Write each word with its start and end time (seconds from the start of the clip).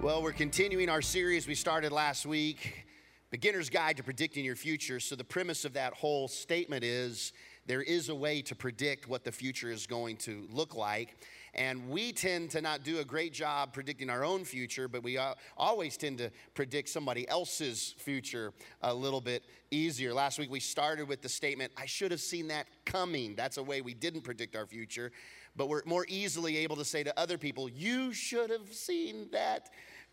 Well, 0.00 0.22
we're 0.22 0.30
continuing 0.30 0.88
our 0.88 1.02
series 1.02 1.48
we 1.48 1.56
started 1.56 1.90
last 1.90 2.24
week, 2.24 2.86
Beginner's 3.32 3.68
Guide 3.68 3.96
to 3.96 4.04
Predicting 4.04 4.44
Your 4.44 4.54
Future. 4.54 5.00
So, 5.00 5.16
the 5.16 5.24
premise 5.24 5.64
of 5.64 5.72
that 5.72 5.92
whole 5.92 6.28
statement 6.28 6.84
is 6.84 7.32
there 7.66 7.82
is 7.82 8.08
a 8.08 8.14
way 8.14 8.40
to 8.42 8.54
predict 8.54 9.08
what 9.08 9.24
the 9.24 9.32
future 9.32 9.72
is 9.72 9.88
going 9.88 10.16
to 10.18 10.46
look 10.52 10.76
like. 10.76 11.16
And 11.52 11.90
we 11.90 12.12
tend 12.12 12.50
to 12.50 12.60
not 12.60 12.84
do 12.84 13.00
a 13.00 13.04
great 13.04 13.32
job 13.32 13.72
predicting 13.72 14.08
our 14.08 14.24
own 14.24 14.44
future, 14.44 14.86
but 14.86 15.02
we 15.02 15.18
always 15.56 15.96
tend 15.96 16.18
to 16.18 16.30
predict 16.54 16.90
somebody 16.90 17.28
else's 17.28 17.96
future 17.98 18.52
a 18.82 18.94
little 18.94 19.20
bit 19.20 19.46
easier. 19.72 20.14
Last 20.14 20.38
week 20.38 20.50
we 20.50 20.60
started 20.60 21.08
with 21.08 21.22
the 21.22 21.28
statement, 21.28 21.72
I 21.76 21.86
should 21.86 22.12
have 22.12 22.20
seen 22.20 22.46
that 22.48 22.68
coming. 22.84 23.34
That's 23.34 23.56
a 23.56 23.62
way 23.64 23.80
we 23.80 23.94
didn't 23.94 24.20
predict 24.20 24.54
our 24.54 24.66
future 24.66 25.10
but 25.58 25.68
we're 25.68 25.82
more 25.84 26.06
easily 26.08 26.56
able 26.58 26.76
to 26.76 26.84
say 26.84 27.02
to 27.02 27.20
other 27.20 27.36
people, 27.36 27.68
You 27.68 28.14
should 28.14 28.48
have 28.48 28.72
seen 28.72 29.28
that 29.32 29.68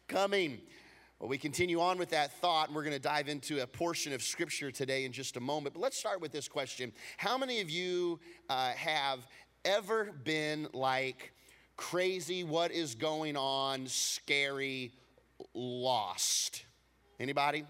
coming. 0.08 0.60
Well, 1.20 1.30
we 1.30 1.38
continue 1.38 1.80
on 1.80 1.98
with 1.98 2.10
that 2.10 2.34
thought, 2.42 2.68
and 2.68 2.76
we're 2.76 2.84
going 2.84 2.96
to 2.96 3.00
dive 3.00 3.30
into 3.30 3.62
a 3.62 3.68
portion 3.68 4.12
of 4.12 4.22
scripture 4.22 4.70
today 4.70 5.06
in 5.06 5.14
just 5.14 5.38
a 5.38 5.40
moment. 5.40 5.74
But 5.74 5.82
let's 5.82 5.98
start 5.98 6.20
with 6.20 6.34
this 6.34 6.50
question 6.50 6.92
How 7.18 7.38
many 7.38 7.62
of 7.62 7.70
you 7.70 8.20
uh, 8.50 8.72
have 8.72 9.26
ever 9.64 10.12
been 10.24 10.68
like 10.74 11.32
crazy, 11.78 12.44
what 12.44 12.72
is 12.72 12.96
going 12.96 13.38
on, 13.38 13.88
scary, 13.88 14.92
lost? 15.54 16.66
Anybody? 17.20 17.66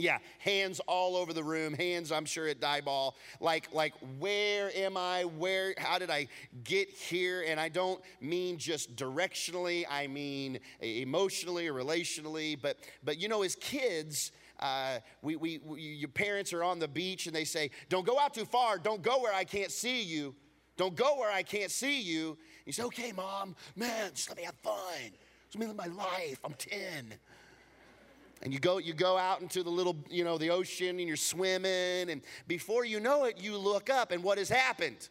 Yeah, 0.00 0.18
hands 0.38 0.80
all 0.86 1.16
over 1.16 1.32
the 1.32 1.42
room, 1.42 1.74
hands 1.74 2.12
I'm 2.12 2.24
sure 2.24 2.46
at 2.46 2.60
Diboll. 2.60 3.14
Like, 3.40 3.72
like, 3.72 3.94
where 4.20 4.70
am 4.76 4.96
I? 4.96 5.24
Where, 5.24 5.74
how 5.76 5.98
did 5.98 6.08
I 6.08 6.28
get 6.62 6.88
here? 6.88 7.44
And 7.44 7.58
I 7.58 7.68
don't 7.68 8.00
mean 8.20 8.58
just 8.58 8.94
directionally, 8.94 9.84
I 9.90 10.06
mean 10.06 10.60
emotionally 10.80 11.66
relationally. 11.66 12.56
But 12.60 12.76
but 13.02 13.18
you 13.18 13.26
know, 13.26 13.42
as 13.42 13.56
kids, 13.56 14.30
uh, 14.60 14.98
we, 15.22 15.34
we, 15.34 15.58
we, 15.64 15.80
your 15.80 16.08
parents 16.08 16.52
are 16.52 16.62
on 16.62 16.78
the 16.78 16.88
beach 16.88 17.26
and 17.26 17.34
they 17.34 17.44
say, 17.44 17.68
Don't 17.88 18.06
go 18.06 18.20
out 18.20 18.34
too 18.34 18.44
far, 18.44 18.78
don't 18.78 19.02
go 19.02 19.20
where 19.20 19.34
I 19.34 19.42
can't 19.42 19.72
see 19.72 20.02
you. 20.02 20.32
Don't 20.76 20.94
go 20.94 21.18
where 21.18 21.32
I 21.32 21.42
can't 21.42 21.72
see 21.72 22.00
you. 22.00 22.38
You 22.66 22.72
say, 22.72 22.84
Okay, 22.84 23.10
mom, 23.10 23.56
man, 23.74 24.12
just 24.14 24.28
let 24.28 24.38
me 24.38 24.44
have 24.44 24.54
fun. 24.62 25.10
Just 25.50 25.56
let 25.56 25.60
me 25.60 25.66
live 25.66 25.76
my 25.76 25.86
life. 25.86 26.38
I'm 26.44 26.54
10 26.54 27.14
and 28.42 28.52
you 28.52 28.58
go 28.58 28.78
you 28.78 28.92
go 28.92 29.16
out 29.16 29.40
into 29.40 29.62
the 29.62 29.70
little 29.70 29.96
you 30.08 30.24
know 30.24 30.38
the 30.38 30.50
ocean 30.50 30.98
and 30.98 31.08
you're 31.08 31.16
swimming 31.16 32.10
and 32.10 32.22
before 32.46 32.84
you 32.84 33.00
know 33.00 33.24
it 33.24 33.38
you 33.40 33.56
look 33.56 33.90
up 33.90 34.12
and 34.12 34.22
what 34.22 34.38
has 34.38 34.48
happened? 34.48 35.08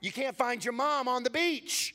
You 0.00 0.12
can't 0.12 0.36
find 0.36 0.64
your 0.64 0.72
mom 0.72 1.08
on 1.08 1.22
the 1.22 1.30
beach 1.30 1.94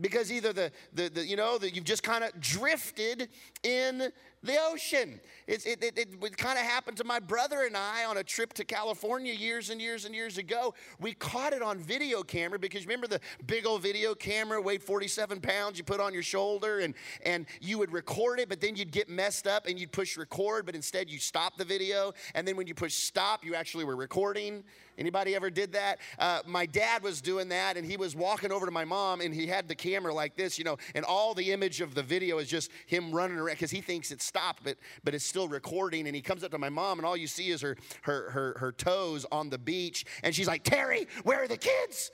because 0.00 0.32
either 0.32 0.52
the, 0.52 0.72
the, 0.92 1.08
the 1.08 1.26
you 1.26 1.36
know 1.36 1.58
that 1.58 1.74
you've 1.74 1.84
just 1.84 2.02
kind 2.02 2.24
of 2.24 2.38
drifted 2.40 3.28
in 3.62 4.10
the 4.44 4.56
ocean. 4.60 5.20
It 5.46 5.66
it, 5.66 5.82
it, 5.82 5.98
it 5.98 6.36
kind 6.36 6.58
of 6.58 6.64
happened 6.64 6.96
to 6.98 7.04
my 7.04 7.18
brother 7.18 7.64
and 7.64 7.76
I 7.76 8.04
on 8.04 8.18
a 8.18 8.22
trip 8.22 8.52
to 8.54 8.64
California 8.64 9.32
years 9.32 9.70
and 9.70 9.80
years 9.80 10.04
and 10.04 10.14
years 10.14 10.38
ago. 10.38 10.74
We 11.00 11.14
caught 11.14 11.52
it 11.52 11.62
on 11.62 11.78
video 11.78 12.22
camera 12.22 12.58
because 12.58 12.86
remember 12.86 13.06
the 13.06 13.20
big 13.46 13.66
old 13.66 13.82
video 13.82 14.14
camera 14.14 14.60
weighed 14.60 14.82
47 14.82 15.40
pounds 15.40 15.78
you 15.78 15.84
put 15.84 16.00
on 16.00 16.12
your 16.12 16.22
shoulder 16.22 16.80
and, 16.80 16.94
and 17.24 17.46
you 17.60 17.78
would 17.78 17.92
record 17.92 18.38
it, 18.38 18.48
but 18.48 18.60
then 18.60 18.76
you'd 18.76 18.92
get 18.92 19.08
messed 19.08 19.46
up 19.46 19.66
and 19.66 19.78
you'd 19.78 19.92
push 19.92 20.16
record, 20.16 20.66
but 20.66 20.74
instead 20.74 21.10
you 21.10 21.18
stop 21.18 21.56
the 21.56 21.64
video. 21.64 22.12
And 22.34 22.46
then 22.46 22.56
when 22.56 22.66
you 22.66 22.74
push 22.74 22.94
stop, 22.94 23.44
you 23.44 23.54
actually 23.54 23.84
were 23.84 23.96
recording. 23.96 24.64
Anybody 24.96 25.34
ever 25.34 25.50
did 25.50 25.72
that? 25.72 25.98
Uh, 26.18 26.40
my 26.46 26.66
dad 26.66 27.02
was 27.02 27.20
doing 27.20 27.48
that, 27.48 27.76
and 27.76 27.84
he 27.84 27.96
was 27.96 28.14
walking 28.14 28.52
over 28.52 28.64
to 28.64 28.70
my 28.70 28.84
mom, 28.84 29.20
and 29.20 29.34
he 29.34 29.46
had 29.46 29.66
the 29.66 29.74
camera 29.74 30.14
like 30.14 30.36
this, 30.36 30.56
you 30.58 30.64
know, 30.64 30.76
and 30.94 31.04
all 31.04 31.34
the 31.34 31.50
image 31.50 31.80
of 31.80 31.94
the 31.94 32.02
video 32.02 32.38
is 32.38 32.48
just 32.48 32.70
him 32.86 33.12
running 33.12 33.36
around 33.36 33.54
because 33.54 33.72
he 33.72 33.80
thinks 33.80 34.12
it's 34.12 34.24
stopped, 34.34 34.64
but 34.64 34.76
but 35.04 35.14
it's 35.14 35.24
still 35.24 35.48
recording. 35.48 36.06
And 36.06 36.16
he 36.16 36.22
comes 36.22 36.42
up 36.42 36.50
to 36.50 36.58
my 36.58 36.68
mom, 36.68 36.98
and 36.98 37.06
all 37.06 37.16
you 37.16 37.26
see 37.26 37.50
is 37.50 37.60
her 37.60 37.76
her 38.02 38.30
her, 38.30 38.56
her 38.58 38.72
toes 38.72 39.24
on 39.30 39.50
the 39.50 39.58
beach, 39.58 40.04
and 40.22 40.34
she's 40.34 40.48
like, 40.48 40.64
"Terry, 40.64 41.06
where 41.22 41.42
are 41.42 41.48
the 41.48 41.56
kids?" 41.56 42.10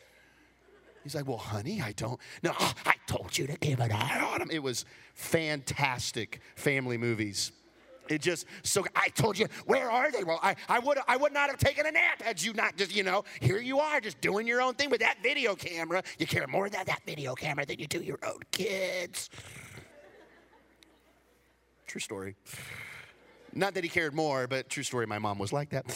He's 1.02 1.14
like, 1.14 1.26
Well, 1.26 1.38
honey, 1.38 1.80
I 1.80 1.92
don't. 1.92 2.20
No, 2.42 2.52
I 2.58 2.94
told 3.06 3.36
you 3.38 3.46
to 3.46 3.56
eye 3.62 4.20
on 4.32 4.40
them. 4.40 4.50
It 4.50 4.62
was 4.62 4.84
fantastic 5.14 6.40
family 6.56 6.98
movies. 6.98 7.52
It 8.10 8.20
just 8.20 8.44
so 8.62 8.84
I 8.94 9.08
told 9.08 9.38
you, 9.38 9.46
where 9.66 9.90
are 9.90 10.10
they? 10.10 10.24
Well, 10.24 10.40
I, 10.42 10.56
I 10.68 10.80
would 10.80 10.98
I 11.08 11.16
would 11.16 11.32
not 11.32 11.48
have 11.48 11.58
taken 11.58 11.86
a 11.86 11.92
nap 11.92 12.20
had 12.20 12.42
you 12.42 12.52
not 12.52 12.76
just, 12.76 12.94
you 12.94 13.04
know, 13.04 13.24
here 13.40 13.60
you 13.60 13.78
are 13.78 14.00
just 14.00 14.20
doing 14.20 14.46
your 14.46 14.60
own 14.60 14.74
thing 14.74 14.90
with 14.90 15.00
that 15.00 15.18
video 15.22 15.54
camera. 15.54 16.02
You 16.18 16.26
care 16.26 16.46
more 16.48 16.66
about 16.66 16.86
that 16.86 17.00
video 17.06 17.34
camera 17.34 17.64
than 17.64 17.78
you 17.78 17.86
do 17.86 18.00
your 18.00 18.18
own 18.26 18.40
kids. 18.50 19.30
True 21.90 22.00
story. 22.00 22.36
Not 23.52 23.74
that 23.74 23.82
he 23.82 23.90
cared 23.90 24.14
more, 24.14 24.46
but 24.46 24.68
true 24.68 24.84
story, 24.84 25.06
my 25.06 25.18
mom 25.18 25.40
was 25.40 25.52
like 25.52 25.70
that. 25.70 25.86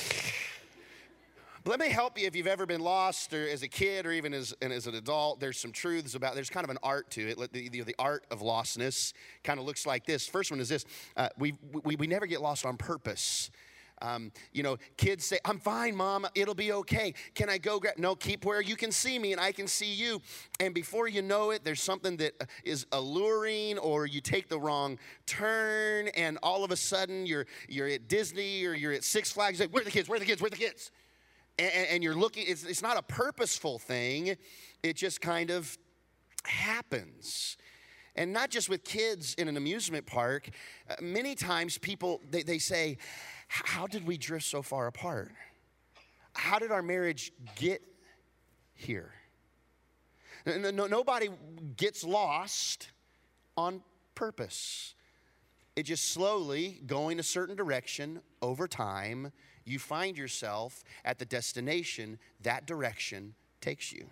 But 1.63 1.71
let 1.71 1.79
me 1.79 1.89
help 1.89 2.19
you 2.19 2.27
if 2.27 2.35
you've 2.35 2.49
ever 2.49 2.67
been 2.67 2.81
lost 2.81 3.33
or 3.33 3.49
as 3.49 3.63
a 3.63 3.69
kid 3.69 4.05
or 4.05 4.11
even 4.11 4.35
as, 4.35 4.53
as 4.61 4.89
an 4.89 4.97
adult. 4.97 5.39
There's 5.39 5.57
some 5.57 5.71
truths 5.71 6.17
about, 6.17 6.35
there's 6.35 6.51
kind 6.51 6.65
of 6.65 6.71
an 6.71 6.79
art 6.83 7.13
to 7.13 7.29
it. 7.29 7.53
The, 7.53 7.69
the, 7.69 7.83
the 7.83 7.95
art 7.97 8.25
of 8.33 8.41
lostness 8.41 9.13
kind 9.45 9.61
of 9.61 9.67
looks 9.67 9.87
like 9.87 10.05
this. 10.05 10.27
First 10.27 10.51
one 10.51 10.59
is 10.59 10.69
this 10.69 10.85
uh, 11.17 11.29
we, 11.39 11.55
we, 11.85 11.95
we 11.95 12.09
never 12.09 12.27
get 12.27 12.43
lost 12.43 12.67
on 12.67 12.77
purpose. 12.77 13.53
Um, 14.03 14.33
you 14.53 14.63
know, 14.63 14.77
kids 14.97 15.25
say, 15.25 15.39
I'm 15.45 15.59
fine, 15.59 15.95
mom, 15.97 16.27
it'll 16.35 16.55
be 16.55 16.73
okay. 16.73 17.15
Can 17.35 17.49
I 17.49 17.59
go 17.59 17.79
grab? 17.79 17.95
No, 17.97 18.15
keep 18.15 18.45
where 18.45 18.61
you 18.61 18.77
can 18.77 18.91
see 18.91 19.19
me 19.19 19.33
and 19.33 19.41
I 19.41 19.53
can 19.53 19.67
see 19.67 19.93
you. 19.93 20.21
And 20.61 20.75
before 20.75 21.09
you 21.09 21.23
know 21.23 21.51
it, 21.51 21.65
there's 21.65 21.83
something 21.83 22.17
that 22.19 22.35
uh, 22.41 22.77
alluring 22.93 23.79
or 23.79 24.07
you 24.07 24.21
take 24.21 24.49
the 24.49 24.59
wrong 24.59 24.99
turn 25.27 26.09
and 26.09 26.39
all 26.43 26.65
of 26.65 26.71
a 26.71 26.77
sudden 26.77 27.27
you're, 27.27 27.47
you're 27.69 27.89
at 27.89 28.09
Disney 28.09 28.65
or 28.65 28.75
you're 28.75 28.93
at 28.93 29.05
Six 29.05 29.31
Flags. 29.33 29.61
Like, 29.61 29.71
where 29.71 29.83
are 29.83 29.85
the 29.85 29.91
kids? 29.91 30.09
Where 30.09 30.17
are 30.17 30.21
the 30.21 30.27
kids? 30.27 30.41
Where 30.43 30.49
are 30.49 30.51
the 30.51 30.57
kids? 30.57 30.91
and, 31.59 31.87
and 31.89 32.03
you're 32.03 32.15
looking, 32.15 32.45
it's, 32.47 32.65
it's 32.65 32.83
not 32.83 32.97
a 32.97 33.03
purposeful 33.03 33.79
thing, 33.79 34.37
it 34.83 34.97
just 34.97 35.21
kind 35.21 35.51
of 35.51 35.79
happens 36.45 37.57
and 38.17 38.33
not 38.33 38.51
just 38.51 38.69
with 38.69 38.85
kids 38.85 39.35
in 39.35 39.49
an 39.49 39.57
amusement 39.57 40.05
park 40.07 40.51
uh, 40.91 40.95
many 41.01 41.35
times 41.35 41.79
people 41.79 42.21
they, 42.31 42.43
they 42.43 42.59
say 42.59 42.99
how 43.49 43.87
did 43.87 44.07
we 44.07 44.17
drift 44.17 44.47
so 44.47 44.63
far 44.63 44.87
apart 44.87 45.31
how 46.35 46.59
did 46.59 46.71
our 46.71 46.83
marriage 46.83 47.33
get 47.57 47.83
here 48.75 49.13
no, 50.47 50.71
no, 50.71 50.87
nobody 50.87 51.29
gets 51.77 52.05
lost 52.05 52.91
on 53.57 53.83
purpose 54.15 54.95
it 55.77 55.85
just 55.85 56.11
slowly 56.11 56.81
going 56.87 57.19
a 57.19 57.23
certain 57.23 57.57
direction 57.57 58.21
over 58.43 58.69
time 58.69 59.33
you 59.65 59.79
find 59.79 60.17
yourself 60.17 60.85
at 61.05 61.19
the 61.19 61.25
destination 61.25 62.19
that 62.43 62.67
direction 62.67 63.35
takes 63.61 63.93
you. 63.93 64.07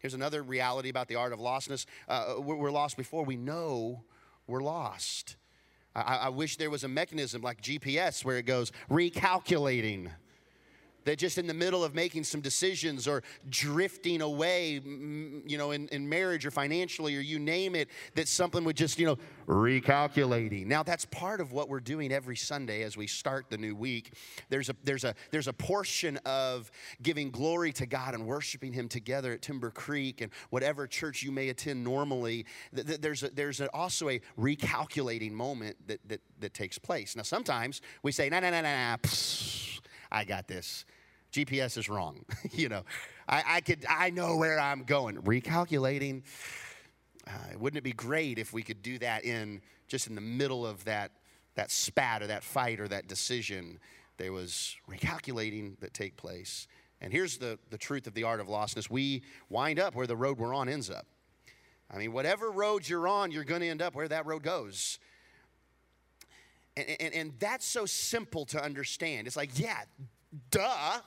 Here's 0.00 0.14
another 0.14 0.42
reality 0.42 0.88
about 0.88 1.08
the 1.08 1.16
art 1.16 1.32
of 1.32 1.40
lostness 1.40 1.86
uh, 2.08 2.34
we're 2.38 2.70
lost 2.70 2.96
before 2.96 3.24
we 3.24 3.36
know 3.36 4.04
we're 4.46 4.62
lost. 4.62 5.36
I, 5.94 6.16
I 6.16 6.28
wish 6.28 6.56
there 6.56 6.70
was 6.70 6.84
a 6.84 6.88
mechanism 6.88 7.42
like 7.42 7.60
GPS 7.60 8.24
where 8.24 8.38
it 8.38 8.46
goes 8.46 8.72
recalculating 8.90 10.10
that 11.04 11.18
just 11.18 11.38
in 11.38 11.46
the 11.46 11.54
middle 11.54 11.84
of 11.84 11.94
making 11.94 12.24
some 12.24 12.40
decisions 12.40 13.06
or 13.08 13.22
drifting 13.48 14.22
away, 14.22 14.80
you 14.84 15.58
know, 15.58 15.70
in, 15.70 15.88
in 15.88 16.08
marriage 16.08 16.46
or 16.46 16.50
financially 16.50 17.16
or 17.16 17.20
you 17.20 17.38
name 17.38 17.74
it, 17.74 17.88
that 18.14 18.28
something 18.28 18.64
would 18.64 18.76
just, 18.76 18.98
you 18.98 19.06
know, 19.06 19.18
recalculating. 19.46 20.66
Now 20.66 20.82
that's 20.82 21.04
part 21.06 21.40
of 21.40 21.52
what 21.52 21.68
we're 21.68 21.80
doing 21.80 22.12
every 22.12 22.36
Sunday 22.36 22.82
as 22.82 22.96
we 22.96 23.06
start 23.06 23.46
the 23.50 23.58
new 23.58 23.74
week. 23.74 24.14
There's 24.48 24.68
a 24.68 24.76
there's 24.84 25.04
a 25.04 25.14
there's 25.30 25.48
a 25.48 25.52
portion 25.52 26.18
of 26.24 26.70
giving 27.02 27.30
glory 27.30 27.72
to 27.72 27.86
God 27.86 28.14
and 28.14 28.26
worshiping 28.26 28.72
Him 28.72 28.88
together 28.88 29.32
at 29.32 29.42
Timber 29.42 29.70
Creek 29.70 30.20
and 30.20 30.30
whatever 30.50 30.86
church 30.86 31.22
you 31.22 31.32
may 31.32 31.48
attend 31.48 31.82
normally. 31.82 32.46
There's 32.72 33.22
a, 33.22 33.30
there's 33.30 33.60
a, 33.60 33.68
also 33.68 34.08
a 34.08 34.20
recalculating 34.38 35.32
moment 35.32 35.76
that, 35.86 36.00
that 36.08 36.20
that 36.40 36.54
takes 36.54 36.78
place. 36.78 37.16
Now 37.16 37.22
sometimes 37.22 37.80
we 38.02 38.12
say, 38.12 38.28
no, 38.28 38.40
no, 38.40 38.50
no, 38.50 38.62
no, 38.62 38.72
no 38.72 38.96
I 40.12 40.24
got 40.24 40.48
this. 40.48 40.84
GPS 41.32 41.78
is 41.78 41.88
wrong. 41.88 42.24
you 42.50 42.68
know, 42.68 42.82
I, 43.28 43.42
I, 43.46 43.60
could, 43.60 43.84
I 43.88 44.10
know 44.10 44.36
where 44.36 44.58
I'm 44.58 44.84
going. 44.84 45.16
Recalculating. 45.16 46.22
Uh, 47.26 47.30
wouldn't 47.58 47.78
it 47.78 47.84
be 47.84 47.92
great 47.92 48.38
if 48.38 48.52
we 48.52 48.62
could 48.62 48.82
do 48.82 48.98
that 48.98 49.24
in 49.24 49.60
just 49.88 50.06
in 50.06 50.14
the 50.14 50.20
middle 50.20 50.66
of 50.66 50.84
that, 50.84 51.12
that 51.54 51.70
spat 51.70 52.22
or 52.22 52.26
that 52.28 52.42
fight 52.42 52.80
or 52.80 52.88
that 52.88 53.06
decision? 53.06 53.78
There 54.16 54.32
was 54.32 54.76
recalculating 54.88 55.78
that 55.80 55.94
take 55.94 56.16
place. 56.16 56.66
And 57.00 57.12
here's 57.12 57.38
the, 57.38 57.58
the 57.70 57.78
truth 57.78 58.06
of 58.06 58.14
the 58.14 58.24
art 58.24 58.40
of 58.40 58.48
lostness. 58.48 58.90
We 58.90 59.22
wind 59.48 59.78
up 59.78 59.94
where 59.94 60.06
the 60.06 60.16
road 60.16 60.38
we're 60.38 60.54
on 60.54 60.68
ends 60.68 60.90
up. 60.90 61.06
I 61.90 61.98
mean, 61.98 62.12
whatever 62.12 62.50
road 62.50 62.88
you're 62.88 63.08
on, 63.08 63.30
you're 63.30 63.44
going 63.44 63.62
to 63.62 63.68
end 63.68 63.82
up 63.82 63.94
where 63.94 64.08
that 64.08 64.26
road 64.26 64.42
goes. 64.42 64.98
And, 66.76 66.86
and, 67.00 67.14
and 67.14 67.32
that's 67.38 67.66
so 67.66 67.86
simple 67.86 68.44
to 68.46 68.62
understand. 68.62 69.26
It's 69.26 69.36
like, 69.36 69.58
yeah, 69.58 69.82
duh. 70.50 71.00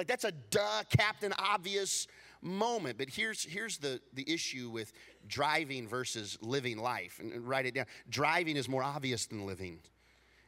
Like, 0.00 0.06
that's 0.06 0.24
a 0.24 0.32
duh, 0.32 0.82
Captain 0.96 1.34
Obvious 1.38 2.06
moment. 2.40 2.96
But 2.96 3.10
here's, 3.10 3.44
here's 3.44 3.76
the, 3.76 4.00
the 4.14 4.24
issue 4.32 4.70
with 4.70 4.94
driving 5.28 5.86
versus 5.86 6.38
living 6.40 6.78
life. 6.78 7.18
And, 7.20 7.32
and 7.34 7.46
write 7.46 7.66
it 7.66 7.74
down. 7.74 7.84
Driving 8.08 8.56
is 8.56 8.66
more 8.66 8.82
obvious 8.82 9.26
than 9.26 9.44
living. 9.44 9.80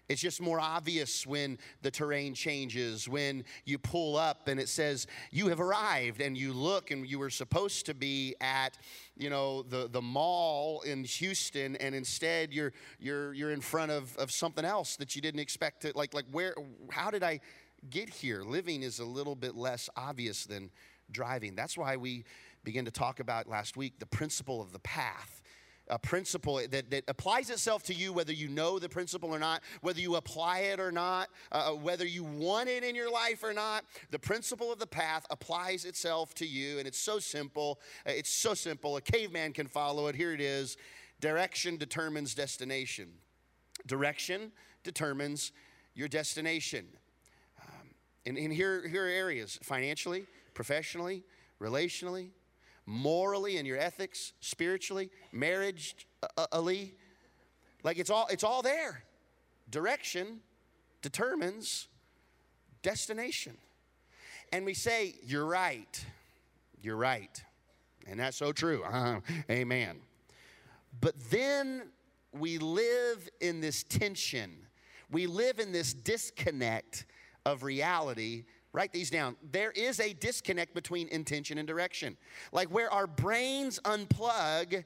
It's 0.08 0.22
just 0.22 0.40
more 0.40 0.58
obvious 0.58 1.26
when 1.26 1.58
the 1.82 1.90
terrain 1.90 2.32
changes, 2.32 3.10
when 3.10 3.44
you 3.66 3.78
pull 3.78 4.16
up 4.16 4.48
and 4.48 4.58
it 4.58 4.70
says 4.70 5.06
you 5.30 5.48
have 5.48 5.60
arrived 5.60 6.22
and 6.22 6.36
you 6.36 6.54
look 6.54 6.90
and 6.90 7.06
you 7.06 7.18
were 7.18 7.30
supposed 7.30 7.84
to 7.86 7.94
be 7.94 8.34
at, 8.40 8.78
you 9.18 9.28
know, 9.28 9.62
the, 9.62 9.86
the 9.86 10.00
mall 10.00 10.80
in 10.80 11.04
Houston 11.04 11.76
and 11.76 11.94
instead 11.94 12.54
you're 12.54 12.72
you're 12.98 13.34
you're 13.34 13.52
in 13.52 13.60
front 13.60 13.92
of, 13.92 14.16
of 14.16 14.30
something 14.30 14.64
else 14.64 14.96
that 14.96 15.14
you 15.14 15.20
didn't 15.20 15.40
expect 15.40 15.82
to 15.82 15.92
like 15.94 16.14
like 16.14 16.26
where 16.32 16.54
how 16.90 17.10
did 17.10 17.22
I 17.22 17.40
get 17.90 18.08
here? 18.08 18.42
Living 18.42 18.82
is 18.82 18.98
a 18.98 19.04
little 19.04 19.34
bit 19.34 19.54
less 19.54 19.88
obvious 19.96 20.44
than 20.44 20.70
driving. 21.10 21.54
That's 21.54 21.76
why 21.76 21.96
we 21.96 22.24
began 22.64 22.84
to 22.84 22.90
talk 22.90 23.20
about 23.20 23.48
last 23.48 23.76
week 23.76 23.98
the 23.98 24.06
principle 24.06 24.60
of 24.60 24.72
the 24.72 24.78
path 24.78 25.42
a 25.88 25.98
principle 25.98 26.60
that, 26.70 26.90
that 26.90 27.04
applies 27.08 27.50
itself 27.50 27.82
to 27.84 27.94
you 27.94 28.12
whether 28.12 28.32
you 28.32 28.48
know 28.48 28.78
the 28.78 28.88
principle 28.88 29.34
or 29.34 29.38
not, 29.38 29.62
whether 29.80 30.00
you 30.00 30.16
apply 30.16 30.60
it 30.60 30.80
or 30.80 30.92
not, 30.92 31.28
uh, 31.50 31.72
uh, 31.72 31.74
whether 31.74 32.06
you 32.06 32.24
want 32.24 32.68
it 32.68 32.84
in 32.84 32.94
your 32.94 33.10
life 33.10 33.42
or 33.42 33.52
not. 33.52 33.84
The 34.10 34.18
principle 34.18 34.72
of 34.72 34.78
the 34.78 34.86
path 34.86 35.26
applies 35.30 35.84
itself 35.84 36.34
to 36.36 36.46
you, 36.46 36.78
and 36.78 36.86
it's 36.86 36.98
so 36.98 37.18
simple. 37.18 37.80
Uh, 38.06 38.12
it's 38.12 38.30
so 38.30 38.54
simple. 38.54 38.96
A 38.96 39.00
caveman 39.00 39.52
can 39.52 39.66
follow 39.66 40.06
it. 40.06 40.14
Here 40.14 40.32
it 40.32 40.40
is 40.40 40.76
direction 41.20 41.76
determines 41.76 42.34
destination. 42.34 43.08
Direction 43.86 44.52
determines 44.84 45.52
your 45.94 46.08
destination. 46.08 46.86
And, 48.24 48.38
and 48.38 48.52
here, 48.52 48.86
here 48.86 49.04
are 49.04 49.08
areas 49.08 49.58
financially, 49.62 50.26
professionally, 50.54 51.22
relationally, 51.60 52.28
morally 52.86 53.56
and 53.56 53.66
your 53.66 53.78
ethics, 53.78 54.32
spiritually, 54.40 55.10
marriage, 55.32 56.06
uh, 56.22 56.26
uh, 56.36 56.46
Ali. 56.52 56.94
Like 57.82 57.98
it's 57.98 58.10
all 58.10 58.26
it's 58.30 58.44
all 58.44 58.62
there. 58.62 59.02
Direction 59.70 60.40
determines 61.00 61.88
destination. 62.82 63.56
And 64.52 64.64
we 64.64 64.74
say, 64.74 65.14
You're 65.24 65.46
right. 65.46 66.04
You're 66.80 66.96
right. 66.96 67.42
And 68.06 68.18
that's 68.20 68.36
so 68.36 68.52
true. 68.52 68.82
Uh, 68.84 69.20
amen. 69.50 69.98
But 71.00 71.14
then 71.30 71.90
we 72.32 72.58
live 72.58 73.28
in 73.40 73.60
this 73.60 73.82
tension. 73.82 74.50
We 75.10 75.26
live 75.26 75.58
in 75.58 75.72
this 75.72 75.92
disconnect 75.92 77.06
of 77.44 77.62
reality 77.62 78.44
Write 78.72 78.92
these 78.92 79.10
down. 79.10 79.36
There 79.50 79.70
is 79.70 80.00
a 80.00 80.14
disconnect 80.14 80.74
between 80.74 81.08
intention 81.08 81.58
and 81.58 81.68
direction. 81.68 82.16
Like 82.52 82.68
where 82.68 82.90
our 82.90 83.06
brains 83.06 83.78
unplug 83.84 84.84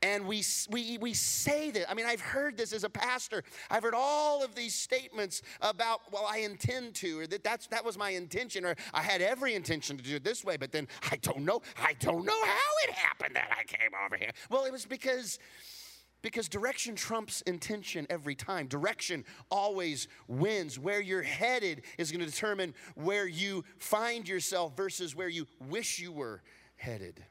and 0.00 0.26
we, 0.26 0.44
we, 0.68 0.98
we 0.98 1.14
say 1.14 1.70
that. 1.70 1.90
I 1.90 1.94
mean, 1.94 2.04
I've 2.04 2.20
heard 2.20 2.58
this 2.58 2.74
as 2.74 2.84
a 2.84 2.90
pastor. 2.90 3.42
I've 3.70 3.82
heard 3.82 3.94
all 3.96 4.44
of 4.44 4.54
these 4.54 4.74
statements 4.74 5.40
about, 5.62 6.00
well, 6.12 6.28
I 6.30 6.38
intend 6.38 6.94
to, 6.96 7.20
or 7.20 7.26
that 7.26 7.42
that's, 7.42 7.68
that 7.68 7.82
was 7.82 7.96
my 7.96 8.10
intention, 8.10 8.66
or 8.66 8.76
I 8.92 9.00
had 9.00 9.22
every 9.22 9.54
intention 9.54 9.96
to 9.96 10.02
do 10.02 10.16
it 10.16 10.22
this 10.22 10.44
way, 10.44 10.58
but 10.58 10.72
then 10.72 10.88
I 11.10 11.16
don't 11.22 11.40
know. 11.40 11.62
I 11.82 11.94
don't 11.94 12.24
know 12.26 12.44
how 12.44 12.70
it 12.86 12.90
happened 12.90 13.34
that 13.34 13.48
I 13.58 13.64
came 13.64 13.92
over 14.04 14.16
here. 14.18 14.32
Well, 14.50 14.66
it 14.66 14.72
was 14.72 14.84
because 14.84 15.38
because 16.24 16.48
direction 16.48 16.96
trumps 16.96 17.42
intention 17.42 18.06
every 18.08 18.34
time. 18.34 18.66
Direction 18.66 19.26
always 19.50 20.08
wins. 20.26 20.78
Where 20.78 21.02
you're 21.02 21.22
headed 21.22 21.82
is 21.98 22.10
going 22.10 22.24
to 22.24 22.30
determine 22.30 22.72
where 22.94 23.28
you 23.28 23.62
find 23.76 24.26
yourself 24.26 24.74
versus 24.74 25.14
where 25.14 25.28
you 25.28 25.46
wish 25.68 25.98
you 25.98 26.12
were 26.12 26.42
headed. 26.76 27.22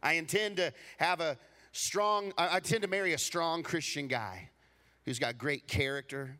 I 0.00 0.12
intend 0.12 0.58
to 0.58 0.72
have 0.98 1.20
a 1.20 1.38
strong, 1.72 2.32
I 2.38 2.58
intend 2.58 2.82
to 2.82 2.88
marry 2.88 3.14
a 3.14 3.18
strong 3.18 3.64
Christian 3.64 4.06
guy 4.06 4.50
who's 5.04 5.18
got 5.18 5.36
great 5.36 5.66
character, 5.66 6.38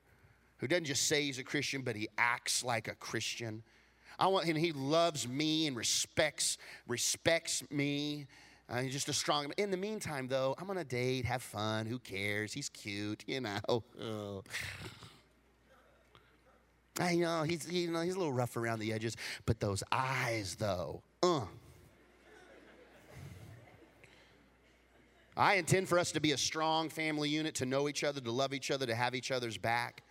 who 0.59 0.69
doesn't 0.69 0.85
just 0.85 1.09
say 1.09 1.25
he's 1.25 1.41
a 1.41 1.45
Christian, 1.45 1.83
but 1.83 1.97
he 1.97 2.07
acts 2.17 2.63
like 2.63 2.87
a 2.87 2.95
Christian. 2.95 3.65
I 4.17 4.29
want, 4.29 4.47
and 4.47 4.57
he 4.57 4.71
loves 4.71 5.27
me 5.27 5.67
and 5.67 5.77
respects 5.77 6.57
respects 6.87 7.65
me 7.69 8.29
uh, 8.71 8.83
he's 8.83 8.93
just 8.93 9.09
a 9.09 9.13
strong. 9.13 9.51
In 9.57 9.71
the 9.71 9.77
meantime, 9.77 10.29
though, 10.29 10.55
I'm 10.59 10.69
on 10.69 10.77
a 10.77 10.85
date, 10.85 11.25
have 11.25 11.43
fun. 11.43 11.87
Who 11.87 11.99
cares? 11.99 12.53
He's 12.53 12.69
cute, 12.69 13.25
you 13.27 13.41
know. 13.41 13.59
Oh. 13.69 14.43
I 17.01 17.15
know 17.15 17.45
he's 17.45 17.71
you 17.71 17.93
know 17.93 18.01
he's 18.01 18.17
a 18.17 18.19
little 18.19 18.33
rough 18.33 18.57
around 18.57 18.81
the 18.81 18.93
edges, 18.93 19.17
but 19.47 19.61
those 19.61 19.85
eyes, 19.93 20.57
though, 20.57 21.03
uh. 21.23 21.43
I 25.37 25.55
intend 25.55 25.89
for 25.89 26.01
us 26.01 26.11
to 26.13 26.21
be 26.21 26.33
a 26.33 26.37
strong 26.37 26.89
family 26.89 27.29
unit, 27.29 27.55
to 27.57 27.67
know 27.67 27.89
each 27.89 28.03
other, 28.03 28.21
to 28.21 28.33
love 28.33 28.53
each 28.53 28.73
other, 28.73 28.87
to 28.87 28.95
have 28.97 29.15
each 29.15 29.31
other's 29.31 29.57
back, 29.57 30.03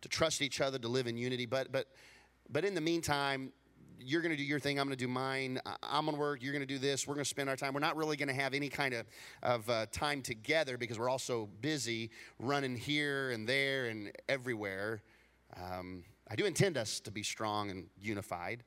to 0.00 0.08
trust 0.08 0.40
each 0.40 0.62
other, 0.62 0.78
to 0.78 0.88
live 0.88 1.06
in 1.06 1.18
unity. 1.18 1.44
But 1.44 1.70
but 1.70 1.86
but 2.48 2.64
in 2.64 2.74
the 2.74 2.80
meantime, 2.80 3.52
you're 4.04 4.22
going 4.22 4.30
to 4.30 4.36
do 4.36 4.42
your 4.42 4.60
thing, 4.60 4.78
I'm 4.78 4.86
going 4.86 4.96
to 4.96 5.04
do 5.04 5.08
mine. 5.08 5.60
I'm 5.82 6.04
going 6.04 6.16
to 6.16 6.20
work, 6.20 6.42
you're 6.42 6.52
going 6.52 6.66
to 6.66 6.66
do 6.66 6.78
this. 6.78 7.06
We're 7.06 7.14
going 7.14 7.24
to 7.24 7.28
spend 7.28 7.48
our 7.48 7.56
time. 7.56 7.74
We're 7.74 7.80
not 7.80 7.96
really 7.96 8.16
going 8.16 8.28
to 8.28 8.34
have 8.34 8.54
any 8.54 8.68
kind 8.68 8.94
of, 8.94 9.06
of 9.42 9.68
uh, 9.68 9.86
time 9.92 10.22
together 10.22 10.76
because 10.76 10.98
we're 10.98 11.08
all 11.08 11.18
so 11.18 11.48
busy 11.60 12.10
running 12.38 12.76
here 12.76 13.30
and 13.30 13.48
there 13.48 13.86
and 13.86 14.12
everywhere. 14.28 15.02
Um, 15.56 16.04
I 16.30 16.36
do 16.36 16.44
intend 16.44 16.76
us 16.76 17.00
to 17.00 17.10
be 17.10 17.22
strong 17.22 17.70
and 17.70 17.86
unified. 18.00 18.62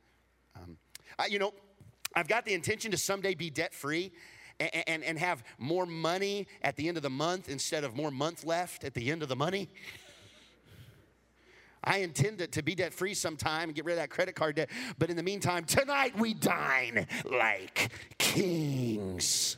Um, 0.56 0.78
I, 1.18 1.28
you 1.28 1.40
know, 1.40 1.54
I've 2.16 2.28
got 2.28 2.46
the 2.46 2.54
intention 2.54 2.92
to 2.92 2.98
someday 2.98 3.34
be 3.36 3.50
debt 3.50 3.74
free. 3.74 4.12
And, 4.60 4.84
and, 4.88 5.04
and 5.04 5.18
have 5.18 5.44
more 5.58 5.88
money 5.88 6.48
at 6.62 6.76
the 6.76 6.88
end 6.88 6.96
of 6.96 7.02
the 7.02 7.10
month 7.10 7.50
instead 7.50 7.84
of 7.84 7.96
more 7.96 8.12
month 8.12 8.46
left 8.46 8.84
at 8.84 8.94
the 8.94 9.10
end 9.10 9.24
of 9.24 9.28
the 9.28 9.36
money. 9.36 9.68
I 11.84 11.98
intend 12.00 12.40
to, 12.40 12.48
to 12.48 12.64
be 12.64 12.76
debt 12.76 12.94
free 12.94 13.14
sometime 13.14 13.70
and 13.70 13.76
get 13.76 13.86
rid 13.86 13.94
of 13.94 14.00
that 14.00 14.10
credit 14.10 14.36
card 14.36 14.56
debt. 14.56 14.70
But 14.98 15.10
in 15.10 15.16
the 15.16 15.24
meantime, 15.24 15.66
tonight 15.66 16.18
we 16.18 16.34
dine 16.34 17.08
like 17.26 17.92
kings. 18.18 19.58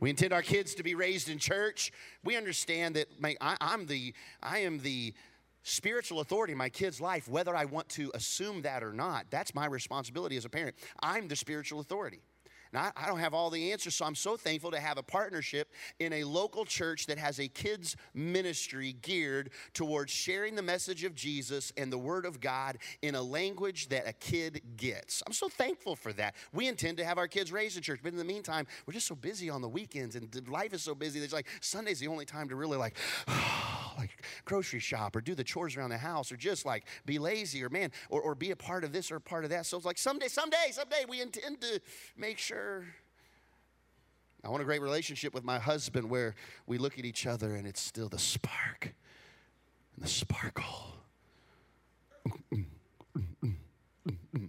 We 0.00 0.10
intend 0.10 0.34
our 0.34 0.42
kids 0.42 0.74
to 0.74 0.82
be 0.82 0.94
raised 0.94 1.30
in 1.30 1.38
church. 1.38 1.90
We 2.24 2.36
understand 2.36 2.96
that 2.96 3.08
my, 3.18 3.36
I, 3.40 3.56
I'm 3.60 3.86
the, 3.86 4.12
I 4.42 4.58
am 4.58 4.80
the 4.80 5.14
spiritual 5.62 6.20
authority 6.20 6.52
in 6.52 6.58
my 6.58 6.68
kid's 6.68 7.00
life, 7.00 7.26
whether 7.26 7.56
I 7.56 7.64
want 7.64 7.88
to 7.90 8.10
assume 8.14 8.62
that 8.62 8.82
or 8.82 8.92
not. 8.92 9.26
That's 9.30 9.54
my 9.54 9.64
responsibility 9.64 10.36
as 10.36 10.44
a 10.44 10.50
parent. 10.50 10.76
I'm 11.00 11.26
the 11.26 11.36
spiritual 11.36 11.80
authority. 11.80 12.20
Now, 12.74 12.90
I 12.96 13.06
don't 13.06 13.20
have 13.20 13.34
all 13.34 13.50
the 13.50 13.70
answers, 13.70 13.94
so 13.94 14.04
I'm 14.04 14.16
so 14.16 14.36
thankful 14.36 14.72
to 14.72 14.80
have 14.80 14.98
a 14.98 15.02
partnership 15.02 15.70
in 16.00 16.12
a 16.12 16.24
local 16.24 16.64
church 16.64 17.06
that 17.06 17.18
has 17.18 17.38
a 17.38 17.46
kids' 17.46 17.96
ministry 18.14 18.96
geared 19.00 19.50
towards 19.74 20.10
sharing 20.10 20.56
the 20.56 20.62
message 20.62 21.04
of 21.04 21.14
Jesus 21.14 21.72
and 21.76 21.92
the 21.92 21.98
Word 21.98 22.26
of 22.26 22.40
God 22.40 22.78
in 23.00 23.14
a 23.14 23.22
language 23.22 23.88
that 23.90 24.08
a 24.08 24.12
kid 24.12 24.60
gets. 24.76 25.22
I'm 25.24 25.32
so 25.32 25.48
thankful 25.48 25.94
for 25.94 26.12
that. 26.14 26.34
We 26.52 26.66
intend 26.66 26.96
to 26.96 27.04
have 27.04 27.16
our 27.16 27.28
kids 27.28 27.52
raised 27.52 27.76
in 27.76 27.84
church, 27.84 28.00
but 28.02 28.10
in 28.10 28.18
the 28.18 28.24
meantime, 28.24 28.66
we're 28.86 28.94
just 28.94 29.06
so 29.06 29.14
busy 29.14 29.48
on 29.48 29.62
the 29.62 29.68
weekends 29.68 30.16
and 30.16 30.48
life 30.48 30.74
is 30.74 30.82
so 30.82 30.96
busy 30.96 31.20
that 31.20 31.26
it's 31.26 31.32
like 31.32 31.46
Sunday's 31.60 32.00
the 32.00 32.08
only 32.08 32.24
time 32.24 32.48
to 32.48 32.56
really 32.56 32.76
like, 32.76 32.96
like 33.98 34.24
grocery 34.44 34.80
shop 34.80 35.16
or 35.16 35.20
do 35.20 35.34
the 35.34 35.44
chores 35.44 35.76
around 35.76 35.90
the 35.90 35.98
house 35.98 36.32
or 36.32 36.36
just 36.36 36.64
like 36.64 36.84
be 37.06 37.18
lazy 37.18 37.62
or 37.62 37.68
man 37.68 37.90
or, 38.08 38.20
or 38.20 38.34
be 38.34 38.50
a 38.50 38.56
part 38.56 38.84
of 38.84 38.92
this 38.92 39.10
or 39.10 39.16
a 39.16 39.20
part 39.20 39.44
of 39.44 39.50
that. 39.50 39.66
So 39.66 39.76
it's 39.76 39.86
like 39.86 39.98
someday, 39.98 40.28
someday, 40.28 40.70
someday 40.70 41.04
we 41.08 41.20
intend 41.20 41.60
to 41.62 41.80
make 42.16 42.38
sure 42.38 42.84
I 44.44 44.50
want 44.50 44.60
a 44.60 44.66
great 44.66 44.82
relationship 44.82 45.32
with 45.32 45.42
my 45.42 45.58
husband 45.58 46.10
where 46.10 46.34
we 46.66 46.76
look 46.76 46.98
at 46.98 47.06
each 47.06 47.26
other 47.26 47.54
and 47.54 47.66
it's 47.66 47.80
still 47.80 48.10
the 48.10 48.18
spark 48.18 48.92
and 49.94 50.04
the 50.04 50.08
sparkle. 50.08 50.96
Mm, 52.52 52.66
mm, 53.16 53.54
mm, 54.36 54.48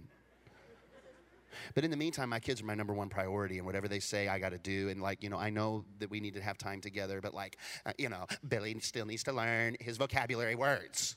But 1.76 1.84
in 1.84 1.90
the 1.90 1.96
meantime, 1.96 2.30
my 2.30 2.40
kids 2.40 2.62
are 2.62 2.64
my 2.64 2.74
number 2.74 2.94
one 2.94 3.10
priority, 3.10 3.58
and 3.58 3.66
whatever 3.66 3.86
they 3.86 4.00
say, 4.00 4.28
I 4.28 4.38
got 4.38 4.48
to 4.48 4.58
do. 4.58 4.88
And 4.88 5.00
like, 5.00 5.22
you 5.22 5.28
know, 5.28 5.36
I 5.36 5.50
know 5.50 5.84
that 5.98 6.10
we 6.10 6.20
need 6.20 6.34
to 6.34 6.40
have 6.40 6.56
time 6.56 6.80
together, 6.80 7.20
but 7.20 7.34
like, 7.34 7.58
uh, 7.84 7.92
you 7.98 8.08
know, 8.08 8.26
Billy 8.48 8.80
still 8.80 9.04
needs 9.04 9.22
to 9.24 9.32
learn 9.32 9.76
his 9.78 9.98
vocabulary 9.98 10.54
words. 10.54 11.16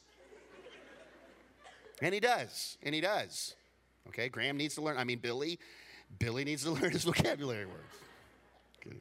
and 2.01 2.13
he 2.13 2.19
does, 2.19 2.77
and 2.83 2.93
he 2.93 2.99
does. 2.99 3.55
Okay, 4.09 4.27
Graham 4.27 4.57
needs 4.57 4.75
to 4.75 4.81
learn. 4.81 4.97
I 4.97 5.05
mean, 5.05 5.19
Billy 5.19 5.59
Billy 6.17 6.43
needs 6.43 6.63
to 6.63 6.71
learn 6.81 6.91
his 6.91 7.03
vocabulary 7.03 7.65
words. 7.65 8.97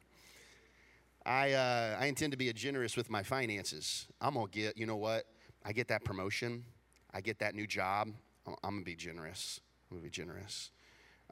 I, 1.26 1.52
uh, 1.52 1.96
I 1.98 2.06
intend 2.06 2.32
to 2.32 2.38
be 2.38 2.50
generous 2.54 2.96
with 2.96 3.10
my 3.10 3.22
finances. 3.22 4.06
I'm 4.20 4.34
to 4.34 4.46
get, 4.50 4.78
you 4.78 4.86
know 4.86 4.96
what? 4.96 5.26
I 5.64 5.72
get 5.72 5.88
that 5.88 6.02
promotion, 6.02 6.64
I 7.12 7.20
get 7.20 7.40
that 7.40 7.54
new 7.54 7.66
job. 7.66 8.08
I'm, 8.46 8.54
I'm 8.62 8.78
to 8.78 8.84
be 8.84 8.94
generous. 8.94 9.60
I'm 9.90 9.98
to 9.98 10.02
be 10.02 10.08
generous. 10.08 10.70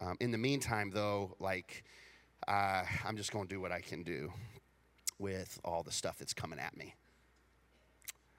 Um, 0.00 0.16
in 0.20 0.30
the 0.30 0.38
meantime, 0.38 0.90
though, 0.92 1.34
like, 1.40 1.84
uh, 2.46 2.84
I'm 3.04 3.16
just 3.16 3.32
going 3.32 3.46
to 3.46 3.54
do 3.54 3.60
what 3.60 3.72
I 3.72 3.80
can 3.80 4.02
do 4.02 4.32
with 5.18 5.58
all 5.64 5.82
the 5.82 5.90
stuff 5.90 6.18
that's 6.18 6.34
coming 6.34 6.58
at 6.58 6.76
me. 6.76 6.94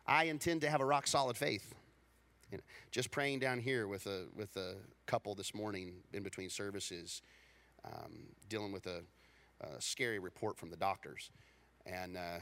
I 0.06 0.26
intend 0.26 0.62
to 0.62 0.70
have 0.70 0.82
a 0.82 0.86
rock 0.86 1.08
solid 1.08 1.36
faith. 1.36 1.74
You 2.52 2.58
know, 2.58 2.64
just 2.92 3.12
praying 3.12 3.40
down 3.40 3.60
here 3.60 3.88
with 3.88 4.06
a, 4.06 4.26
with 4.36 4.56
a 4.56 4.76
couple 5.06 5.36
this 5.36 5.54
morning 5.54 5.96
in 6.14 6.24
between 6.24 6.50
services, 6.50 7.22
um, 7.84 8.28
dealing 8.48 8.72
with 8.72 8.86
a, 8.86 9.02
a, 9.62 9.82
scary 9.82 10.20
report 10.20 10.58
from 10.58 10.70
the 10.70 10.78
doctors. 10.78 11.30
And 11.86 12.16
uh, 12.16 12.40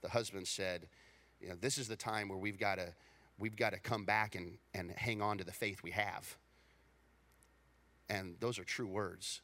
the 0.00 0.08
husband 0.08 0.48
said, 0.48 0.88
you 1.40 1.48
know, 1.48 1.54
this 1.60 1.78
is 1.78 1.86
the 1.86 1.96
time 1.96 2.28
where 2.28 2.38
we've 2.38 2.58
got 2.58 2.76
to 2.76 2.88
we've 3.38 3.56
got 3.56 3.72
to 3.72 3.78
come 3.78 4.04
back 4.04 4.34
and, 4.34 4.58
and 4.74 4.90
hang 4.92 5.20
on 5.20 5.38
to 5.38 5.44
the 5.44 5.52
faith 5.52 5.82
we 5.82 5.90
have. 5.90 6.36
And 8.08 8.36
those 8.40 8.58
are 8.58 8.64
true 8.64 8.86
words. 8.86 9.40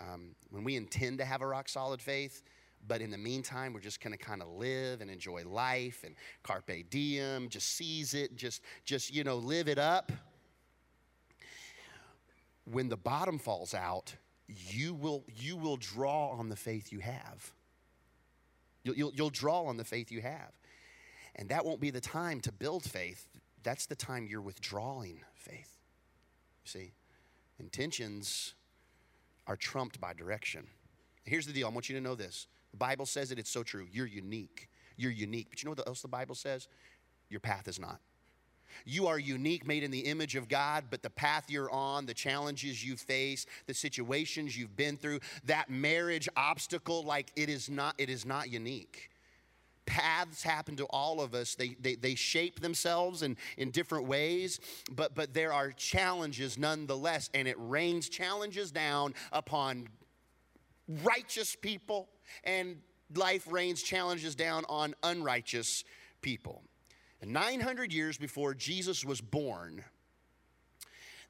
Um, 0.00 0.34
when 0.50 0.64
we 0.64 0.76
intend 0.76 1.18
to 1.18 1.24
have 1.24 1.42
a 1.42 1.46
rock 1.46 1.68
solid 1.68 2.00
faith, 2.00 2.42
but 2.86 3.00
in 3.00 3.10
the 3.10 3.18
meantime, 3.18 3.72
we're 3.72 3.80
just 3.80 4.00
gonna 4.00 4.16
kind 4.16 4.42
of 4.42 4.48
live 4.48 5.00
and 5.00 5.10
enjoy 5.10 5.44
life 5.44 6.02
and 6.04 6.14
carpe 6.42 6.90
diem, 6.90 7.48
just 7.48 7.68
seize 7.76 8.14
it, 8.14 8.36
just, 8.36 8.62
just 8.84 9.14
you 9.14 9.24
know, 9.24 9.36
live 9.36 9.68
it 9.68 9.78
up. 9.78 10.10
When 12.64 12.88
the 12.88 12.96
bottom 12.96 13.38
falls 13.38 13.74
out, 13.74 14.14
you 14.48 14.94
will, 14.94 15.24
you 15.28 15.56
will 15.56 15.76
draw 15.76 16.30
on 16.30 16.48
the 16.48 16.56
faith 16.56 16.92
you 16.92 17.00
have. 17.00 17.52
You'll, 18.84 18.96
you'll, 18.96 19.12
you'll 19.14 19.30
draw 19.30 19.62
on 19.62 19.76
the 19.76 19.84
faith 19.84 20.10
you 20.10 20.20
have. 20.20 20.52
And 21.36 21.48
that 21.48 21.64
won't 21.64 21.80
be 21.80 21.90
the 21.90 22.00
time 22.00 22.40
to 22.42 22.52
build 22.52 22.84
faith. 22.84 23.26
That's 23.62 23.86
the 23.86 23.94
time 23.94 24.26
you're 24.26 24.42
withdrawing 24.42 25.20
faith. 25.34 25.78
See, 26.64 26.92
intentions 27.62 28.54
are 29.46 29.56
trumped 29.56 30.00
by 30.00 30.12
direction. 30.12 30.66
Here's 31.24 31.46
the 31.46 31.52
deal 31.52 31.68
I 31.68 31.70
want 31.70 31.88
you 31.88 31.94
to 31.94 32.00
know 32.00 32.14
this. 32.14 32.46
The 32.72 32.76
Bible 32.76 33.06
says 33.06 33.30
it, 33.30 33.38
it's 33.38 33.50
so 33.50 33.62
true. 33.62 33.86
You're 33.92 34.06
unique. 34.06 34.68
You're 34.96 35.12
unique. 35.12 35.48
But 35.50 35.62
you 35.62 35.66
know 35.66 35.74
what 35.76 35.86
else 35.86 36.02
the 36.02 36.08
Bible 36.08 36.34
says? 36.34 36.68
Your 37.28 37.40
path 37.40 37.68
is 37.68 37.78
not. 37.78 38.00
You 38.86 39.06
are 39.06 39.18
unique, 39.18 39.66
made 39.66 39.82
in 39.82 39.90
the 39.90 40.00
image 40.00 40.34
of 40.34 40.48
God, 40.48 40.84
but 40.90 41.02
the 41.02 41.10
path 41.10 41.44
you're 41.48 41.70
on, 41.70 42.06
the 42.06 42.14
challenges 42.14 42.84
you 42.84 42.96
face, 42.96 43.44
the 43.66 43.74
situations 43.74 44.56
you've 44.56 44.76
been 44.76 44.96
through, 44.96 45.20
that 45.44 45.68
marriage 45.68 46.28
obstacle, 46.36 47.02
like 47.02 47.30
it 47.36 47.50
is 47.50 47.68
not, 47.68 47.94
it 47.98 48.08
is 48.08 48.24
not 48.24 48.50
unique 48.50 49.11
paths 49.86 50.42
happen 50.42 50.76
to 50.76 50.84
all 50.86 51.20
of 51.20 51.34
us. 51.34 51.54
They, 51.54 51.76
they, 51.80 51.94
they 51.94 52.14
shape 52.14 52.60
themselves 52.60 53.22
in, 53.22 53.36
in 53.56 53.70
different 53.70 54.06
ways 54.06 54.60
but, 54.90 55.14
but 55.14 55.34
there 55.34 55.52
are 55.52 55.70
challenges 55.72 56.58
nonetheless 56.58 57.30
and 57.34 57.48
it 57.48 57.56
rains 57.58 58.08
challenges 58.08 58.70
down 58.70 59.14
upon 59.32 59.88
righteous 61.02 61.56
people 61.56 62.08
and 62.44 62.76
life 63.14 63.46
rains 63.50 63.82
challenges 63.82 64.34
down 64.34 64.64
on 64.68 64.94
unrighteous 65.02 65.84
people. 66.20 66.62
900 67.24 67.92
years 67.92 68.18
before 68.18 68.52
jesus 68.52 69.04
was 69.04 69.20
born 69.20 69.84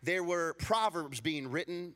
there 0.03 0.25
were 0.25 0.55
proverbs 0.55 1.21
being 1.21 1.51
written 1.51 1.95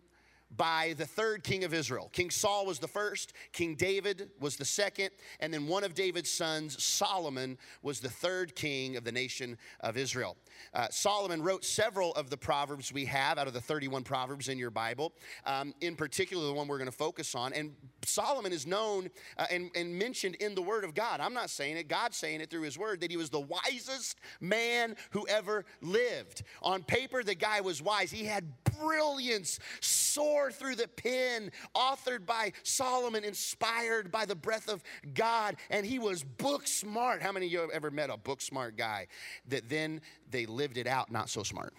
by 0.55 0.95
the 0.97 1.07
third 1.07 1.43
king 1.43 1.65
of 1.65 1.75
Israel. 1.75 2.09
King 2.13 2.31
Saul 2.31 2.67
was 2.67 2.79
the 2.79 2.89
first, 2.89 3.33
King 3.53 3.75
David 3.75 4.31
was 4.41 4.57
the 4.57 4.65
second, 4.65 5.11
and 5.41 5.53
then 5.53 5.67
one 5.67 5.85
of 5.85 5.95
David's 5.95 6.31
sons, 6.31 6.83
Solomon, 6.83 7.59
was 7.83 8.01
the 8.01 8.09
third 8.09 8.55
king 8.55 8.97
of 8.97 9.05
the 9.05 9.13
nation 9.13 9.59
of 9.81 9.97
Israel. 9.97 10.37
Uh, 10.73 10.87
Solomon 10.91 11.43
wrote 11.43 11.65
several 11.65 12.13
of 12.15 12.31
the 12.31 12.37
proverbs 12.37 12.93
we 12.93 13.05
have 13.07 13.39
out 13.39 13.47
of 13.47 13.55
the 13.55 13.61
31 13.61 14.05
proverbs 14.05 14.49
in 14.49 14.59
your 14.59 14.71
Bible, 14.71 15.13
um, 15.45 15.75
in 15.81 15.97
particular 15.97 16.47
the 16.47 16.53
one 16.53 16.69
we're 16.69 16.79
going 16.79 16.91
to 16.91 16.97
focus 16.97 17.35
on. 17.35 17.53
And 17.53 17.75
Solomon 18.05 18.53
is 18.53 18.67
known 18.67 19.11
uh, 19.39 19.47
and, 19.51 19.71
and 19.75 19.99
mentioned 19.99 20.37
in 20.37 20.55
the 20.55 20.63
Word 20.63 20.85
of 20.85 20.95
God. 20.95 21.21
I'm 21.21 21.35
not 21.35 21.51
saying 21.51 21.77
it, 21.77 21.89
God's 21.89 22.17
saying 22.17 22.41
it 22.41 22.51
through 22.51 22.63
His 22.63 22.79
Word 22.79 23.01
that 23.01 23.11
he 23.11 23.17
was 23.17 23.31
the 23.31 23.41
wisest 23.41 24.19
man 24.41 24.97
who 25.11 25.27
ever 25.29 25.65
lived. 25.81 26.43
On 26.63 26.83
paper, 26.83 27.23
the 27.23 27.35
guy 27.35 27.61
was 27.61 27.83
wise. 27.83 28.11
He 28.11 28.25
had 28.25 28.45
brilliance 28.81 29.59
soar 29.81 30.51
through 30.51 30.77
the 30.77 30.89
pen, 30.89 31.51
authored 31.75 32.27
by 32.27 32.53
Solomon, 32.63 33.25
inspired 33.25 34.11
by 34.11 34.25
the 34.25 34.35
breath 34.35 34.69
of 34.69 34.83
God, 35.15 35.57
and 35.71 35.87
he 35.87 35.99
was 35.99 36.23
book 36.23 36.67
smart. 36.67 37.23
How 37.23 37.33
many 37.33 37.47
of 37.47 37.53
you 37.53 37.61
have 37.61 37.71
ever 37.71 37.91
met 37.91 38.11
a 38.11 38.17
book 38.17 38.41
smart 38.41 38.77
guy 38.77 39.07
that 39.49 39.69
then 39.69 40.01
they 40.31 40.47
lived 40.47 40.79
it 40.79 40.87
out 40.87 41.11
not 41.11 41.29
so 41.29 41.43
smart? 41.43 41.75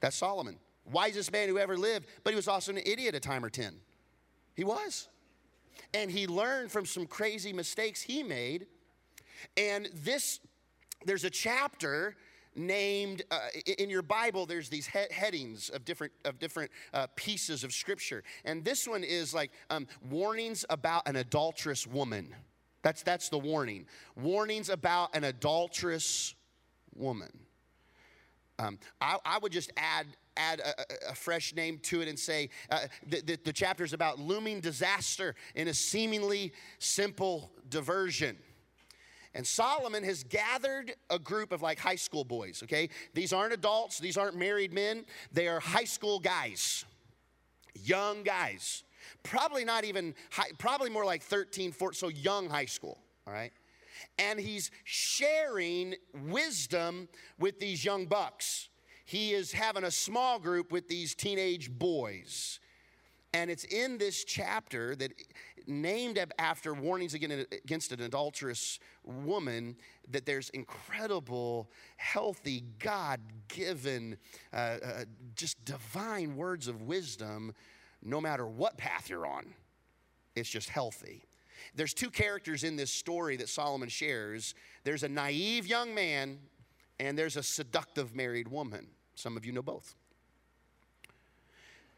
That's 0.00 0.16
Solomon, 0.16 0.56
wisest 0.90 1.32
man 1.32 1.48
who 1.48 1.58
ever 1.58 1.76
lived, 1.76 2.06
but 2.24 2.30
he 2.30 2.36
was 2.36 2.48
also 2.48 2.72
an 2.72 2.78
idiot 2.84 3.14
a 3.14 3.20
time 3.20 3.44
or 3.44 3.50
10. 3.50 3.74
He 4.54 4.64
was. 4.64 5.08
And 5.94 6.10
he 6.10 6.26
learned 6.26 6.70
from 6.70 6.84
some 6.84 7.06
crazy 7.06 7.52
mistakes 7.52 8.02
he 8.02 8.22
made. 8.22 8.66
And 9.56 9.88
this, 9.94 10.40
there's 11.04 11.24
a 11.24 11.30
chapter 11.30 12.16
named 12.54 13.22
uh, 13.30 13.38
in 13.78 13.88
your 13.88 14.02
bible 14.02 14.46
there's 14.46 14.68
these 14.68 14.86
he- 14.86 15.12
headings 15.12 15.68
of 15.70 15.84
different 15.84 16.12
of 16.24 16.38
different 16.38 16.70
uh, 16.92 17.06
pieces 17.16 17.64
of 17.64 17.72
scripture. 17.72 18.22
And 18.44 18.64
this 18.64 18.86
one 18.86 19.04
is 19.04 19.34
like 19.34 19.50
um, 19.70 19.86
warnings 20.08 20.64
about 20.70 21.08
an 21.08 21.16
adulterous 21.16 21.86
woman. 21.86 22.34
That's 22.82 23.02
that's 23.02 23.28
the 23.28 23.38
warning. 23.38 23.86
Warnings 24.16 24.68
about 24.68 25.14
an 25.14 25.24
adulterous 25.24 26.34
woman. 26.94 27.30
Um, 28.60 28.78
I, 29.00 29.18
I, 29.24 29.38
would 29.38 29.52
just 29.52 29.70
add 29.76 30.06
add 30.36 30.60
a, 30.60 31.10
a, 31.10 31.14
fresh 31.14 31.54
name 31.54 31.78
to 31.84 32.00
it 32.00 32.08
and 32.08 32.18
say 32.18 32.50
uh, 32.70 32.80
the, 33.06 33.20
the, 33.20 33.38
the 33.44 33.52
chapter 33.52 33.84
is 33.84 33.92
about 33.92 34.18
looming 34.18 34.60
disaster 34.60 35.36
in 35.54 35.68
a 35.68 35.74
seemingly 35.74 36.52
simple 36.80 37.52
diversion 37.68 38.36
and 39.34 39.46
Solomon 39.46 40.02
has 40.04 40.24
gathered 40.24 40.94
a 41.10 41.18
group 41.18 41.52
of 41.52 41.62
like 41.62 41.78
high 41.78 41.96
school 41.96 42.24
boys, 42.24 42.62
okay? 42.62 42.88
These 43.14 43.32
aren't 43.32 43.52
adults, 43.52 43.98
these 43.98 44.16
aren't 44.16 44.36
married 44.36 44.72
men, 44.72 45.04
they 45.32 45.48
are 45.48 45.60
high 45.60 45.84
school 45.84 46.18
guys, 46.18 46.84
young 47.74 48.22
guys. 48.22 48.84
Probably 49.22 49.64
not 49.64 49.84
even, 49.84 50.14
high, 50.30 50.50
probably 50.58 50.90
more 50.90 51.04
like 51.04 51.22
13, 51.22 51.72
14, 51.72 51.94
so 51.94 52.08
young 52.08 52.48
high 52.48 52.66
school, 52.66 52.98
all 53.26 53.32
right? 53.32 53.52
And 54.18 54.38
he's 54.38 54.70
sharing 54.84 55.94
wisdom 56.28 57.08
with 57.38 57.58
these 57.58 57.84
young 57.84 58.06
bucks. 58.06 58.68
He 59.04 59.32
is 59.32 59.52
having 59.52 59.84
a 59.84 59.90
small 59.90 60.38
group 60.38 60.70
with 60.70 60.88
these 60.88 61.14
teenage 61.14 61.70
boys. 61.70 62.60
And 63.32 63.50
it's 63.50 63.64
in 63.64 63.98
this 63.98 64.24
chapter 64.24 64.96
that 64.96 65.12
named 65.68 66.18
after 66.38 66.74
warnings 66.74 67.14
against 67.14 67.92
an 67.92 68.00
adulterous 68.00 68.78
woman, 69.04 69.76
that 70.10 70.26
there's 70.26 70.50
incredible, 70.50 71.70
healthy, 71.96 72.64
God 72.78 73.20
given, 73.48 74.16
uh, 74.52 74.56
uh, 74.56 75.04
just 75.36 75.62
divine 75.64 76.36
words 76.36 76.68
of 76.68 76.82
wisdom, 76.82 77.54
no 78.02 78.20
matter 78.20 78.46
what 78.46 78.78
path 78.78 79.10
you're 79.10 79.26
on. 79.26 79.52
It's 80.34 80.48
just 80.48 80.68
healthy. 80.68 81.24
There's 81.74 81.92
two 81.92 82.10
characters 82.10 82.64
in 82.64 82.76
this 82.76 82.92
story 82.92 83.36
that 83.36 83.48
Solomon 83.48 83.88
shares 83.88 84.54
there's 84.84 85.02
a 85.02 85.08
naive 85.08 85.66
young 85.66 85.94
man, 85.94 86.38
and 86.98 87.18
there's 87.18 87.36
a 87.36 87.42
seductive 87.42 88.14
married 88.14 88.48
woman. 88.48 88.86
Some 89.14 89.36
of 89.36 89.44
you 89.44 89.52
know 89.52 89.62
both. 89.62 89.94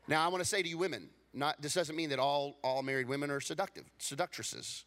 Now, 0.09 0.25
I 0.25 0.29
want 0.29 0.43
to 0.43 0.49
say 0.49 0.63
to 0.63 0.69
you, 0.69 0.79
women, 0.79 1.11
not, 1.33 1.61
this 1.61 1.75
doesn't 1.75 1.95
mean 1.97 2.11
that 2.11 2.19
all, 2.19 2.57
all 2.63 2.83
married 2.83 3.09
women 3.09 3.31
are 3.31 3.41
seductive, 3.41 3.85
seductresses. 3.99 4.85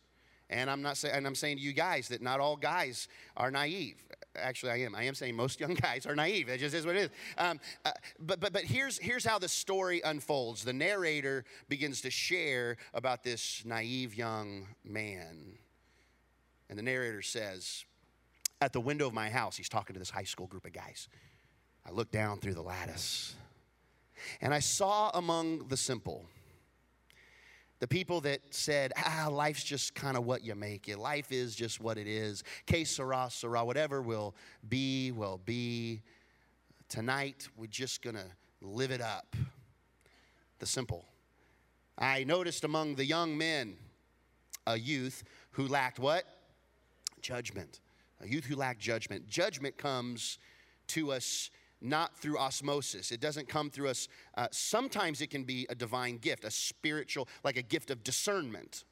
And 0.50 0.69
I'm 0.69 0.81
not 0.81 0.97
saying, 0.97 1.15
and 1.15 1.25
I'm 1.25 1.35
saying 1.35 1.57
to 1.57 1.63
you 1.63 1.73
guys 1.73 2.09
that 2.09 2.21
not 2.21 2.39
all 2.39 2.55
guys 2.55 3.07
are 3.35 3.50
naive. 3.50 3.95
Actually, 4.35 4.71
I 4.71 4.77
am. 4.81 4.95
I 4.95 5.03
am 5.03 5.15
saying 5.15 5.35
most 5.35 5.59
young 5.59 5.73
guys 5.73 6.05
are 6.05 6.15
naive. 6.15 6.50
It 6.50 6.59
just 6.59 6.75
is 6.75 6.85
what 6.85 6.95
it 6.95 7.03
is. 7.03 7.09
Um, 7.38 7.59
uh, 7.85 7.91
but 8.19 8.39
but 8.39 8.53
but 8.53 8.63
here's 8.63 8.97
here's 8.97 9.25
how 9.25 9.39
the 9.39 9.47
story 9.47 10.01
unfolds. 10.03 10.63
The 10.63 10.73
narrator 10.73 11.45
begins 11.69 12.01
to 12.01 12.12
share 12.12 12.77
about 12.93 13.23
this 13.23 13.63
naive 13.65 14.15
young 14.15 14.67
man, 14.83 15.57
and 16.69 16.77
the 16.77 16.83
narrator 16.83 17.21
says, 17.21 17.85
"At 18.62 18.73
the 18.73 18.81
window 18.81 19.07
of 19.07 19.13
my 19.13 19.29
house, 19.29 19.55
he's 19.55 19.69
talking 19.69 19.93
to 19.93 20.00
this 20.00 20.09
high 20.09 20.23
school 20.23 20.47
group 20.47 20.65
of 20.65 20.73
guys. 20.73 21.07
I 21.85 21.91
looked 21.91 22.13
down 22.13 22.39
through 22.39 22.53
the 22.53 22.62
lattice, 22.62 23.35
and 24.42 24.53
I 24.53 24.60
saw 24.60 25.10
among 25.13 25.68
the 25.68 25.77
simple." 25.77 26.25
The 27.84 27.88
people 27.89 28.22
that 28.22 28.39
said, 28.51 28.94
ah, 28.96 29.27
life's 29.30 29.62
just 29.62 29.94
kind 29.94 30.15
of 30.15 30.24
what 30.24 30.42
you 30.42 30.56
make 30.56 30.88
it. 30.88 30.98
Life 30.98 31.34
is 31.34 31.53
just 31.53 31.82
what 31.82 31.98
it 31.98 32.08
is. 32.08 32.42
Que 32.65 32.86
sera, 32.86 33.27
sera, 33.30 33.65
whatever 33.65 34.01
will 34.01 34.36
be, 34.70 35.12
will 35.12 35.42
be. 35.44 36.01
Tonight, 36.88 37.50
we're 37.58 37.65
just 37.68 38.01
going 38.01 38.15
to 38.15 38.25
live 38.62 38.92
it 38.92 39.01
up. 39.01 39.36
The 40.60 40.65
simple. 40.65 41.03
I 41.98 42.24
noticed 42.24 42.63
among 42.63 42.96
the 42.96 43.06
young 43.06 43.38
men 43.38 43.75
a 44.65 44.77
youth 44.77 45.25
who 45.51 45.68
lacked 45.68 46.00
what? 46.00 46.24
Judgment. 47.22 47.82
A 48.22 48.27
youth 48.30 48.46
who 48.46 48.56
lacked 48.56 48.80
judgment. 48.80 49.27
Judgment 49.27 49.77
comes 49.77 50.39
to 50.88 51.12
us 51.12 51.50
not 51.84 52.16
through 52.18 52.38
osmosis. 52.38 53.12
It 53.12 53.20
doesn't 53.20 53.48
come 53.50 53.70
through 53.70 53.90
us. 53.90 54.08
Uh, 54.36 54.48
sometimes 54.52 55.22
it 55.22 55.30
can 55.30 55.44
be 55.44 55.68
a 55.70 55.75
divine 55.75 56.18
gift, 56.18 56.46
a 56.46 56.52
spiritual, 56.52 57.28
like 57.44 57.58
a 57.58 57.62
gift 57.62 57.92
of 57.92 58.04
discernment. 58.04 58.86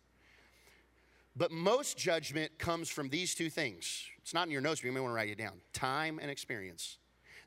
But 1.35 1.51
most 1.51 1.97
judgment 1.97 2.59
comes 2.59 2.89
from 2.89 3.09
these 3.09 3.33
two 3.33 3.49
things. 3.49 4.03
It's 4.21 4.33
not 4.33 4.47
in 4.47 4.51
your 4.51 4.61
notes, 4.61 4.81
but 4.81 4.87
you 4.87 4.91
may 4.91 4.99
want 4.99 5.11
to 5.11 5.15
write 5.15 5.29
it 5.29 5.37
down 5.37 5.61
time 5.73 6.19
and 6.21 6.29
experience. 6.29 6.97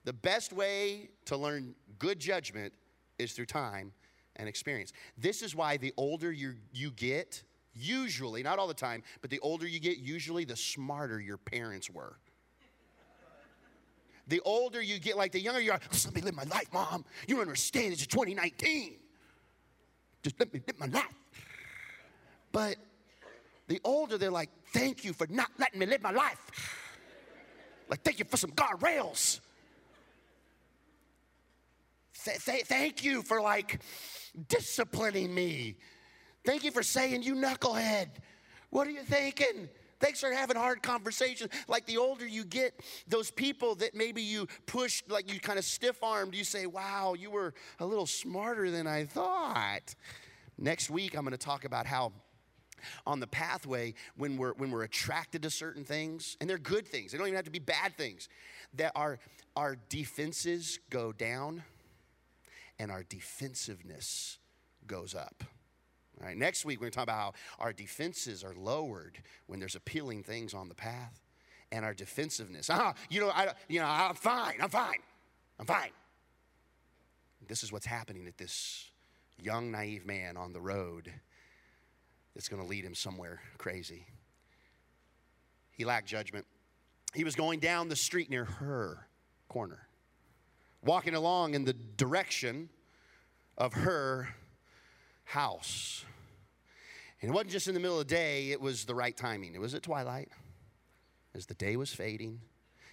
The 0.04 0.12
best 0.12 0.52
way 0.52 1.10
to 1.26 1.36
learn 1.36 1.74
good 1.98 2.18
judgment 2.18 2.72
is 3.18 3.32
through 3.32 3.46
time 3.46 3.92
and 4.36 4.48
experience. 4.48 4.92
This 5.16 5.42
is 5.42 5.54
why 5.54 5.76
the 5.76 5.92
older 5.96 6.32
you, 6.32 6.54
you 6.72 6.90
get, 6.90 7.42
usually, 7.74 8.42
not 8.42 8.58
all 8.58 8.66
the 8.66 8.74
time, 8.74 9.02
but 9.20 9.30
the 9.30 9.40
older 9.40 9.66
you 9.66 9.80
get, 9.80 9.98
usually 9.98 10.44
the 10.44 10.56
smarter 10.56 11.20
your 11.20 11.38
parents 11.38 11.90
were. 11.90 12.16
The 14.26 14.40
older 14.40 14.80
you 14.80 14.98
get, 14.98 15.16
like 15.16 15.32
the 15.32 15.40
younger 15.40 15.60
you 15.60 15.72
are, 15.72 15.80
just 15.90 16.06
let 16.06 16.14
me 16.14 16.22
live 16.22 16.34
my 16.34 16.44
life, 16.44 16.72
mom. 16.72 17.04
You 17.28 17.40
understand, 17.40 17.92
it's 17.92 18.06
2019. 18.06 18.94
Just 20.22 20.40
let 20.40 20.52
me 20.52 20.60
live 20.66 20.78
my 20.78 20.86
life. 20.86 21.14
But 22.52 22.76
the 23.68 23.80
older 23.84 24.16
they're 24.16 24.30
like, 24.30 24.50
thank 24.72 25.04
you 25.04 25.12
for 25.12 25.26
not 25.28 25.50
letting 25.58 25.78
me 25.78 25.86
live 25.86 26.02
my 26.02 26.12
life. 26.12 26.40
Like, 27.88 28.02
thank 28.02 28.18
you 28.18 28.24
for 28.24 28.36
some 28.36 28.52
guardrails. 28.52 29.40
Th- 32.24 32.42
th- 32.42 32.64
thank 32.64 33.04
you 33.04 33.22
for 33.22 33.42
like 33.42 33.82
disciplining 34.48 35.34
me. 35.34 35.76
Thank 36.44 36.64
you 36.64 36.70
for 36.70 36.82
saying, 36.82 37.22
you 37.22 37.34
knucklehead. 37.34 38.08
What 38.70 38.86
are 38.86 38.90
you 38.90 39.02
thinking? 39.02 39.68
Thanks 40.04 40.20
for 40.20 40.30
having 40.30 40.58
hard 40.58 40.82
conversations. 40.82 41.50
Like 41.66 41.86
the 41.86 41.96
older 41.96 42.26
you 42.26 42.44
get, 42.44 42.78
those 43.08 43.30
people 43.30 43.74
that 43.76 43.94
maybe 43.94 44.20
you 44.20 44.46
pushed, 44.66 45.10
like 45.10 45.32
you 45.32 45.40
kind 45.40 45.58
of 45.58 45.64
stiff 45.64 46.02
armed, 46.02 46.34
you 46.34 46.44
say, 46.44 46.66
wow, 46.66 47.14
you 47.18 47.30
were 47.30 47.54
a 47.80 47.86
little 47.86 48.04
smarter 48.04 48.70
than 48.70 48.86
I 48.86 49.06
thought. 49.06 49.94
Next 50.58 50.90
week, 50.90 51.16
I'm 51.16 51.22
going 51.22 51.32
to 51.32 51.38
talk 51.38 51.64
about 51.64 51.86
how 51.86 52.12
on 53.06 53.18
the 53.18 53.26
pathway 53.26 53.94
when 54.18 54.36
we're 54.36 54.52
when 54.52 54.70
we're 54.70 54.82
attracted 54.82 55.40
to 55.44 55.48
certain 55.48 55.84
things 55.84 56.36
and 56.38 56.50
they're 56.50 56.58
good 56.58 56.86
things 56.86 57.12
they 57.12 57.16
don't 57.16 57.28
even 57.28 57.36
have 57.36 57.46
to 57.46 57.50
be 57.50 57.58
bad 57.58 57.96
things 57.96 58.28
that 58.74 58.92
our 58.94 59.18
our 59.56 59.74
defenses 59.88 60.78
go 60.90 61.10
down 61.10 61.62
and 62.78 62.90
our 62.90 63.02
defensiveness 63.04 64.36
goes 64.86 65.14
up 65.14 65.44
all 66.20 66.26
right 66.26 66.36
next 66.36 66.64
week 66.64 66.78
we're 66.78 66.84
going 66.84 66.92
to 66.92 66.96
talk 66.96 67.04
about 67.04 67.16
how 67.16 67.32
our 67.58 67.72
defenses 67.72 68.44
are 68.44 68.54
lowered 68.54 69.18
when 69.46 69.58
there's 69.58 69.74
appealing 69.74 70.22
things 70.22 70.54
on 70.54 70.68
the 70.68 70.74
path 70.74 71.20
and 71.72 71.84
our 71.84 71.94
defensiveness 71.94 72.70
ah 72.70 72.94
you 73.10 73.20
know 73.20 73.30
i 73.30 73.52
you 73.68 73.80
know 73.80 73.86
i'm 73.86 74.14
fine 74.14 74.54
i'm 74.60 74.70
fine 74.70 75.00
i'm 75.58 75.66
fine 75.66 75.90
this 77.48 77.62
is 77.62 77.72
what's 77.72 77.86
happening 77.86 78.26
at 78.26 78.38
this 78.38 78.90
young 79.38 79.70
naive 79.70 80.06
man 80.06 80.36
on 80.36 80.52
the 80.52 80.60
road 80.60 81.12
that's 82.34 82.48
going 82.48 82.62
to 82.62 82.68
lead 82.68 82.84
him 82.84 82.94
somewhere 82.94 83.40
crazy. 83.58 84.06
He 85.70 85.84
lacked 85.84 86.06
judgment. 86.06 86.46
He 87.14 87.24
was 87.24 87.34
going 87.34 87.60
down 87.60 87.88
the 87.88 87.96
street 87.96 88.28
near 88.28 88.44
her 88.44 89.06
corner, 89.48 89.86
walking 90.82 91.14
along 91.14 91.54
in 91.54 91.64
the 91.64 91.72
direction 91.72 92.68
of 93.56 93.72
her 93.72 94.28
house. 95.24 96.04
And 97.20 97.30
it 97.30 97.34
wasn't 97.34 97.52
just 97.52 97.68
in 97.68 97.74
the 97.74 97.80
middle 97.80 97.98
of 97.98 98.06
the 98.06 98.14
day, 98.14 98.50
it 98.50 98.60
was 98.60 98.84
the 98.84 98.94
right 98.94 99.16
timing. 99.16 99.54
It 99.54 99.60
was 99.60 99.74
at 99.74 99.82
twilight 99.82 100.28
as 101.34 101.46
the 101.46 101.54
day 101.54 101.76
was 101.76 101.92
fading. 101.92 102.40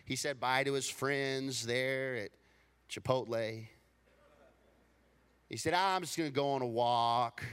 He 0.06 0.16
said 0.16 0.40
bye 0.40 0.64
to 0.64 0.74
his 0.74 0.90
friends 0.90 1.66
there 1.66 2.16
at 2.16 2.32
Chipotle. 2.90 3.68
He 5.50 5.58
said, 5.58 5.74
ah, 5.76 5.96
I'm 5.96 6.02
just 6.02 6.18
going 6.18 6.30
to 6.30 6.34
go 6.34 6.52
on 6.52 6.62
a 6.62 6.68
walk. 6.68 7.44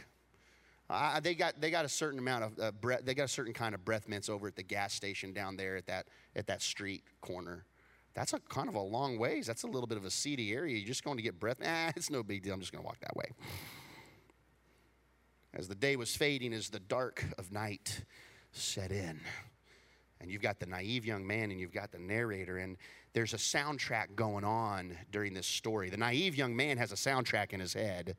Uh, 0.90 1.20
they 1.20 1.34
got 1.34 1.60
they 1.60 1.70
got 1.70 1.84
a 1.84 1.88
certain 1.88 2.18
amount 2.18 2.44
of 2.44 2.58
uh, 2.58 2.72
breath. 2.72 3.00
They 3.04 3.12
got 3.12 3.24
a 3.24 3.28
certain 3.28 3.52
kind 3.52 3.74
of 3.74 3.84
breath 3.84 4.08
mints 4.08 4.28
over 4.28 4.46
at 4.46 4.56
the 4.56 4.62
gas 4.62 4.94
station 4.94 5.32
down 5.32 5.56
there 5.56 5.76
at 5.76 5.86
that 5.86 6.06
at 6.34 6.46
that 6.46 6.62
street 6.62 7.02
corner. 7.20 7.64
That's 8.14 8.32
a 8.32 8.40
kind 8.48 8.68
of 8.68 8.74
a 8.74 8.80
long 8.80 9.18
ways. 9.18 9.46
That's 9.46 9.64
a 9.64 9.66
little 9.66 9.86
bit 9.86 9.98
of 9.98 10.04
a 10.04 10.10
seedy 10.10 10.52
area. 10.52 10.76
You're 10.76 10.86
just 10.86 11.04
going 11.04 11.18
to 11.18 11.22
get 11.22 11.38
breath. 11.38 11.58
Ah, 11.62 11.92
it's 11.94 12.08
no 12.08 12.22
big 12.22 12.42
deal. 12.42 12.54
I'm 12.54 12.60
just 12.60 12.72
going 12.72 12.82
to 12.82 12.86
walk 12.86 13.00
that 13.00 13.14
way. 13.16 13.26
As 15.58 15.66
the 15.66 15.74
day 15.74 15.96
was 15.96 16.14
fading, 16.14 16.52
as 16.52 16.68
the 16.68 16.78
dark 16.78 17.24
of 17.36 17.50
night 17.50 18.04
set 18.52 18.92
in, 18.92 19.18
and 20.20 20.30
you've 20.30 20.40
got 20.40 20.60
the 20.60 20.66
naive 20.66 21.04
young 21.04 21.26
man 21.26 21.50
and 21.50 21.58
you've 21.58 21.72
got 21.72 21.90
the 21.90 21.98
narrator, 21.98 22.58
and 22.58 22.76
there's 23.12 23.34
a 23.34 23.38
soundtrack 23.38 24.14
going 24.14 24.44
on 24.44 24.96
during 25.10 25.34
this 25.34 25.48
story. 25.48 25.90
The 25.90 25.96
naive 25.96 26.36
young 26.36 26.54
man 26.54 26.78
has 26.78 26.92
a 26.92 26.94
soundtrack 26.94 27.52
in 27.52 27.58
his 27.58 27.74
head. 27.74 28.16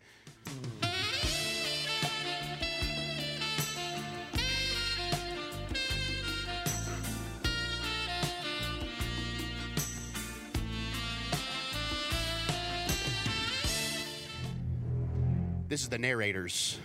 This 15.69 15.83
is 15.83 15.87
the 15.87 15.99
narrators. 15.99 16.79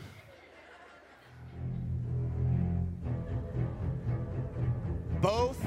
Both 5.24 5.64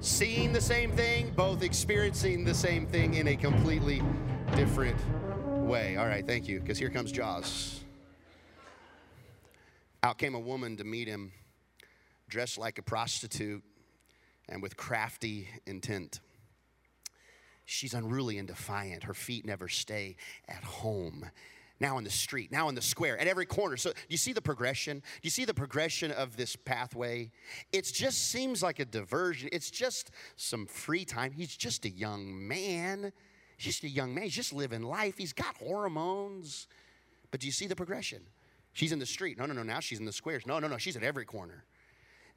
seeing 0.00 0.52
the 0.52 0.60
same 0.60 0.92
thing, 0.92 1.32
both 1.34 1.62
experiencing 1.62 2.44
the 2.44 2.52
same 2.52 2.86
thing 2.86 3.14
in 3.14 3.28
a 3.28 3.36
completely 3.36 4.02
different 4.54 4.98
way. 5.66 5.96
All 5.96 6.06
right, 6.06 6.26
thank 6.26 6.46
you, 6.46 6.60
because 6.60 6.76
here 6.76 6.90
comes 6.90 7.10
Jaws. 7.10 7.82
Out 10.02 10.18
came 10.18 10.34
a 10.34 10.38
woman 10.38 10.76
to 10.76 10.84
meet 10.84 11.08
him, 11.08 11.32
dressed 12.28 12.58
like 12.58 12.76
a 12.76 12.82
prostitute 12.82 13.64
and 14.46 14.60
with 14.60 14.76
crafty 14.76 15.48
intent. 15.66 16.20
She's 17.64 17.94
unruly 17.94 18.36
and 18.36 18.46
defiant. 18.46 19.04
Her 19.04 19.14
feet 19.14 19.46
never 19.46 19.68
stay 19.68 20.16
at 20.46 20.64
home 20.64 21.30
now 21.82 21.98
in 21.98 22.04
the 22.04 22.10
street, 22.10 22.50
now 22.50 22.68
in 22.68 22.74
the 22.74 22.80
square, 22.80 23.18
at 23.18 23.26
every 23.26 23.44
corner. 23.44 23.76
So, 23.76 23.90
do 23.90 23.98
you 24.08 24.16
see 24.16 24.32
the 24.32 24.40
progression? 24.40 25.00
Do 25.00 25.20
you 25.24 25.30
see 25.30 25.44
the 25.44 25.52
progression 25.52 26.12
of 26.12 26.36
this 26.36 26.56
pathway? 26.56 27.32
It 27.72 27.84
just 27.92 28.30
seems 28.30 28.62
like 28.62 28.78
a 28.78 28.86
diversion. 28.86 29.50
It's 29.52 29.70
just 29.70 30.12
some 30.36 30.66
free 30.66 31.04
time. 31.04 31.32
He's 31.32 31.54
just 31.54 31.84
a 31.84 31.90
young 31.90 32.48
man. 32.48 33.12
He's 33.58 33.66
just 33.66 33.84
a 33.84 33.88
young 33.88 34.14
man. 34.14 34.24
He's 34.24 34.34
just 34.34 34.52
living 34.52 34.82
life. 34.82 35.18
He's 35.18 35.32
got 35.32 35.56
hormones. 35.56 36.68
But 37.30 37.40
do 37.40 37.46
you 37.46 37.52
see 37.52 37.66
the 37.66 37.76
progression? 37.76 38.22
She's 38.72 38.92
in 38.92 39.00
the 39.00 39.06
street. 39.06 39.36
No, 39.36 39.44
no, 39.44 39.52
no. 39.52 39.64
Now 39.64 39.80
she's 39.80 39.98
in 39.98 40.06
the 40.06 40.12
squares. 40.12 40.46
No, 40.46 40.60
no, 40.60 40.68
no. 40.68 40.78
She's 40.78 40.96
at 40.96 41.02
every 41.02 41.24
corner. 41.24 41.64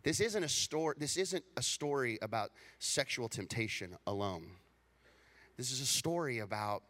This 0.03 0.19
isn't 0.19 0.43
a 0.43 0.49
story. 0.49 0.95
This 0.97 1.17
isn't 1.17 1.45
a 1.55 1.61
story 1.61 2.17
about 2.21 2.49
sexual 2.79 3.29
temptation 3.29 3.95
alone. 4.07 4.47
This 5.55 5.71
is 5.71 5.81
a 5.81 5.85
story 5.85 6.39
about 6.39 6.83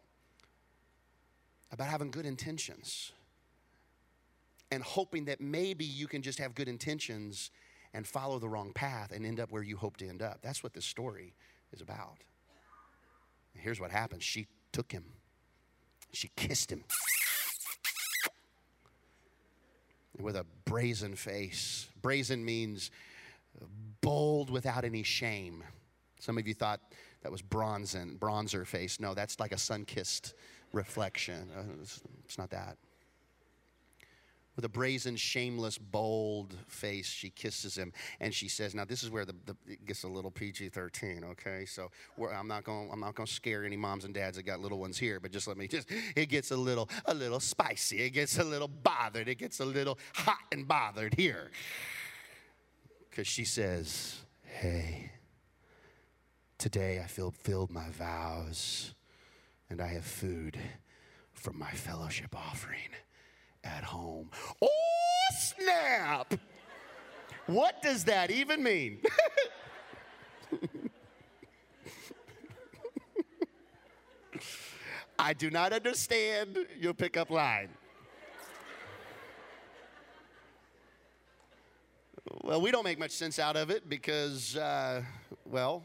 about 1.72 1.88
having 1.88 2.10
good 2.10 2.26
intentions 2.26 3.12
and 4.70 4.82
hoping 4.82 5.26
that 5.26 5.40
maybe 5.40 5.84
you 5.84 6.06
can 6.06 6.22
just 6.22 6.38
have 6.38 6.54
good 6.54 6.68
intentions 6.68 7.50
and 7.94 8.06
follow 8.06 8.38
the 8.38 8.48
wrong 8.48 8.72
path 8.72 9.12
and 9.12 9.24
end 9.24 9.40
up 9.40 9.50
where 9.50 9.62
you 9.62 9.76
hope 9.76 9.96
to 9.98 10.08
end 10.08 10.22
up. 10.22 10.38
That's 10.42 10.62
what 10.62 10.74
this 10.74 10.84
story 10.84 11.34
is 11.72 11.80
about. 11.80 12.18
And 13.54 13.62
here's 13.62 13.80
what 13.80 13.90
happened 13.90 14.22
she 14.22 14.46
took 14.72 14.92
him, 14.92 15.04
she 16.12 16.30
kissed 16.36 16.70
him. 16.70 16.84
With 20.18 20.36
a 20.36 20.46
brazen 20.64 21.14
face. 21.14 21.88
Brazen 22.00 22.42
means 22.42 22.90
bold 24.00 24.48
without 24.48 24.84
any 24.84 25.02
shame. 25.02 25.62
Some 26.20 26.38
of 26.38 26.48
you 26.48 26.54
thought 26.54 26.80
that 27.22 27.30
was 27.30 27.42
bronzen, 27.42 28.18
bronzer 28.18 28.66
face. 28.66 28.98
No, 28.98 29.12
that's 29.12 29.38
like 29.38 29.52
a 29.52 29.58
sun 29.58 29.84
kissed 29.84 30.32
reflection. 30.76 31.48
Uh, 31.56 31.62
it's, 31.80 32.38
not 32.38 32.50
that. 32.50 32.76
With 34.54 34.64
a 34.64 34.68
brazen, 34.68 35.16
shameless, 35.16 35.76
bold 35.76 36.54
face, 36.68 37.08
she 37.08 37.28
kisses 37.30 37.76
him 37.76 37.92
and 38.20 38.32
she 38.32 38.48
says, 38.48 38.74
"Now 38.74 38.86
this 38.86 39.02
is 39.02 39.10
where 39.10 39.26
the, 39.26 39.34
the 39.44 39.56
it 39.66 39.84
gets 39.84 40.04
a 40.04 40.08
little 40.08 40.30
PG-13, 40.30 41.24
okay? 41.24 41.66
So 41.66 41.90
I'm 42.32 42.48
not 42.48 42.64
going 42.64 42.88
I'm 42.90 43.00
not 43.00 43.14
going 43.14 43.26
to 43.26 43.32
scare 43.32 43.64
any 43.64 43.76
moms 43.76 44.04
and 44.04 44.14
dads 44.14 44.36
that 44.38 44.44
got 44.44 44.60
little 44.60 44.78
ones 44.78 44.96
here, 44.96 45.20
but 45.20 45.30
just 45.30 45.46
let 45.46 45.58
me 45.58 45.68
just 45.76 45.88
it 46.14 46.30
gets 46.30 46.52
a 46.52 46.56
little 46.56 46.88
a 47.04 47.12
little 47.12 47.40
spicy. 47.40 47.98
It 47.98 48.10
gets 48.10 48.38
a 48.38 48.44
little 48.44 48.68
bothered. 48.68 49.28
It 49.28 49.36
gets 49.36 49.60
a 49.60 49.64
little 49.64 49.98
hot 50.14 50.44
and 50.52 50.66
bothered 50.66 51.14
here." 51.14 51.50
Cuz 53.10 53.26
she 53.26 53.44
says, 53.44 54.16
"Hey, 54.42 55.10
today 56.56 57.00
I 57.02 57.06
fulfilled 57.06 57.70
my 57.70 57.90
vows." 57.90 58.95
And 59.68 59.80
I 59.80 59.88
have 59.88 60.04
food 60.04 60.58
from 61.32 61.58
my 61.58 61.70
fellowship 61.70 62.34
offering 62.34 62.90
at 63.64 63.84
home. 63.84 64.30
Oh, 64.62 64.68
snap! 65.38 66.34
What 67.46 67.82
does 67.82 68.04
that 68.04 68.30
even 68.30 68.62
mean? 68.62 69.00
I 75.18 75.32
do 75.32 75.50
not 75.50 75.72
understand 75.72 76.58
your 76.78 76.94
pickup 76.94 77.30
line. 77.30 77.70
Well, 82.42 82.60
we 82.60 82.70
don't 82.70 82.84
make 82.84 82.98
much 82.98 83.12
sense 83.12 83.38
out 83.38 83.56
of 83.56 83.70
it 83.70 83.88
because, 83.88 84.56
uh, 84.56 85.02
well, 85.44 85.82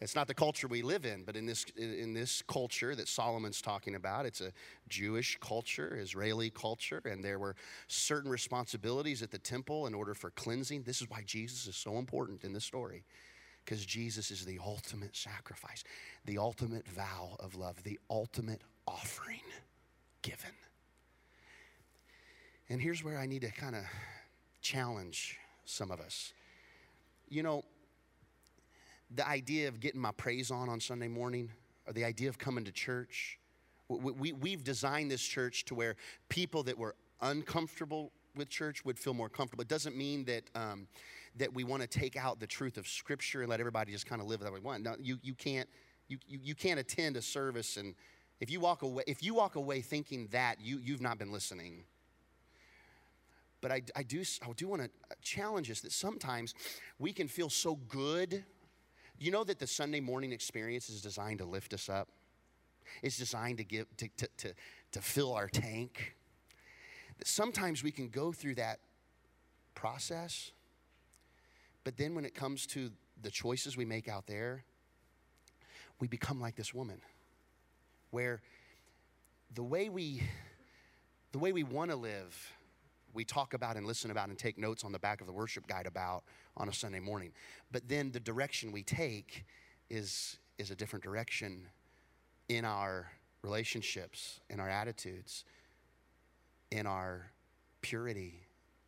It's 0.00 0.14
not 0.14 0.28
the 0.28 0.34
culture 0.34 0.66
we 0.66 0.80
live 0.80 1.04
in, 1.04 1.24
but 1.24 1.36
in 1.36 1.44
this, 1.44 1.64
in 1.76 2.14
this 2.14 2.42
culture 2.48 2.94
that 2.94 3.06
Solomon's 3.06 3.60
talking 3.60 3.94
about, 3.94 4.24
it's 4.24 4.40
a 4.40 4.50
Jewish 4.88 5.36
culture, 5.40 5.98
Israeli 6.00 6.48
culture, 6.48 7.02
and 7.04 7.22
there 7.22 7.38
were 7.38 7.54
certain 7.86 8.30
responsibilities 8.30 9.22
at 9.22 9.30
the 9.30 9.38
temple 9.38 9.86
in 9.86 9.92
order 9.92 10.14
for 10.14 10.30
cleansing. 10.30 10.84
This 10.84 11.02
is 11.02 11.10
why 11.10 11.22
Jesus 11.26 11.66
is 11.66 11.76
so 11.76 11.98
important 11.98 12.44
in 12.44 12.54
this 12.54 12.64
story, 12.64 13.04
because 13.62 13.84
Jesus 13.84 14.30
is 14.30 14.46
the 14.46 14.58
ultimate 14.64 15.14
sacrifice, 15.14 15.84
the 16.24 16.38
ultimate 16.38 16.88
vow 16.88 17.36
of 17.38 17.54
love, 17.54 17.82
the 17.82 18.00
ultimate 18.08 18.62
offering 18.88 19.42
given. 20.22 20.52
And 22.70 22.80
here's 22.80 23.04
where 23.04 23.18
I 23.18 23.26
need 23.26 23.42
to 23.42 23.50
kind 23.50 23.76
of 23.76 23.82
challenge 24.62 25.36
some 25.66 25.90
of 25.90 26.00
us. 26.00 26.32
You 27.28 27.42
know, 27.42 27.64
the 29.14 29.26
idea 29.26 29.68
of 29.68 29.80
getting 29.80 30.00
my 30.00 30.12
praise 30.12 30.50
on 30.50 30.68
on 30.68 30.80
Sunday 30.80 31.08
morning, 31.08 31.50
or 31.86 31.92
the 31.92 32.04
idea 32.04 32.28
of 32.28 32.38
coming 32.38 32.64
to 32.64 32.72
church, 32.72 33.38
we, 33.88 34.32
we, 34.32 34.52
have 34.52 34.62
designed 34.62 35.10
this 35.10 35.22
church 35.22 35.64
to 35.64 35.74
where 35.74 35.96
people 36.28 36.62
that 36.62 36.78
were 36.78 36.94
uncomfortable 37.20 38.12
with 38.36 38.48
church 38.48 38.84
would 38.84 38.98
feel 38.98 39.14
more 39.14 39.28
comfortable. 39.28 39.62
It 39.62 39.68
doesn't 39.68 39.96
mean 39.96 40.24
that, 40.26 40.44
um, 40.54 40.86
that 41.36 41.52
we 41.52 41.64
want 41.64 41.82
to 41.82 41.88
take 41.88 42.16
out 42.16 42.38
the 42.38 42.46
truth 42.46 42.76
of 42.76 42.86
Scripture 42.86 43.40
and 43.40 43.50
let 43.50 43.58
everybody 43.58 43.90
just 43.90 44.06
kind 44.06 44.20
of 44.20 44.28
live 44.28 44.40
that 44.40 44.52
way 44.52 44.60
want. 44.60 44.84
No, 44.84 44.94
you, 45.00 45.18
you, 45.22 45.34
can't, 45.34 45.68
you, 46.06 46.18
you, 46.28 46.38
you 46.40 46.54
can't 46.54 46.78
attend 46.78 47.16
a 47.16 47.22
service 47.22 47.76
and 47.76 47.96
if 48.40 48.50
you 48.50 48.58
walk 48.58 48.82
away, 48.82 49.04
if 49.06 49.22
you 49.22 49.34
walk 49.34 49.56
away 49.56 49.82
thinking 49.82 50.28
that, 50.32 50.60
you, 50.60 50.80
you've 50.82 51.02
not 51.02 51.18
been 51.18 51.30
listening. 51.30 51.84
But 53.60 53.70
I, 53.70 53.82
I 53.94 54.02
do, 54.02 54.22
I 54.42 54.50
do 54.56 54.68
want 54.68 54.82
to 54.82 54.90
challenge 55.20 55.70
us 55.70 55.80
that 55.80 55.92
sometimes 55.92 56.54
we 56.98 57.12
can 57.12 57.28
feel 57.28 57.50
so 57.50 57.74
good 57.74 58.44
you 59.20 59.30
know 59.30 59.44
that 59.44 59.58
the 59.58 59.66
Sunday 59.66 60.00
morning 60.00 60.32
experience 60.32 60.88
is 60.88 61.02
designed 61.02 61.38
to 61.38 61.44
lift 61.44 61.74
us 61.74 61.88
up? 61.88 62.08
It's 63.02 63.18
designed 63.18 63.58
to 63.58 63.64
give 63.64 63.86
to, 63.98 64.08
to, 64.16 64.28
to, 64.38 64.54
to 64.92 65.00
fill 65.00 65.34
our 65.34 65.48
tank. 65.48 66.16
Sometimes 67.22 67.84
we 67.84 67.92
can 67.92 68.08
go 68.08 68.32
through 68.32 68.54
that 68.56 68.80
process, 69.74 70.52
but 71.84 71.96
then 71.98 72.14
when 72.14 72.24
it 72.24 72.34
comes 72.34 72.66
to 72.68 72.90
the 73.20 73.30
choices 73.30 73.76
we 73.76 73.84
make 73.84 74.08
out 74.08 74.26
there, 74.26 74.64
we 76.00 76.08
become 76.08 76.40
like 76.40 76.56
this 76.56 76.72
woman, 76.72 77.00
where 78.10 78.40
the 79.54 79.62
way 79.62 79.88
we 79.88 80.22
the 81.32 81.38
way 81.38 81.52
we 81.52 81.62
want 81.62 81.90
to 81.90 81.96
live 81.96 82.52
we 83.14 83.24
talk 83.24 83.54
about 83.54 83.76
and 83.76 83.86
listen 83.86 84.10
about 84.10 84.28
and 84.28 84.38
take 84.38 84.58
notes 84.58 84.84
on 84.84 84.92
the 84.92 84.98
back 84.98 85.20
of 85.20 85.26
the 85.26 85.32
worship 85.32 85.66
guide 85.66 85.86
about 85.86 86.22
on 86.56 86.68
a 86.68 86.72
Sunday 86.72 87.00
morning. 87.00 87.32
But 87.70 87.88
then 87.88 88.10
the 88.12 88.20
direction 88.20 88.72
we 88.72 88.82
take 88.82 89.44
is, 89.88 90.38
is 90.58 90.70
a 90.70 90.76
different 90.76 91.04
direction 91.04 91.66
in 92.48 92.64
our 92.64 93.10
relationships, 93.42 94.40
in 94.50 94.60
our 94.60 94.68
attitudes, 94.68 95.44
in 96.70 96.86
our 96.86 97.30
purity, 97.82 98.40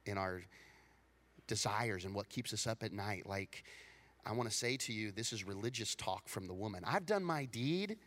in 0.07 0.19
our 0.19 0.43
desires, 1.47 2.05
and 2.05 2.15
what 2.15 2.29
keeps 2.29 2.53
us 2.53 2.67
up 2.67 2.83
at 2.83 2.93
night. 2.93 3.27
Like, 3.27 3.65
I 4.25 4.33
want 4.33 4.49
to 4.49 4.55
say 4.55 4.77
to 4.77 4.93
you, 4.93 5.11
this 5.11 5.33
is 5.33 5.45
religious 5.45 5.95
talk 5.95 6.29
from 6.29 6.47
the 6.47 6.55
woman. 6.55 6.85
I've 6.87 7.07
done 7.07 7.25
my 7.25 7.45
deed, 7.47 7.99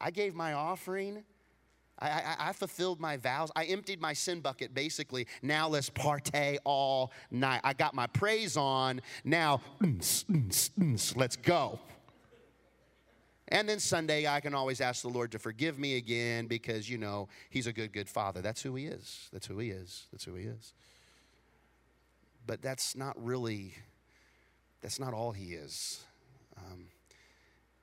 I 0.00 0.10
gave 0.10 0.34
my 0.34 0.52
offering. 0.52 1.24
I, 1.98 2.08
I, 2.08 2.36
I, 2.48 2.52
fulfilled 2.52 3.00
my 3.00 3.16
vows. 3.16 3.50
I 3.54 3.64
emptied 3.64 4.00
my 4.00 4.12
sin 4.12 4.40
bucket, 4.40 4.74
basically. 4.74 5.26
Now 5.42 5.68
let's 5.68 5.90
partay 5.90 6.58
all 6.64 7.12
night. 7.30 7.60
I 7.64 7.74
got 7.74 7.94
my 7.94 8.06
praise 8.08 8.56
on. 8.56 9.00
Now, 9.24 9.60
let's 9.80 11.36
go. 11.42 11.78
And 13.48 13.68
then 13.68 13.78
Sunday, 13.78 14.26
I 14.26 14.40
can 14.40 14.54
always 14.54 14.80
ask 14.80 15.02
the 15.02 15.08
Lord 15.08 15.32
to 15.32 15.38
forgive 15.38 15.78
me 15.78 15.96
again 15.96 16.46
because, 16.46 16.88
you 16.88 16.98
know, 16.98 17.28
He's 17.50 17.66
a 17.66 17.72
good, 17.72 17.92
good 17.92 18.08
Father. 18.08 18.40
That's 18.40 18.62
who 18.62 18.74
He 18.74 18.86
is. 18.86 19.28
That's 19.32 19.46
who 19.46 19.58
He 19.58 19.70
is. 19.70 20.06
That's 20.10 20.24
who 20.24 20.34
He 20.34 20.46
is. 20.46 20.72
But 22.46 22.62
that's 22.62 22.96
not 22.96 23.22
really, 23.22 23.74
that's 24.80 24.98
not 24.98 25.12
all 25.12 25.32
He 25.32 25.52
is. 25.52 26.02
Um, 26.56 26.86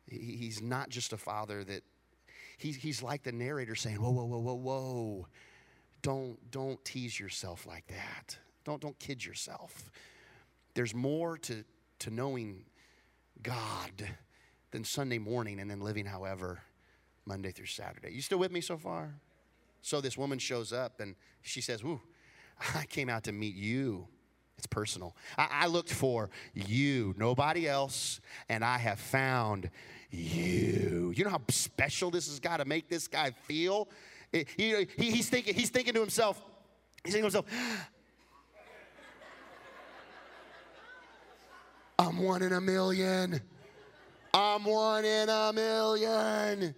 he's 0.09 0.61
not 0.61 0.89
just 0.89 1.13
a 1.13 1.17
Father 1.17 1.63
that 1.63 1.83
he's, 2.59 2.75
he's 2.75 3.01
like 3.01 3.23
the 3.23 3.31
narrator 3.31 3.75
saying, 3.75 3.97
Whoa, 3.97 4.11
whoa, 4.11 4.25
whoa, 4.25 4.39
whoa, 4.39 4.53
whoa. 4.53 5.27
Don't, 6.01 6.37
don't 6.51 6.83
tease 6.85 7.19
yourself 7.19 7.65
like 7.65 7.87
that. 7.87 8.37
Don't, 8.63 8.81
don't 8.81 8.97
kid 8.99 9.25
yourself. 9.25 9.91
There's 10.75 10.93
more 10.93 11.37
to, 11.39 11.63
to 11.99 12.09
knowing 12.09 12.65
God 13.41 14.07
than 14.71 14.83
Sunday 14.83 15.17
morning 15.17 15.59
and 15.59 15.69
then 15.69 15.81
living, 15.81 16.05
however, 16.05 16.61
Monday 17.25 17.51
through 17.51 17.65
Saturday. 17.65 18.13
You 18.13 18.21
still 18.21 18.37
with 18.37 18.51
me 18.51 18.61
so 18.61 18.77
far? 18.77 19.15
So 19.81 20.01
this 20.01 20.17
woman 20.17 20.39
shows 20.39 20.71
up 20.71 20.99
and 20.99 21.15
she 21.41 21.61
says, 21.61 21.81
Ooh, 21.83 22.01
I 22.75 22.85
came 22.85 23.09
out 23.09 23.23
to 23.23 23.31
meet 23.31 23.55
you. 23.55 24.07
It's 24.57 24.67
personal. 24.67 25.15
I, 25.37 25.47
I 25.51 25.67
looked 25.67 25.91
for 25.91 26.29
you, 26.53 27.15
nobody 27.17 27.67
else, 27.67 28.19
and 28.49 28.63
I 28.63 28.77
have 28.77 28.99
found 28.99 29.69
you. 30.11 31.13
You 31.15 31.23
know 31.23 31.29
how 31.29 31.41
special 31.49 32.11
this 32.11 32.27
has 32.27 32.39
got 32.39 32.57
to 32.57 32.65
make 32.65 32.89
this 32.89 33.07
guy 33.07 33.31
feel? 33.31 33.89
He, 34.31 34.45
he, 34.55 34.87
he's, 34.97 35.29
thinking, 35.29 35.55
he's 35.55 35.69
thinking 35.69 35.93
to 35.93 35.99
himself, 35.99 36.41
he's 37.03 37.13
thinking 37.13 37.29
to 37.29 37.37
himself, 37.37 37.45
I'm 41.99 42.19
one 42.19 42.41
in 42.41 42.53
a 42.53 42.61
million. 42.61 43.41
I'm 44.33 44.63
one 44.63 45.03
in 45.05 45.27
a 45.27 45.51
million. 45.53 46.75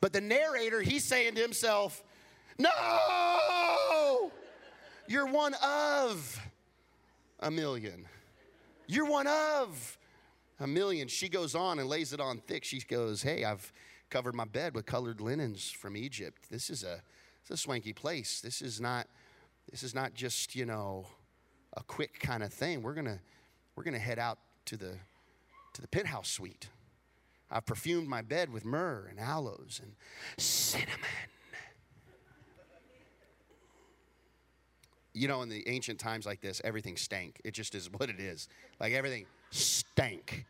But 0.00 0.12
the 0.12 0.20
narrator, 0.20 0.80
he's 0.80 1.04
saying 1.04 1.34
to 1.34 1.40
himself, 1.40 2.02
No, 2.58 2.70
you're 5.06 5.26
one 5.26 5.54
of 5.62 6.40
a 7.40 7.50
million. 7.50 8.06
You're 8.86 9.06
one 9.06 9.26
of 9.26 9.98
a 10.60 10.66
million. 10.66 11.08
She 11.08 11.28
goes 11.28 11.54
on 11.54 11.78
and 11.78 11.88
lays 11.88 12.12
it 12.12 12.20
on 12.20 12.38
thick. 12.38 12.64
She 12.64 12.80
goes, 12.80 13.22
Hey, 13.22 13.44
I've 13.44 13.72
covered 14.10 14.34
my 14.34 14.44
bed 14.44 14.74
with 14.74 14.86
colored 14.86 15.20
linens 15.20 15.70
from 15.70 15.96
Egypt. 15.96 16.46
This 16.50 16.70
is 16.70 16.82
a, 16.82 17.02
it's 17.42 17.50
a 17.50 17.56
swanky 17.56 17.92
place. 17.92 18.40
This 18.40 18.62
is 18.62 18.80
not, 18.80 19.06
this 19.70 19.82
is 19.82 19.94
not 19.94 20.14
just, 20.14 20.56
you 20.56 20.66
know, 20.66 21.06
a 21.76 21.82
quick 21.82 22.18
kind 22.20 22.42
of 22.42 22.52
thing. 22.52 22.82
We're 22.82 22.94
gonna, 22.94 23.20
we're 23.76 23.84
gonna 23.84 23.98
head 23.98 24.18
out 24.18 24.38
to 24.66 24.76
the, 24.76 24.94
to 25.74 25.80
the 25.80 25.88
penthouse 25.88 26.28
suite. 26.28 26.68
I've 27.50 27.66
perfumed 27.66 28.08
my 28.08 28.22
bed 28.22 28.52
with 28.52 28.64
myrrh 28.64 29.06
and 29.08 29.18
aloes 29.18 29.80
and 29.82 29.92
cinnamon. 30.36 30.98
You 35.18 35.28
know, 35.28 35.42
in 35.42 35.48
the 35.48 35.66
ancient 35.68 35.98
times 35.98 36.26
like 36.26 36.40
this, 36.40 36.60
everything 36.64 36.96
stank. 36.96 37.40
It 37.44 37.52
just 37.52 37.74
is 37.74 37.90
what 37.96 38.08
it 38.08 38.20
is. 38.20 38.48
Like 38.80 38.92
everything 38.92 39.26
stank. 39.50 40.46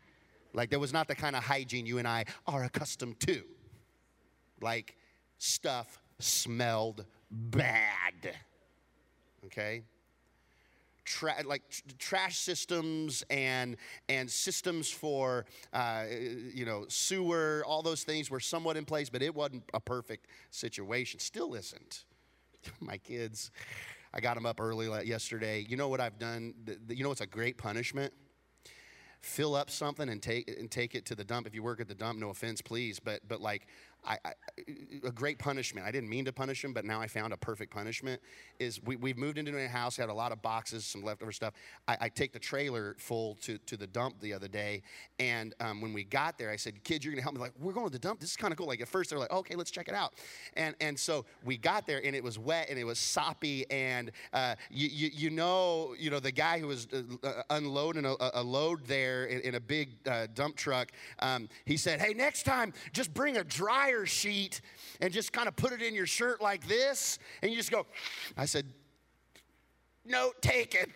Like 0.53 0.69
there 0.69 0.79
was 0.79 0.93
not 0.93 1.07
the 1.07 1.15
kind 1.15 1.35
of 1.35 1.43
hygiene 1.43 1.85
you 1.85 1.97
and 1.97 2.07
I 2.07 2.25
are 2.47 2.63
accustomed 2.63 3.19
to. 3.21 3.43
Like 4.61 4.95
stuff 5.37 5.99
smelled 6.19 7.05
bad. 7.31 8.35
Okay? 9.45 9.83
Tra- 11.05 11.43
like 11.45 11.63
trash 11.97 12.37
systems 12.37 13.23
and 13.31 13.77
and 14.09 14.29
systems 14.29 14.91
for 14.91 15.45
uh, 15.73 16.03
you 16.53 16.65
know 16.65 16.85
sewer, 16.87 17.63
all 17.65 17.81
those 17.81 18.03
things 18.03 18.29
were 18.29 18.39
somewhat 18.39 18.77
in 18.77 18.85
place, 18.85 19.09
but 19.09 19.23
it 19.23 19.33
wasn't 19.33 19.63
a 19.73 19.79
perfect 19.79 20.27
situation. 20.51 21.19
Still 21.19 21.55
isn't. 21.55 22.05
My 22.79 22.97
kids, 22.97 23.49
I 24.13 24.19
got 24.19 24.35
them 24.35 24.45
up 24.45 24.59
early 24.59 24.87
yesterday. 25.05 25.65
You 25.67 25.77
know 25.77 25.87
what 25.87 25.99
I've 25.99 26.17
done? 26.17 26.53
You 26.87 27.03
know 27.03 27.09
what's 27.09 27.21
a 27.21 27.27
great 27.27 27.57
punishment? 27.57 28.13
fill 29.21 29.55
up 29.55 29.69
something 29.69 30.09
and 30.09 30.21
take 30.21 30.49
and 30.57 30.69
take 30.71 30.95
it 30.95 31.05
to 31.07 31.15
the 31.15 31.23
dump. 31.23 31.47
If 31.47 31.53
you 31.53 31.63
work 31.63 31.81
at 31.81 31.87
the 31.87 31.95
dump, 31.95 32.19
no 32.19 32.29
offense, 32.29 32.61
please, 32.61 32.99
but 32.99 33.27
but 33.27 33.41
like 33.41 33.67
I, 34.05 34.17
I, 34.25 34.33
a 35.03 35.11
great 35.11 35.39
punishment. 35.39 35.85
I 35.85 35.91
didn't 35.91 36.09
mean 36.09 36.25
to 36.25 36.33
punish 36.33 36.63
him, 36.63 36.73
but 36.73 36.85
now 36.85 37.01
I 37.01 37.07
found 37.07 37.33
a 37.33 37.37
perfect 37.37 37.73
punishment. 37.73 38.21
Is 38.59 38.81
we, 38.83 38.95
we've 38.95 39.17
moved 39.17 39.37
into 39.37 39.57
a 39.57 39.67
house, 39.67 39.97
had 39.97 40.09
a 40.09 40.13
lot 40.13 40.31
of 40.31 40.41
boxes, 40.41 40.85
some 40.85 41.03
leftover 41.03 41.31
stuff. 41.31 41.53
I, 41.87 41.97
I 42.01 42.09
take 42.09 42.33
the 42.33 42.39
trailer 42.39 42.95
full 42.97 43.35
to, 43.41 43.57
to 43.57 43.77
the 43.77 43.87
dump 43.87 44.19
the 44.19 44.33
other 44.33 44.47
day, 44.47 44.81
and 45.19 45.53
um, 45.59 45.81
when 45.81 45.93
we 45.93 46.03
got 46.03 46.37
there, 46.37 46.49
I 46.49 46.55
said, 46.55 46.83
"Kids, 46.83 47.03
you're 47.03 47.13
gonna 47.13 47.21
help 47.21 47.35
me." 47.35 47.41
Like, 47.41 47.53
we're 47.59 47.73
going 47.73 47.87
to 47.87 47.91
the 47.91 47.99
dump. 47.99 48.19
This 48.19 48.31
is 48.31 48.37
kind 48.37 48.51
of 48.51 48.57
cool. 48.57 48.67
Like 48.67 48.81
at 48.81 48.87
first, 48.87 49.09
they're 49.09 49.19
like, 49.19 49.31
"Okay, 49.31 49.55
let's 49.55 49.71
check 49.71 49.87
it 49.87 49.95
out," 49.95 50.13
and 50.55 50.75
and 50.81 50.97
so 50.97 51.25
we 51.43 51.57
got 51.57 51.85
there, 51.85 52.03
and 52.03 52.15
it 52.15 52.23
was 52.23 52.39
wet 52.39 52.69
and 52.69 52.79
it 52.79 52.83
was 52.83 52.99
soppy, 52.99 53.69
and 53.69 54.11
uh, 54.33 54.55
you, 54.69 54.87
you, 54.87 55.09
you 55.13 55.29
know 55.29 55.95
you 55.97 56.09
know 56.09 56.19
the 56.19 56.31
guy 56.31 56.59
who 56.59 56.67
was 56.67 56.87
uh, 56.93 57.27
uh 57.27 57.43
unloading 57.49 58.05
a, 58.05 58.15
a, 58.33 58.43
load 58.43 58.85
there 58.85 59.25
in, 59.25 59.41
in 59.41 59.55
a 59.55 59.59
big 59.59 59.89
uh, 60.07 60.27
dump 60.33 60.55
truck. 60.55 60.91
Um, 61.19 61.49
he 61.65 61.77
said, 61.77 61.99
"Hey, 61.99 62.13
next 62.13 62.43
time, 62.43 62.73
just 62.93 63.13
bring 63.13 63.37
a 63.37 63.43
dryer." 63.91 64.05
sheet 64.05 64.61
and 65.01 65.13
just 65.13 65.31
kind 65.31 65.47
of 65.47 65.55
put 65.55 65.71
it 65.71 65.81
in 65.81 65.95
your 65.95 66.05
shirt 66.05 66.41
like 66.41 66.67
this, 66.67 67.19
and 67.41 67.51
you 67.51 67.57
just 67.57 67.71
go, 67.71 67.85
I 68.37 68.45
said, 68.45 68.65
note 70.05 70.41
taken. 70.41 70.93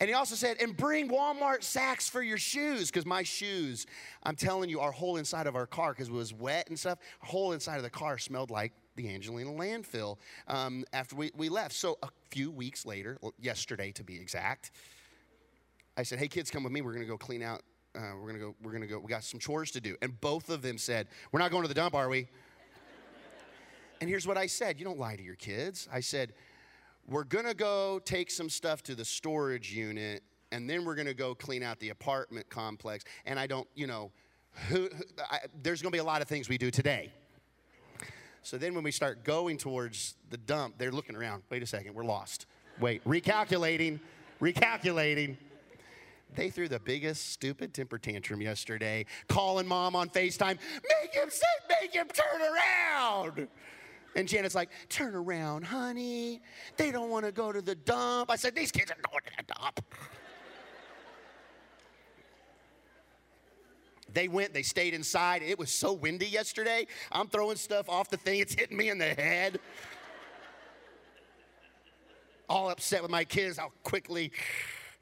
And 0.00 0.08
he 0.08 0.14
also 0.14 0.36
said, 0.36 0.58
and 0.62 0.76
bring 0.76 1.08
Walmart 1.08 1.64
sacks 1.64 2.08
for 2.08 2.22
your 2.22 2.38
shoes, 2.38 2.88
because 2.88 3.04
my 3.04 3.24
shoes, 3.24 3.86
I'm 4.22 4.36
telling 4.36 4.70
you, 4.70 4.78
our 4.78 4.92
whole 4.92 5.16
inside 5.16 5.48
of 5.48 5.56
our 5.56 5.66
car, 5.66 5.92
because 5.92 6.08
it 6.08 6.12
was 6.12 6.32
wet 6.32 6.68
and 6.68 6.78
stuff, 6.78 6.98
our 7.22 7.28
whole 7.28 7.52
inside 7.52 7.78
of 7.78 7.82
the 7.82 7.90
car 7.90 8.16
smelled 8.16 8.50
like 8.50 8.72
the 8.94 9.12
Angelina 9.12 9.50
landfill 9.50 10.18
um, 10.46 10.84
after 10.92 11.16
we, 11.16 11.32
we 11.36 11.48
left. 11.48 11.74
So 11.74 11.98
a 12.02 12.08
few 12.30 12.50
weeks 12.50 12.86
later, 12.86 13.18
yesterday 13.40 13.90
to 13.92 14.04
be 14.04 14.20
exact, 14.20 14.70
I 15.96 16.04
said, 16.04 16.20
hey 16.20 16.28
kids, 16.28 16.48
come 16.48 16.62
with 16.62 16.72
me. 16.72 16.80
We're 16.80 16.92
gonna 16.92 17.04
go 17.04 17.18
clean 17.18 17.42
out. 17.42 17.62
Uh, 17.98 18.12
we're 18.20 18.28
gonna 18.28 18.38
go, 18.38 18.54
we're 18.62 18.70
gonna 18.70 18.86
go, 18.86 19.00
we 19.00 19.08
got 19.08 19.24
some 19.24 19.40
chores 19.40 19.72
to 19.72 19.80
do. 19.80 19.96
And 20.02 20.20
both 20.20 20.50
of 20.50 20.62
them 20.62 20.78
said, 20.78 21.08
we're 21.32 21.40
not 21.40 21.50
going 21.50 21.62
to 21.62 21.68
the 21.68 21.74
dump, 21.74 21.96
are 21.96 22.08
we? 22.08 22.28
and 24.00 24.08
here's 24.08 24.24
what 24.24 24.38
I 24.38 24.46
said. 24.46 24.78
You 24.78 24.84
don't 24.84 25.00
lie 25.00 25.16
to 25.16 25.22
your 25.22 25.34
kids. 25.34 25.88
I 25.92 25.98
said, 25.98 26.32
we're 27.08 27.24
gonna 27.24 27.54
go 27.54 27.98
take 28.04 28.30
some 28.30 28.48
stuff 28.48 28.84
to 28.84 28.94
the 28.94 29.04
storage 29.04 29.72
unit 29.72 30.22
and 30.52 30.70
then 30.70 30.84
we're 30.84 30.94
gonna 30.94 31.12
go 31.12 31.34
clean 31.34 31.64
out 31.64 31.80
the 31.80 31.88
apartment 31.88 32.48
complex. 32.48 33.04
And 33.26 33.36
I 33.36 33.48
don't, 33.48 33.66
you 33.74 33.88
know, 33.88 34.12
who, 34.68 34.88
who, 34.94 35.04
I, 35.28 35.40
there's 35.64 35.82
gonna 35.82 35.90
be 35.90 35.98
a 35.98 36.04
lot 36.04 36.22
of 36.22 36.28
things 36.28 36.48
we 36.48 36.56
do 36.56 36.70
today. 36.70 37.10
So 38.44 38.58
then 38.58 38.76
when 38.76 38.84
we 38.84 38.92
start 38.92 39.24
going 39.24 39.58
towards 39.58 40.14
the 40.30 40.38
dump, 40.38 40.78
they're 40.78 40.92
looking 40.92 41.16
around. 41.16 41.42
Wait 41.50 41.64
a 41.64 41.66
second, 41.66 41.94
we're 41.94 42.04
lost. 42.04 42.46
Wait, 42.78 43.04
recalculating, 43.04 43.98
recalculating. 44.40 45.36
They 46.34 46.50
threw 46.50 46.68
the 46.68 46.78
biggest 46.78 47.32
stupid 47.32 47.74
temper 47.74 47.98
tantrum 47.98 48.40
yesterday, 48.40 49.06
calling 49.28 49.66
mom 49.66 49.96
on 49.96 50.08
FaceTime, 50.10 50.58
make 50.58 51.14
him 51.14 51.30
sit, 51.30 51.46
make 51.80 51.92
him 51.92 52.06
turn 52.08 52.42
around. 52.42 53.48
And 54.14 54.28
Janet's 54.28 54.54
like, 54.54 54.70
turn 54.88 55.14
around, 55.14 55.64
honey. 55.64 56.40
They 56.76 56.90
don't 56.90 57.10
want 57.10 57.24
to 57.24 57.32
go 57.32 57.52
to 57.52 57.62
the 57.62 57.74
dump. 57.74 58.30
I 58.30 58.36
said, 58.36 58.54
these 58.54 58.72
kids 58.72 58.90
are 58.90 58.96
going 59.10 59.22
to 59.24 59.32
the 59.36 59.54
dump. 59.54 59.80
they 64.12 64.28
went, 64.28 64.54
they 64.54 64.62
stayed 64.62 64.94
inside. 64.94 65.42
It 65.42 65.58
was 65.58 65.70
so 65.70 65.92
windy 65.92 66.26
yesterday. 66.26 66.86
I'm 67.12 67.28
throwing 67.28 67.56
stuff 67.56 67.88
off 67.88 68.10
the 68.10 68.16
thing, 68.16 68.40
it's 68.40 68.54
hitting 68.54 68.76
me 68.76 68.90
in 68.90 68.98
the 68.98 69.14
head. 69.14 69.60
All 72.48 72.70
upset 72.70 73.02
with 73.02 73.10
my 73.10 73.24
kids, 73.24 73.58
how 73.58 73.70
quickly 73.82 74.32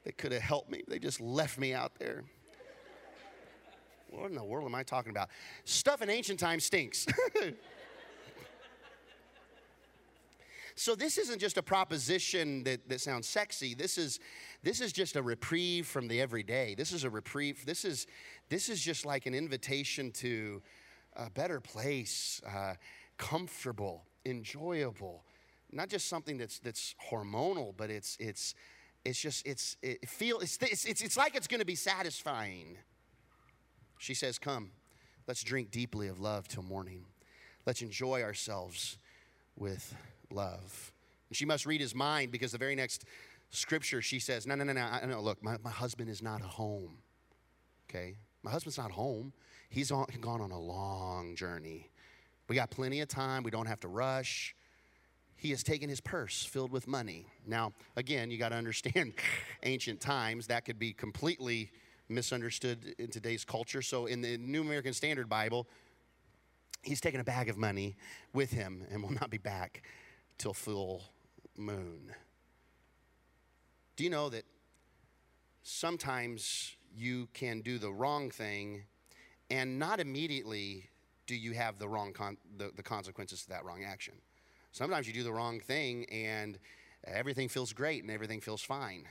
they 0.07 0.13
could 0.13 0.31
have 0.31 0.41
helped 0.41 0.71
me. 0.71 0.83
They 0.87 0.99
just 0.99 1.19
left 1.19 1.59
me 1.59 1.73
out 1.73 1.91
there. 1.99 2.23
What 4.09 4.29
in 4.29 4.37
the 4.37 4.43
world 4.43 4.65
am 4.65 4.73
I 4.73 4.83
talking 4.83 5.09
about? 5.09 5.27
Stuff 5.65 6.01
in 6.01 6.09
ancient 6.09 6.39
times 6.39 6.63
stinks. 6.63 7.05
So 10.79 10.93
this 10.93 11.17
isn't 11.17 11.39
just 11.39 11.57
a 11.57 11.63
proposition 11.63 12.63
that, 12.65 12.87
that 12.87 13.01
sounds 13.01 13.27
sexy. 13.27 13.73
This 13.73 13.97
is, 13.97 14.19
this 14.61 14.79
is 14.79 14.93
just 14.93 15.15
a 15.15 15.23
reprieve 15.23 15.87
from 15.87 16.07
the 16.07 16.21
everyday. 16.21 16.75
This 16.75 16.91
is 16.91 17.03
a 17.03 17.09
reprieve. 17.09 17.65
This 17.65 17.83
is, 17.83 18.05
this 18.49 18.69
is 18.69 18.79
just 18.79 19.03
like 19.03 19.25
an 19.25 19.33
invitation 19.33 20.11
to 20.11 20.61
a 21.15 21.31
better 21.31 21.59
place, 21.59 22.43
uh, 22.47 22.75
comfortable, 23.17 24.03
enjoyable. 24.23 25.23
Not 25.71 25.89
just 25.89 26.07
something 26.09 26.37
that's, 26.37 26.59
that's 26.59 26.93
hormonal, 27.09 27.73
but 27.75 27.89
it's, 27.89 28.15
it's, 28.19 28.53
it's 29.07 29.19
just, 29.21 29.47
it's, 29.47 29.77
it 29.81 30.07
feel, 30.09 30.39
it's, 30.39 30.57
it's, 30.61 30.83
it's, 30.83 31.01
it's 31.01 31.15
like 31.15 31.33
it's 31.33 31.47
going 31.47 31.61
to 31.61 31.65
be 31.65 31.75
satisfying. 31.75 32.77
She 33.99 34.13
says, 34.13 34.37
Come, 34.37 34.71
let's 35.27 35.43
drink 35.43 35.71
deeply 35.71 36.09
of 36.09 36.19
love 36.19 36.49
till 36.49 36.61
morning. 36.61 37.05
Let's 37.65 37.81
enjoy 37.81 38.21
ourselves 38.21 38.97
with 39.57 39.95
love. 40.29 40.91
And 41.29 41.37
she 41.37 41.45
must 41.45 41.65
read 41.65 41.79
his 41.79 41.95
mind 41.95 42.33
because 42.33 42.51
the 42.51 42.57
very 42.57 42.75
next 42.75 43.05
scripture 43.49 44.01
she 44.01 44.19
says, 44.19 44.45
No, 44.45 44.55
no, 44.55 44.65
no, 44.65 44.73
no, 44.73 44.99
no 45.07 45.21
look, 45.21 45.41
my, 45.41 45.55
my 45.63 45.71
husband 45.71 46.09
is 46.09 46.21
not 46.21 46.41
home. 46.41 46.97
Okay? 47.89 48.17
My 48.43 48.51
husband's 48.51 48.77
not 48.77 48.91
home. 48.91 49.31
He's 49.69 49.89
on, 49.89 50.05
gone 50.19 50.41
on 50.41 50.51
a 50.51 50.59
long 50.59 51.33
journey. 51.37 51.91
We 52.49 52.57
got 52.57 52.71
plenty 52.71 52.99
of 52.99 53.07
time. 53.07 53.43
We 53.43 53.51
don't 53.51 53.67
have 53.67 53.79
to 53.81 53.87
rush. 53.87 54.53
He 55.37 55.51
has 55.51 55.63
taken 55.63 55.87
his 55.87 56.01
purse 56.01 56.43
filled 56.43 56.71
with 56.71 56.87
money. 56.87 57.27
Now, 57.45 57.73
again, 57.95 58.31
you 58.31 58.37
got 58.37 58.49
to 58.49 58.55
understand 58.55 59.13
ancient 59.63 60.01
times. 60.01 60.47
That 60.47 60.65
could 60.65 60.79
be 60.79 60.93
completely 60.93 61.71
misunderstood 62.09 62.95
in 62.97 63.09
today's 63.09 63.45
culture. 63.45 63.81
So, 63.81 64.07
in 64.07 64.21
the 64.21 64.37
New 64.37 64.61
American 64.61 64.93
Standard 64.93 65.29
Bible, 65.29 65.67
he's 66.81 66.99
taken 66.99 67.19
a 67.19 67.23
bag 67.23 67.49
of 67.49 67.57
money 67.57 67.95
with 68.33 68.51
him 68.51 68.83
and 68.91 69.03
will 69.03 69.13
not 69.13 69.29
be 69.29 69.37
back 69.37 69.83
till 70.37 70.53
full 70.53 71.03
moon. 71.55 72.13
Do 73.95 74.03
you 74.03 74.09
know 74.09 74.29
that 74.29 74.43
sometimes 75.63 76.75
you 76.95 77.27
can 77.33 77.61
do 77.61 77.77
the 77.77 77.91
wrong 77.91 78.31
thing 78.31 78.83
and 79.49 79.79
not 79.79 79.99
immediately 79.99 80.89
do 81.25 81.35
you 81.35 81.53
have 81.53 81.77
the 81.77 81.87
wrong 81.87 82.13
con- 82.13 82.37
the, 82.57 82.71
the 82.75 82.83
consequences 82.83 83.43
to 83.43 83.49
that 83.49 83.65
wrong 83.65 83.83
action? 83.83 84.13
Sometimes 84.77 85.07
you 85.07 85.13
do 85.13 85.23
the 85.23 85.33
wrong 85.33 85.59
thing 85.59 86.05
and 86.05 86.59
everything 87.05 87.49
feels 87.49 87.73
great 87.73 88.03
and 88.03 88.11
everything 88.11 88.41
feels 88.41 88.61
fine. 88.61 89.05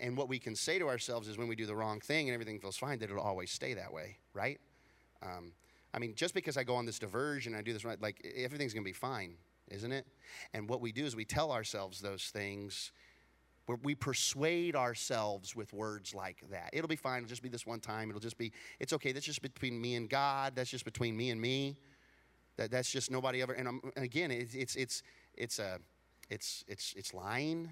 And 0.00 0.16
what 0.16 0.28
we 0.28 0.38
can 0.38 0.54
say 0.54 0.78
to 0.78 0.88
ourselves 0.88 1.28
is 1.28 1.38
when 1.38 1.48
we 1.48 1.56
do 1.56 1.66
the 1.66 1.74
wrong 1.74 2.00
thing 2.00 2.28
and 2.28 2.34
everything 2.34 2.60
feels 2.60 2.76
fine, 2.76 2.98
that 3.00 3.10
it'll 3.10 3.22
always 3.22 3.50
stay 3.50 3.74
that 3.74 3.92
way, 3.92 4.18
right? 4.34 4.60
Um, 5.22 5.52
I 5.92 5.98
mean, 5.98 6.14
just 6.14 6.34
because 6.34 6.56
I 6.56 6.64
go 6.64 6.74
on 6.76 6.86
this 6.86 6.98
diversion, 6.98 7.54
I 7.54 7.62
do 7.62 7.72
this 7.72 7.84
right, 7.84 8.00
like 8.00 8.24
everything's 8.36 8.74
gonna 8.74 8.84
be 8.84 8.92
fine 8.92 9.36
isn't 9.70 9.92
it? 9.92 10.06
And 10.54 10.68
what 10.68 10.80
we 10.80 10.92
do 10.92 11.04
is 11.04 11.16
we 11.16 11.24
tell 11.24 11.52
ourselves 11.52 12.00
those 12.00 12.24
things. 12.24 12.92
We 13.82 13.94
persuade 13.94 14.74
ourselves 14.74 15.54
with 15.54 15.72
words 15.74 16.14
like 16.14 16.42
that. 16.50 16.70
It'll 16.72 16.88
be 16.88 16.96
fine. 16.96 17.18
It'll 17.18 17.28
just 17.28 17.42
be 17.42 17.50
this 17.50 17.66
one 17.66 17.80
time. 17.80 18.08
It'll 18.08 18.20
just 18.20 18.38
be, 18.38 18.52
it's 18.80 18.94
okay. 18.94 19.12
That's 19.12 19.26
just 19.26 19.42
between 19.42 19.78
me 19.78 19.94
and 19.94 20.08
God. 20.08 20.54
That's 20.56 20.70
just 20.70 20.86
between 20.86 21.16
me 21.16 21.30
and 21.30 21.40
me. 21.40 21.76
That, 22.58 22.70
that's 22.70 22.90
just 22.90 23.10
nobody 23.10 23.40
ever. 23.40 23.54
And, 23.54 23.68
and 23.68 24.04
again, 24.04 24.30
it's, 24.30 24.54
it's, 24.54 24.76
it's, 24.76 25.02
it's, 25.34 25.58
a, 25.58 25.78
it's, 26.28 26.64
it's, 26.68 26.92
it's 26.96 27.14
lying. 27.14 27.70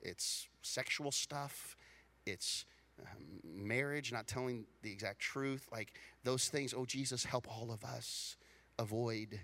It's 0.00 0.48
sexual 0.62 1.12
stuff. 1.12 1.76
It's 2.24 2.64
um, 3.00 3.40
marriage, 3.44 4.12
not 4.12 4.26
telling 4.26 4.64
the 4.82 4.90
exact 4.90 5.18
truth. 5.18 5.66
Like 5.70 5.92
those 6.24 6.48
things, 6.48 6.72
oh, 6.72 6.86
Jesus, 6.86 7.24
help 7.24 7.46
all 7.48 7.70
of 7.70 7.84
us 7.84 8.36
avoid 8.78 9.40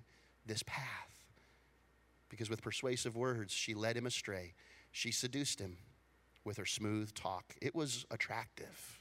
this 0.46 0.62
path 0.62 1.14
because 2.28 2.48
with 2.48 2.62
persuasive 2.62 3.16
words, 3.16 3.52
she 3.52 3.74
led 3.74 3.96
him 3.96 4.06
astray. 4.06 4.54
She 4.92 5.10
seduced 5.10 5.60
him 5.60 5.76
with 6.44 6.56
her 6.56 6.66
smooth 6.66 7.14
talk. 7.14 7.54
It 7.60 7.74
was 7.74 8.06
attractive. 8.10 9.00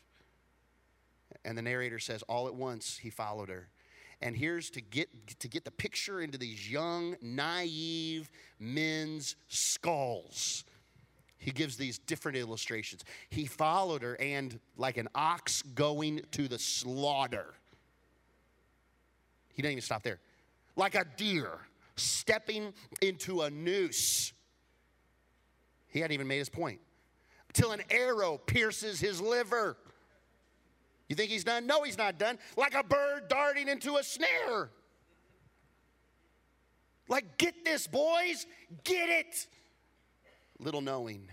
And 1.46 1.58
the 1.58 1.62
narrator 1.62 2.00
says, 2.00 2.24
all 2.24 2.48
at 2.48 2.56
once 2.56 2.98
he 2.98 3.10
followed 3.10 3.50
her. 3.50 3.70
And 4.24 4.38
here's 4.38 4.70
to 4.70 4.82
get, 4.82 5.10
to 5.40 5.50
get 5.50 5.66
the 5.66 5.72
picture 5.72 6.22
into 6.22 6.38
these 6.38 6.72
young, 6.72 7.18
naive 7.22 8.32
men's 8.58 9.36
skulls. 9.50 10.64
He 11.38 11.52
gives 11.52 11.76
these 11.76 11.98
different 12.00 12.38
illustrations. 12.38 13.04
He 13.30 13.46
followed 13.46 14.02
her, 14.02 14.16
and 14.22 14.62
like 14.78 14.96
an 14.96 15.10
ox 15.14 15.62
going 15.62 16.22
to 16.32 16.48
the 16.48 16.58
slaughter. 16.58 17.54
He 19.54 19.62
didn't 19.62 19.74
even 19.74 19.82
stop 19.82 20.04
there. 20.04 20.22
Like 20.78 20.96
a 20.96 21.04
deer 21.18 21.60
stepping 21.98 22.74
into 23.02 23.42
a 23.42 23.50
noose. 23.50 24.32
He 25.90 26.00
hadn't 26.00 26.14
even 26.14 26.28
made 26.28 26.40
his 26.40 26.50
point. 26.50 26.80
Till 27.52 27.74
an 27.74 27.82
arrow 27.90 28.38
pierces 28.38 29.02
his 29.02 29.20
liver. 29.20 29.76
You 31.14 31.16
think 31.16 31.30
he's 31.30 31.44
done? 31.44 31.68
No, 31.68 31.84
he's 31.84 31.96
not 31.96 32.18
done. 32.18 32.40
Like 32.58 32.74
a 32.74 32.82
bird 32.82 33.28
darting 33.28 33.68
into 33.68 33.98
a 33.98 34.04
snare. 34.04 34.72
Like, 37.08 37.38
get 37.38 37.64
this, 37.64 37.86
boys, 37.86 38.48
get 38.84 39.10
it. 39.10 39.46
Little 40.58 40.82
knowing 40.82 41.28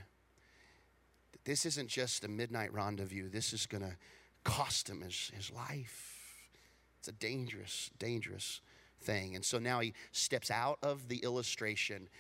that 1.33 1.47
this 1.47 1.65
isn't 1.65 1.89
just 1.89 2.27
a 2.27 2.29
midnight 2.29 2.75
rendezvous, 2.75 3.31
this 3.31 3.55
is 3.55 3.65
going 3.65 3.83
to 3.83 3.97
cost 4.45 4.87
him 4.87 5.01
his, 5.01 5.33
his 5.35 5.51
life. 5.51 6.51
It's 6.99 7.09
a 7.09 7.13
dangerous, 7.13 7.91
dangerous 7.99 8.61
thing. 9.01 9.35
And 9.35 9.43
so 9.43 9.59
now 9.59 9.81
he 9.81 9.95
steps 10.13 10.51
out 10.51 10.79
of 10.83 11.09
the 11.09 11.25
illustration 11.25 12.11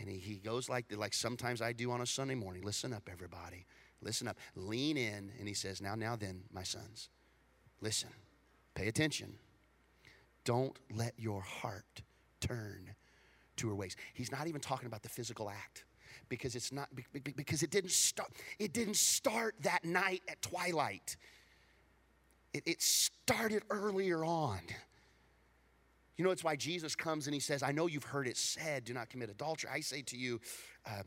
and 0.00 0.08
he, 0.08 0.18
he 0.18 0.34
goes 0.38 0.68
like, 0.68 0.86
like 0.90 1.14
sometimes 1.14 1.62
I 1.62 1.72
do 1.72 1.92
on 1.92 2.00
a 2.00 2.06
Sunday 2.06 2.34
morning. 2.34 2.64
Listen 2.64 2.92
up, 2.92 3.08
everybody. 3.12 3.64
Listen 4.02 4.28
up. 4.28 4.36
Lean 4.54 4.96
in. 4.96 5.32
And 5.38 5.48
he 5.48 5.54
says, 5.54 5.80
Now, 5.80 5.94
now 5.94 6.16
then, 6.16 6.42
my 6.52 6.62
sons, 6.62 7.08
listen, 7.80 8.10
pay 8.74 8.88
attention. 8.88 9.34
Don't 10.44 10.78
let 10.94 11.14
your 11.18 11.40
heart 11.40 12.02
turn 12.40 12.94
to 13.56 13.68
her 13.68 13.74
ways. 13.74 13.96
He's 14.14 14.30
not 14.30 14.46
even 14.46 14.60
talking 14.60 14.86
about 14.86 15.02
the 15.02 15.08
physical 15.08 15.50
act 15.50 15.84
because 16.28 16.54
it's 16.54 16.72
not 16.72 16.88
because 17.36 17.62
it 17.62 17.70
didn't 17.70 17.92
start 17.92 18.30
it 18.58 18.72
didn't 18.72 18.96
start 18.96 19.54
that 19.60 19.84
night 19.84 20.22
at 20.28 20.40
twilight 20.42 21.16
it, 22.52 22.62
it 22.66 22.82
started 22.82 23.62
earlier 23.70 24.24
on 24.24 24.60
you 26.16 26.24
know, 26.24 26.30
it's 26.30 26.42
why 26.42 26.56
Jesus 26.56 26.94
comes 26.96 27.26
and 27.26 27.34
he 27.34 27.40
says, 27.40 27.62
I 27.62 27.72
know 27.72 27.86
you've 27.86 28.04
heard 28.04 28.26
it 28.26 28.36
said, 28.36 28.84
do 28.84 28.94
not 28.94 29.10
commit 29.10 29.28
adultery. 29.28 29.70
I 29.72 29.80
say 29.80 30.02
to 30.02 30.16
you, 30.16 30.40
uh, 30.86 31.02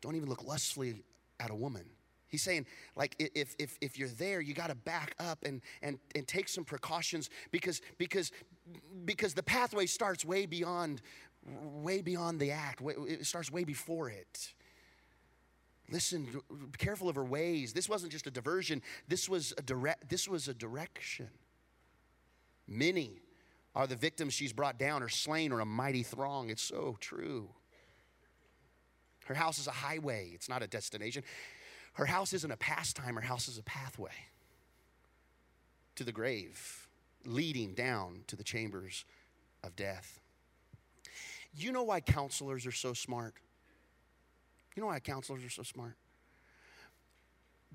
don't 0.00 0.14
even 0.14 0.28
look 0.28 0.44
lustfully 0.44 1.02
at 1.40 1.50
a 1.50 1.54
woman. 1.54 1.84
He's 2.32 2.42
saying, 2.42 2.64
like, 2.96 3.14
if, 3.18 3.54
if, 3.58 3.76
if 3.82 3.98
you're 3.98 4.08
there, 4.08 4.40
you 4.40 4.54
got 4.54 4.70
to 4.70 4.74
back 4.74 5.14
up 5.20 5.44
and, 5.44 5.60
and, 5.82 5.98
and 6.14 6.26
take 6.26 6.48
some 6.48 6.64
precautions 6.64 7.28
because, 7.50 7.82
because, 7.98 8.32
because 9.04 9.34
the 9.34 9.42
pathway 9.42 9.84
starts 9.84 10.24
way 10.24 10.46
beyond, 10.46 11.02
way 11.44 12.00
beyond 12.00 12.40
the 12.40 12.50
act. 12.50 12.80
It 12.82 13.26
starts 13.26 13.52
way 13.52 13.64
before 13.64 14.08
it. 14.08 14.54
Listen, 15.90 16.40
be 16.50 16.78
careful 16.78 17.10
of 17.10 17.16
her 17.16 17.24
ways. 17.24 17.74
This 17.74 17.86
wasn't 17.86 18.12
just 18.12 18.26
a 18.26 18.30
diversion. 18.30 18.80
This 19.08 19.28
was 19.28 19.52
a 19.58 19.62
direct, 19.62 20.08
this 20.08 20.26
was 20.26 20.48
a 20.48 20.54
direction. 20.54 21.28
Many 22.66 23.20
are 23.74 23.86
the 23.86 23.96
victims 23.96 24.32
she's 24.32 24.54
brought 24.54 24.78
down 24.78 25.02
or 25.02 25.10
slain 25.10 25.52
or 25.52 25.60
a 25.60 25.66
mighty 25.66 26.02
throng. 26.02 26.48
It's 26.48 26.62
so 26.62 26.96
true. 26.98 27.50
Her 29.26 29.34
house 29.34 29.58
is 29.58 29.66
a 29.66 29.72
highway, 29.72 30.30
it's 30.32 30.48
not 30.48 30.62
a 30.62 30.66
destination. 30.66 31.22
Her 31.94 32.06
house 32.06 32.32
isn't 32.32 32.50
a 32.50 32.56
pastime, 32.56 33.14
her 33.14 33.20
house 33.20 33.48
is 33.48 33.58
a 33.58 33.62
pathway 33.62 34.12
to 35.96 36.04
the 36.04 36.12
grave, 36.12 36.88
leading 37.24 37.74
down 37.74 38.24
to 38.28 38.36
the 38.36 38.44
chambers 38.44 39.04
of 39.62 39.76
death. 39.76 40.20
You 41.54 41.70
know 41.70 41.82
why 41.82 42.00
counselors 42.00 42.66
are 42.66 42.72
so 42.72 42.94
smart? 42.94 43.34
You 44.74 44.80
know 44.80 44.86
why 44.86 45.00
counselors 45.00 45.44
are 45.44 45.50
so 45.50 45.62
smart? 45.62 45.94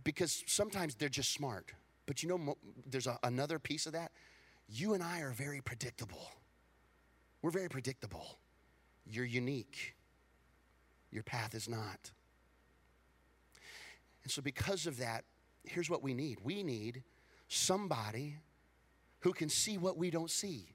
Because 0.03 0.43
sometimes 0.47 0.95
they're 0.95 1.09
just 1.09 1.31
smart. 1.31 1.71
But 2.07 2.23
you 2.23 2.29
know, 2.29 2.57
there's 2.89 3.07
a, 3.07 3.19
another 3.23 3.59
piece 3.59 3.85
of 3.85 3.93
that. 3.93 4.11
You 4.67 4.93
and 4.95 5.03
I 5.03 5.21
are 5.21 5.31
very 5.31 5.61
predictable. 5.61 6.31
We're 7.41 7.51
very 7.51 7.69
predictable. 7.69 8.39
You're 9.05 9.25
unique, 9.25 9.95
your 11.11 11.23
path 11.23 11.53
is 11.55 11.69
not. 11.69 12.11
And 14.27 14.31
so, 14.33 14.41
because 14.41 14.87
of 14.87 14.97
that, 14.97 15.23
here's 15.63 15.89
what 15.89 16.03
we 16.03 16.13
need 16.13 16.39
we 16.43 16.61
need 16.61 17.01
somebody 17.47 18.35
who 19.21 19.31
can 19.31 19.47
see 19.47 19.77
what 19.77 19.95
we 19.95 20.09
don't 20.09 20.29
see 20.29 20.65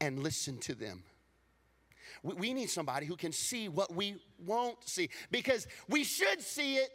and 0.00 0.22
listen 0.22 0.56
to 0.60 0.74
them. 0.74 1.04
We 2.22 2.54
need 2.54 2.70
somebody 2.70 3.04
who 3.04 3.14
can 3.14 3.32
see 3.32 3.68
what 3.68 3.94
we 3.94 4.16
won't 4.38 4.88
see 4.88 5.10
because 5.30 5.66
we 5.86 6.02
should 6.02 6.40
see 6.40 6.76
it, 6.76 6.88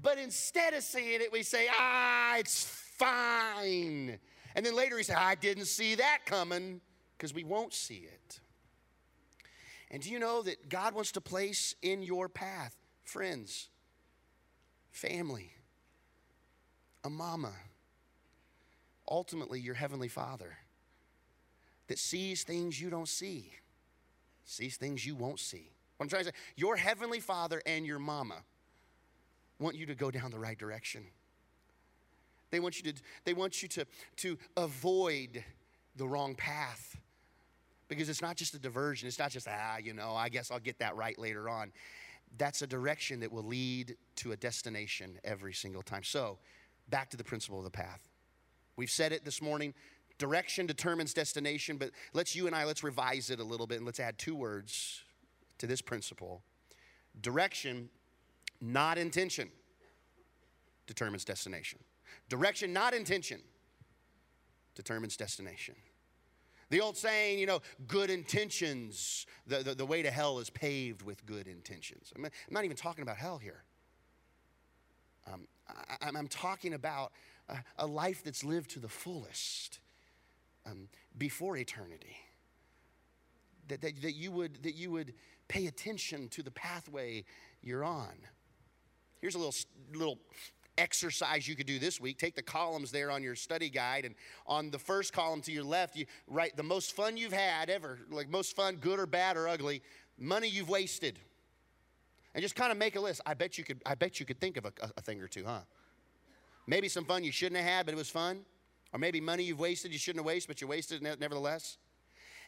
but 0.00 0.18
instead 0.18 0.72
of 0.72 0.84
seeing 0.84 1.20
it, 1.20 1.32
we 1.32 1.42
say, 1.42 1.66
ah, 1.76 2.36
it's 2.36 2.64
fine. 2.96 4.20
And 4.54 4.64
then 4.64 4.76
later 4.76 4.96
he 4.98 5.02
said, 5.02 5.16
I 5.18 5.34
didn't 5.34 5.64
see 5.64 5.96
that 5.96 6.20
coming 6.26 6.80
because 7.18 7.34
we 7.34 7.42
won't 7.42 7.74
see 7.74 8.06
it. 8.06 8.38
And 9.90 10.00
do 10.00 10.12
you 10.12 10.20
know 10.20 10.42
that 10.42 10.68
God 10.68 10.94
wants 10.94 11.10
to 11.10 11.20
place 11.20 11.74
in 11.82 12.04
your 12.04 12.28
path 12.28 12.76
friends, 13.02 13.68
family, 14.96 15.50
a 17.04 17.10
mama, 17.10 17.52
ultimately 19.08 19.60
your 19.60 19.74
heavenly 19.74 20.08
father 20.08 20.56
that 21.88 21.98
sees 21.98 22.42
things 22.42 22.80
you 22.80 22.90
don't 22.90 23.08
see, 23.08 23.52
sees 24.44 24.76
things 24.76 25.06
you 25.06 25.14
won't 25.14 25.38
see. 25.38 25.70
What 25.96 26.04
I'm 26.04 26.08
trying 26.08 26.24
to 26.24 26.30
say, 26.30 26.36
your 26.56 26.76
heavenly 26.76 27.20
father 27.20 27.62
and 27.66 27.86
your 27.86 27.98
mama 27.98 28.36
want 29.58 29.76
you 29.76 29.86
to 29.86 29.94
go 29.94 30.10
down 30.10 30.30
the 30.30 30.38
right 30.38 30.58
direction. 30.58 31.04
They 32.50 32.60
want 32.60 32.78
you 32.78 32.92
to, 32.92 33.02
they 33.24 33.34
want 33.34 33.62
you 33.62 33.68
to, 33.68 33.86
to 34.16 34.38
avoid 34.56 35.44
the 35.96 36.06
wrong 36.06 36.34
path. 36.34 36.96
Because 37.88 38.08
it's 38.08 38.22
not 38.22 38.36
just 38.36 38.54
a 38.54 38.58
diversion. 38.58 39.06
It's 39.06 39.18
not 39.18 39.30
just, 39.30 39.46
ah, 39.48 39.76
you 39.76 39.94
know, 39.94 40.14
I 40.14 40.28
guess 40.28 40.50
I'll 40.50 40.58
get 40.58 40.80
that 40.80 40.96
right 40.96 41.16
later 41.18 41.48
on 41.48 41.70
that's 42.38 42.62
a 42.62 42.66
direction 42.66 43.20
that 43.20 43.32
will 43.32 43.44
lead 43.44 43.96
to 44.16 44.32
a 44.32 44.36
destination 44.36 45.18
every 45.24 45.52
single 45.52 45.82
time. 45.82 46.02
So, 46.02 46.38
back 46.88 47.10
to 47.10 47.16
the 47.16 47.24
principle 47.24 47.58
of 47.58 47.64
the 47.64 47.70
path. 47.70 48.00
We've 48.76 48.90
said 48.90 49.12
it 49.12 49.24
this 49.24 49.40
morning 49.40 49.74
direction 50.18 50.66
determines 50.66 51.12
destination, 51.12 51.76
but 51.76 51.90
let's 52.14 52.34
you 52.34 52.46
and 52.46 52.56
I, 52.56 52.64
let's 52.64 52.82
revise 52.82 53.30
it 53.30 53.40
a 53.40 53.44
little 53.44 53.66
bit 53.66 53.76
and 53.76 53.86
let's 53.86 54.00
add 54.00 54.18
two 54.18 54.34
words 54.34 55.02
to 55.58 55.66
this 55.66 55.82
principle. 55.82 56.42
Direction, 57.20 57.88
not 58.60 58.98
intention, 58.98 59.50
determines 60.86 61.24
destination. 61.24 61.78
Direction, 62.28 62.72
not 62.72 62.94
intention, 62.94 63.40
determines 64.74 65.16
destination. 65.16 65.74
The 66.70 66.80
old 66.80 66.96
saying, 66.96 67.38
you 67.38 67.46
know, 67.46 67.60
good 67.86 68.10
intentions, 68.10 69.26
the, 69.46 69.58
the, 69.58 69.74
the 69.74 69.86
way 69.86 70.02
to 70.02 70.10
hell 70.10 70.40
is 70.40 70.50
paved 70.50 71.02
with 71.02 71.24
good 71.24 71.46
intentions. 71.46 72.12
I'm, 72.16 72.24
I'm 72.24 72.30
not 72.50 72.64
even 72.64 72.76
talking 72.76 73.02
about 73.02 73.16
hell 73.16 73.38
here. 73.38 73.62
Um, 75.32 75.46
I, 76.00 76.08
am 76.08 76.28
talking 76.28 76.74
about 76.74 77.12
a, 77.48 77.58
a, 77.78 77.86
life 77.86 78.22
that's 78.24 78.44
lived 78.44 78.70
to 78.70 78.80
the 78.80 78.88
fullest 78.88 79.80
um, 80.64 80.88
before 81.18 81.56
eternity. 81.56 82.16
That, 83.68 83.80
that, 83.82 84.02
that, 84.02 84.14
you 84.14 84.30
would, 84.32 84.62
that 84.62 84.74
you 84.74 84.90
would 84.92 85.14
pay 85.48 85.66
attention 85.66 86.28
to 86.30 86.42
the 86.42 86.50
pathway 86.50 87.24
you're 87.62 87.84
on. 87.84 88.12
Here's 89.20 89.34
a 89.34 89.38
little, 89.38 89.54
little 89.92 90.18
exercise 90.78 91.46
you 91.46 91.56
could 91.56 91.66
do 91.66 91.78
this 91.78 92.00
week. 92.00 92.18
Take 92.18 92.34
the 92.34 92.42
columns 92.42 92.90
there 92.90 93.10
on 93.10 93.22
your 93.22 93.34
study 93.34 93.70
guide, 93.70 94.04
and 94.04 94.14
on 94.46 94.70
the 94.70 94.78
first 94.78 95.12
column 95.12 95.40
to 95.42 95.52
your 95.52 95.64
left, 95.64 95.96
you 95.96 96.06
write 96.26 96.56
the 96.56 96.62
most 96.62 96.94
fun 96.94 97.16
you've 97.16 97.32
had 97.32 97.70
ever, 97.70 97.98
like 98.10 98.28
most 98.28 98.54
fun, 98.56 98.76
good 98.76 98.98
or 98.98 99.06
bad 99.06 99.36
or 99.36 99.48
ugly, 99.48 99.82
money 100.18 100.48
you've 100.48 100.68
wasted. 100.68 101.18
And 102.34 102.42
just 102.42 102.54
kind 102.54 102.70
of 102.70 102.76
make 102.76 102.96
a 102.96 103.00
list. 103.00 103.22
I 103.24 103.34
bet 103.34 103.56
you 103.56 103.64
could, 103.64 103.80
I 103.86 103.94
bet 103.94 104.20
you 104.20 104.26
could 104.26 104.40
think 104.40 104.56
of 104.56 104.66
a, 104.66 104.72
a 104.96 105.00
thing 105.00 105.20
or 105.22 105.28
two, 105.28 105.44
huh? 105.44 105.60
Maybe 106.66 106.88
some 106.88 107.04
fun 107.04 107.24
you 107.24 107.32
shouldn't 107.32 107.60
have 107.60 107.68
had, 107.68 107.86
but 107.86 107.94
it 107.94 107.98
was 107.98 108.10
fun. 108.10 108.44
Or 108.92 108.98
maybe 108.98 109.20
money 109.20 109.44
you've 109.44 109.58
wasted 109.58 109.92
you 109.92 109.98
shouldn't 109.98 110.20
have 110.20 110.26
wasted, 110.26 110.48
but 110.48 110.60
you 110.60 110.66
wasted 110.66 111.02
it 111.02 111.20
nevertheless. 111.20 111.78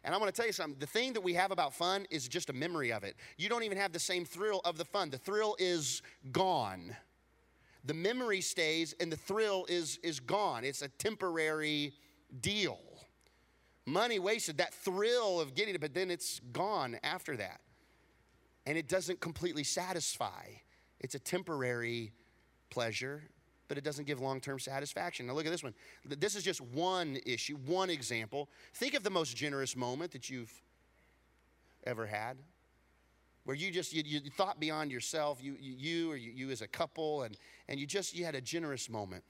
And 0.05 0.15
I 0.15 0.19
want 0.19 0.33
to 0.33 0.37
tell 0.37 0.47
you 0.47 0.53
something. 0.53 0.79
The 0.79 0.87
thing 0.87 1.13
that 1.15 1.23
we 1.23 1.35
have 1.35 1.51
about 1.51 1.75
fun 1.75 2.07
is 2.11 2.29
just 2.29 2.51
a 2.51 2.53
memory 2.53 2.93
of 2.93 3.03
it. 3.03 3.17
You 3.37 3.49
don't 3.49 3.65
even 3.65 3.79
have 3.79 3.93
the 3.93 3.99
same 3.99 4.25
thrill 4.25 4.61
of 4.65 4.79
the 4.79 4.85
fun. 4.85 5.11
The 5.11 5.19
thrill 5.19 5.57
is 5.59 6.03
gone 6.31 6.95
the 7.89 7.95
memory 7.95 8.43
stays 8.43 8.95
and 9.01 9.11
the 9.11 9.17
thrill 9.17 9.65
is, 9.67 9.99
is 10.03 10.21
gone. 10.21 10.63
It's 10.63 10.83
a 10.83 10.89
temporary 10.89 11.95
deal. 12.43 12.79
Money 13.87 14.19
wasted, 14.19 14.59
that 14.59 14.75
thrill 14.75 15.41
of 15.41 15.55
getting 15.55 15.75
it, 15.75 15.81
but 15.81 15.95
then 15.95 16.11
it's 16.11 16.41
gone 16.53 16.99
after 17.03 17.35
that. 17.39 17.63
And 18.67 18.77
it 18.77 18.89
doesn't 18.89 19.21
completely 19.21 19.65
satisfy. 19.65 20.45
It's 21.01 21.15
a 21.15 21.19
temporary 21.19 22.13
pleasure, 22.69 23.23
but 23.69 23.79
it 23.79 23.85
doesn't 23.85 24.07
give 24.07 24.21
long 24.21 24.43
term 24.43 24.59
satisfaction. 24.59 25.27
Now, 25.27 25.33
look 25.33 25.47
at 25.47 25.53
this 25.53 25.63
one. 25.63 25.73
This 26.05 26.37
is 26.37 26.43
just 26.43 26.61
one 26.61 27.19
issue, 27.25 27.57
one 27.65 27.89
example. 27.89 28.51
Think 28.75 28.93
of 28.93 29.03
the 29.03 29.11
most 29.11 29.35
generous 29.35 29.75
moment 29.75 30.13
that 30.13 30.29
you've 30.29 30.53
ever 31.87 32.05
had 32.05 32.37
where 33.49 33.57
you 33.57 33.71
just 33.71 33.95
you, 33.95 34.03
you 34.05 34.21
thought 34.37 34.61
beyond 34.61 34.93
yourself 34.93 35.39
you, 35.43 35.57
you 35.59 36.13
or 36.13 36.17
you, 36.17 36.33
you 36.33 36.51
as 36.51 36.61
a 36.61 36.69
couple 36.69 37.23
and, 37.23 37.39
and 37.67 37.81
you 37.81 37.87
just 37.87 38.15
you 38.15 38.23
had 38.23 38.35
a 38.35 38.43
generous 38.43 38.91
moment. 38.91 39.25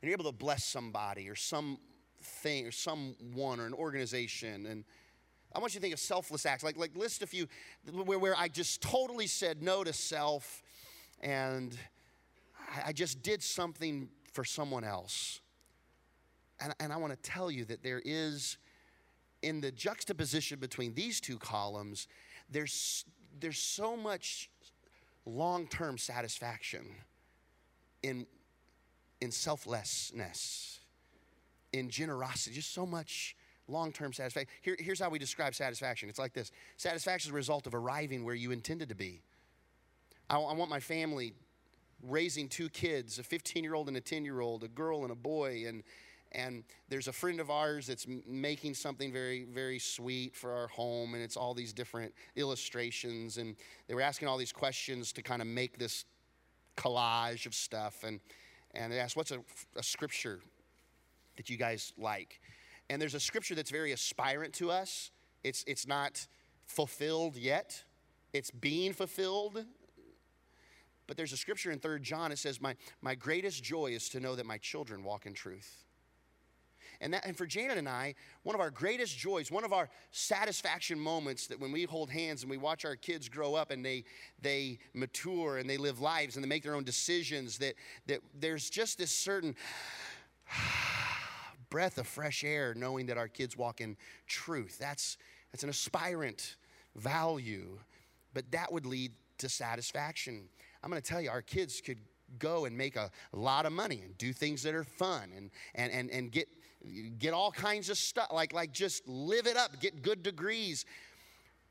And 0.00 0.08
you're 0.08 0.14
able 0.18 0.32
to 0.32 0.34
bless 0.34 0.64
somebody 0.64 1.28
or 1.28 1.34
some 1.34 1.76
thing 2.22 2.66
or 2.66 2.70
someone 2.70 3.60
or 3.60 3.66
an 3.66 3.74
organization 3.74 4.64
and 4.64 4.84
i 5.54 5.58
want 5.58 5.74
you 5.74 5.80
to 5.80 5.82
think 5.82 5.92
of 5.92 6.00
selfless 6.00 6.46
acts. 6.46 6.64
Like 6.64 6.78
like 6.78 6.96
list 6.96 7.20
a 7.20 7.26
few 7.26 7.46
where, 7.92 8.18
where 8.18 8.34
i 8.38 8.48
just 8.48 8.80
totally 8.80 9.26
said 9.26 9.62
no 9.62 9.84
to 9.84 9.92
self 9.92 10.62
and 11.20 11.76
I, 12.74 12.84
I 12.86 12.92
just 12.92 13.22
did 13.22 13.42
something 13.42 14.08
for 14.32 14.46
someone 14.46 14.82
else. 14.82 15.42
And, 16.58 16.74
and 16.80 16.90
i 16.90 16.96
want 16.96 17.12
to 17.12 17.30
tell 17.30 17.50
you 17.50 17.66
that 17.66 17.82
there 17.82 18.00
is 18.02 18.56
in 19.42 19.60
the 19.60 19.70
juxtaposition 19.70 20.58
between 20.58 20.94
these 20.94 21.20
two 21.20 21.36
columns 21.36 22.08
there's, 22.54 23.04
there's 23.40 23.58
so 23.58 23.96
much 23.96 24.48
long 25.26 25.66
term 25.66 25.98
satisfaction 25.98 26.86
in, 28.02 28.26
in 29.20 29.30
selflessness, 29.30 30.80
in 31.72 31.90
generosity, 31.90 32.54
just 32.54 32.72
so 32.72 32.86
much 32.86 33.36
long 33.66 33.92
term 33.92 34.12
satisfaction. 34.12 34.48
Here, 34.62 34.76
here's 34.78 35.00
how 35.00 35.10
we 35.10 35.18
describe 35.18 35.54
satisfaction 35.54 36.08
it's 36.08 36.18
like 36.18 36.32
this 36.32 36.52
satisfaction 36.76 37.30
is 37.30 37.32
a 37.32 37.36
result 37.36 37.66
of 37.66 37.74
arriving 37.74 38.24
where 38.24 38.34
you 38.34 38.52
intended 38.52 38.88
to 38.88 38.94
be. 38.94 39.22
I, 40.30 40.36
I 40.36 40.54
want 40.54 40.70
my 40.70 40.80
family 40.80 41.34
raising 42.02 42.48
two 42.48 42.68
kids 42.68 43.18
a 43.18 43.24
15 43.24 43.64
year 43.64 43.74
old 43.74 43.88
and 43.88 43.96
a 43.96 44.00
10 44.00 44.24
year 44.24 44.40
old, 44.40 44.62
a 44.62 44.68
girl 44.68 45.02
and 45.02 45.10
a 45.10 45.16
boy, 45.16 45.64
and 45.66 45.82
and 46.34 46.64
there's 46.88 47.08
a 47.08 47.12
friend 47.12 47.40
of 47.40 47.50
ours 47.50 47.86
that's 47.86 48.06
making 48.26 48.74
something 48.74 49.12
very 49.12 49.44
very 49.44 49.78
sweet 49.78 50.34
for 50.34 50.52
our 50.52 50.66
home 50.68 51.14
and 51.14 51.22
it's 51.22 51.36
all 51.36 51.54
these 51.54 51.72
different 51.72 52.12
illustrations 52.36 53.38
and 53.38 53.56
they 53.88 53.94
were 53.94 54.02
asking 54.02 54.28
all 54.28 54.36
these 54.36 54.52
questions 54.52 55.12
to 55.12 55.22
kind 55.22 55.40
of 55.40 55.48
make 55.48 55.78
this 55.78 56.04
collage 56.76 57.46
of 57.46 57.54
stuff 57.54 58.04
and 58.04 58.20
and 58.74 58.92
they 58.92 58.98
asked 58.98 59.16
what's 59.16 59.30
a, 59.30 59.40
a 59.76 59.82
scripture 59.82 60.40
that 61.36 61.50
you 61.50 61.56
guys 61.56 61.92
like? 61.96 62.40
And 62.90 63.00
there's 63.00 63.14
a 63.14 63.20
scripture 63.20 63.54
that's 63.54 63.70
very 63.70 63.92
aspirant 63.92 64.52
to 64.54 64.70
us. 64.70 65.10
It's 65.42 65.64
it's 65.66 65.86
not 65.86 66.26
fulfilled 66.66 67.36
yet. 67.36 67.84
It's 68.32 68.50
being 68.50 68.92
fulfilled. 68.92 69.64
But 71.06 71.18
there's 71.18 71.34
a 71.34 71.36
scripture 71.36 71.70
in 71.70 71.80
3 71.80 72.00
John, 72.00 72.32
it 72.32 72.38
says, 72.38 72.62
my, 72.62 72.74
my 73.02 73.14
greatest 73.14 73.62
joy 73.62 73.88
is 73.88 74.08
to 74.08 74.20
know 74.20 74.34
that 74.36 74.46
my 74.46 74.56
children 74.56 75.04
walk 75.04 75.26
in 75.26 75.34
truth. 75.34 75.84
And, 77.04 77.12
that, 77.12 77.26
and 77.26 77.36
for 77.36 77.44
Janet 77.44 77.76
and 77.76 77.86
I, 77.86 78.14
one 78.44 78.54
of 78.54 78.62
our 78.62 78.70
greatest 78.70 79.18
joys, 79.18 79.50
one 79.50 79.62
of 79.62 79.74
our 79.74 79.90
satisfaction 80.10 80.98
moments 80.98 81.46
that 81.48 81.60
when 81.60 81.70
we 81.70 81.84
hold 81.84 82.08
hands 82.08 82.42
and 82.42 82.50
we 82.50 82.56
watch 82.56 82.86
our 82.86 82.96
kids 82.96 83.28
grow 83.28 83.54
up 83.54 83.70
and 83.70 83.84
they, 83.84 84.04
they 84.40 84.78
mature 84.94 85.58
and 85.58 85.68
they 85.68 85.76
live 85.76 86.00
lives 86.00 86.36
and 86.36 86.42
they 86.42 86.48
make 86.48 86.62
their 86.62 86.74
own 86.74 86.82
decisions, 86.82 87.58
that, 87.58 87.74
that 88.06 88.20
there's 88.34 88.70
just 88.70 88.96
this 88.96 89.10
certain 89.12 89.54
breath 91.70 91.98
of 91.98 92.06
fresh 92.06 92.42
air 92.42 92.72
knowing 92.74 93.04
that 93.06 93.18
our 93.18 93.28
kids 93.28 93.54
walk 93.54 93.82
in 93.82 93.98
truth. 94.26 94.78
That's, 94.80 95.18
that's 95.52 95.62
an 95.62 95.68
aspirant 95.68 96.56
value, 96.96 97.78
but 98.32 98.50
that 98.52 98.72
would 98.72 98.86
lead 98.86 99.12
to 99.38 99.50
satisfaction. 99.50 100.48
I'm 100.82 100.88
going 100.88 101.02
to 101.02 101.06
tell 101.06 101.20
you, 101.20 101.28
our 101.28 101.42
kids 101.42 101.82
could 101.82 101.98
go 102.38 102.64
and 102.64 102.76
make 102.76 102.96
a, 102.96 103.10
lot 103.32 103.66
of 103.66 103.72
money 103.72 104.00
and 104.02 104.16
do 104.16 104.32
things 104.32 104.62
that 104.62 104.74
are 104.74 104.84
fun 104.84 105.30
and, 105.36 105.50
and, 105.74 105.92
and, 105.92 106.10
and 106.10 106.32
get, 106.32 106.48
get 107.18 107.32
all 107.32 107.50
kinds 107.50 107.90
of 107.90 107.96
stuff, 107.96 108.28
like, 108.32 108.52
like 108.52 108.72
just 108.72 109.06
live 109.08 109.46
it 109.46 109.56
up, 109.56 109.80
get 109.80 110.02
good 110.02 110.22
degrees. 110.22 110.84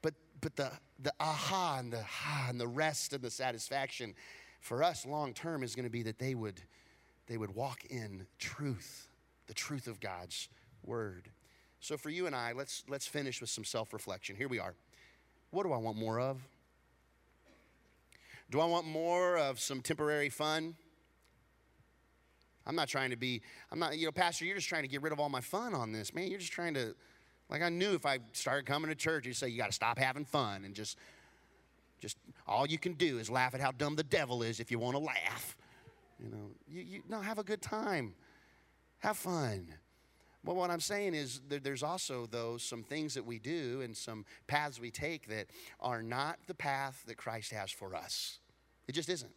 But, 0.01 0.13
but 0.41 0.55
the, 0.55 0.71
the 0.99 1.13
aha 1.19 1.77
and 1.79 1.91
the 1.91 2.03
ah 2.25 2.47
and 2.49 2.59
the 2.59 2.67
rest 2.67 3.13
and 3.13 3.21
the 3.21 3.31
satisfaction 3.31 4.15
for 4.59 4.83
us 4.83 5.05
long 5.05 5.33
term 5.33 5.63
is 5.63 5.75
going 5.75 5.85
to 5.85 5.91
be 5.91 6.03
that 6.03 6.19
they 6.19 6.35
would, 6.35 6.61
they 7.27 7.37
would 7.37 7.53
walk 7.53 7.85
in 7.85 8.25
truth, 8.39 9.07
the 9.47 9.53
truth 9.53 9.87
of 9.87 9.99
God's 9.99 10.49
word. 10.83 11.29
So 11.79 11.97
for 11.97 12.09
you 12.09 12.27
and 12.27 12.35
I, 12.35 12.53
let's, 12.53 12.83
let's 12.87 13.07
finish 13.07 13.41
with 13.41 13.49
some 13.49 13.65
self 13.65 13.93
reflection. 13.93 14.35
Here 14.35 14.47
we 14.47 14.59
are. 14.59 14.73
What 15.51 15.63
do 15.63 15.73
I 15.73 15.77
want 15.77 15.97
more 15.97 16.19
of? 16.19 16.41
Do 18.49 18.59
I 18.59 18.65
want 18.65 18.85
more 18.87 19.37
of 19.37 19.59
some 19.59 19.81
temporary 19.81 20.29
fun? 20.29 20.75
I'm 22.65 22.75
not 22.75 22.87
trying 22.87 23.09
to 23.09 23.17
be, 23.17 23.41
I'm 23.71 23.79
not, 23.79 23.97
you 23.97 24.05
know, 24.05 24.11
Pastor, 24.11 24.45
you're 24.45 24.55
just 24.55 24.69
trying 24.69 24.83
to 24.83 24.87
get 24.87 25.01
rid 25.01 25.13
of 25.13 25.19
all 25.19 25.29
my 25.29 25.41
fun 25.41 25.73
on 25.73 25.91
this. 25.91 26.13
Man, 26.13 26.27
you're 26.29 26.39
just 26.39 26.53
trying 26.53 26.73
to, 26.75 26.95
like 27.49 27.61
I 27.61 27.69
knew 27.69 27.93
if 27.93 28.05
I 28.05 28.19
started 28.31 28.65
coming 28.65 28.89
to 28.89 28.95
church, 28.95 29.25
you'd 29.25 29.35
say, 29.35 29.49
you 29.49 29.57
got 29.57 29.67
to 29.67 29.73
stop 29.73 29.97
having 29.97 30.25
fun 30.25 30.63
and 30.65 30.73
just, 30.73 30.97
just 31.99 32.17
all 32.47 32.65
you 32.65 32.77
can 32.77 32.93
do 32.93 33.19
is 33.19 33.29
laugh 33.29 33.53
at 33.53 33.61
how 33.61 33.71
dumb 33.71 33.95
the 33.95 34.03
devil 34.03 34.43
is 34.43 34.59
if 34.59 34.71
you 34.71 34.79
want 34.79 34.95
to 34.95 35.03
laugh. 35.03 35.55
You 36.19 36.29
know, 36.29 36.51
you, 36.67 36.81
you 36.81 37.03
no, 37.09 37.21
have 37.21 37.37
a 37.37 37.43
good 37.43 37.61
time. 37.61 38.13
Have 38.99 39.17
fun. 39.17 39.67
But 40.43 40.55
what 40.55 40.69
I'm 40.69 40.81
saying 40.81 41.13
is 41.13 41.41
there's 41.47 41.83
also, 41.83 42.27
though, 42.29 42.57
some 42.57 42.83
things 42.83 43.13
that 43.13 43.25
we 43.25 43.39
do 43.39 43.81
and 43.81 43.95
some 43.95 44.25
paths 44.47 44.79
we 44.79 44.91
take 44.91 45.27
that 45.27 45.47
are 45.79 46.03
not 46.03 46.37
the 46.47 46.53
path 46.53 47.03
that 47.07 47.15
Christ 47.15 47.51
has 47.51 47.71
for 47.71 47.95
us. 47.95 48.39
It 48.87 48.91
just 48.91 49.07
isn't. 49.07 49.31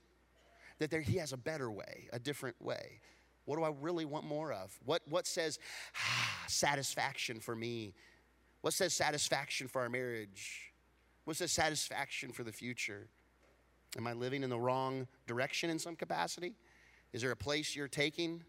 That 0.81 0.91
there, 0.91 1.01
He 1.01 1.19
has 1.19 1.33
a 1.33 1.37
better 1.37 1.71
way, 1.71 2.09
a 2.13 2.19
different 2.19 2.61
way. 2.61 3.01
What 3.47 3.57
do 3.57 3.65
I 3.65 3.71
really 3.81 4.05
want 4.05 4.25
more 4.25 4.53
of? 4.53 4.79
What, 4.85 5.03
what 5.09 5.27
says 5.27 5.59
ah, 5.97 6.45
satisfaction 6.49 7.41
for 7.41 7.57
me? 7.57 7.95
What 8.61 8.75
says 8.75 8.93
satisfaction 8.93 9.69
for 9.69 9.81
our 9.81 9.89
marriage? 9.89 10.73
What 11.25 11.37
says 11.37 11.53
satisfaction 11.53 12.33
for 12.33 12.45
the 12.45 12.53
future? 12.53 13.09
Am 13.97 14.07
I 14.07 14.13
living 14.13 14.43
in 14.43 14.51
the 14.51 14.59
wrong 14.59 15.07
direction 15.27 15.71
in 15.71 15.79
some 15.79 15.97
capacity? 15.97 16.55
Is 17.13 17.23
there 17.23 17.31
a 17.31 17.37
place 17.37 17.75
you're 17.75 17.89
taking 17.89 18.43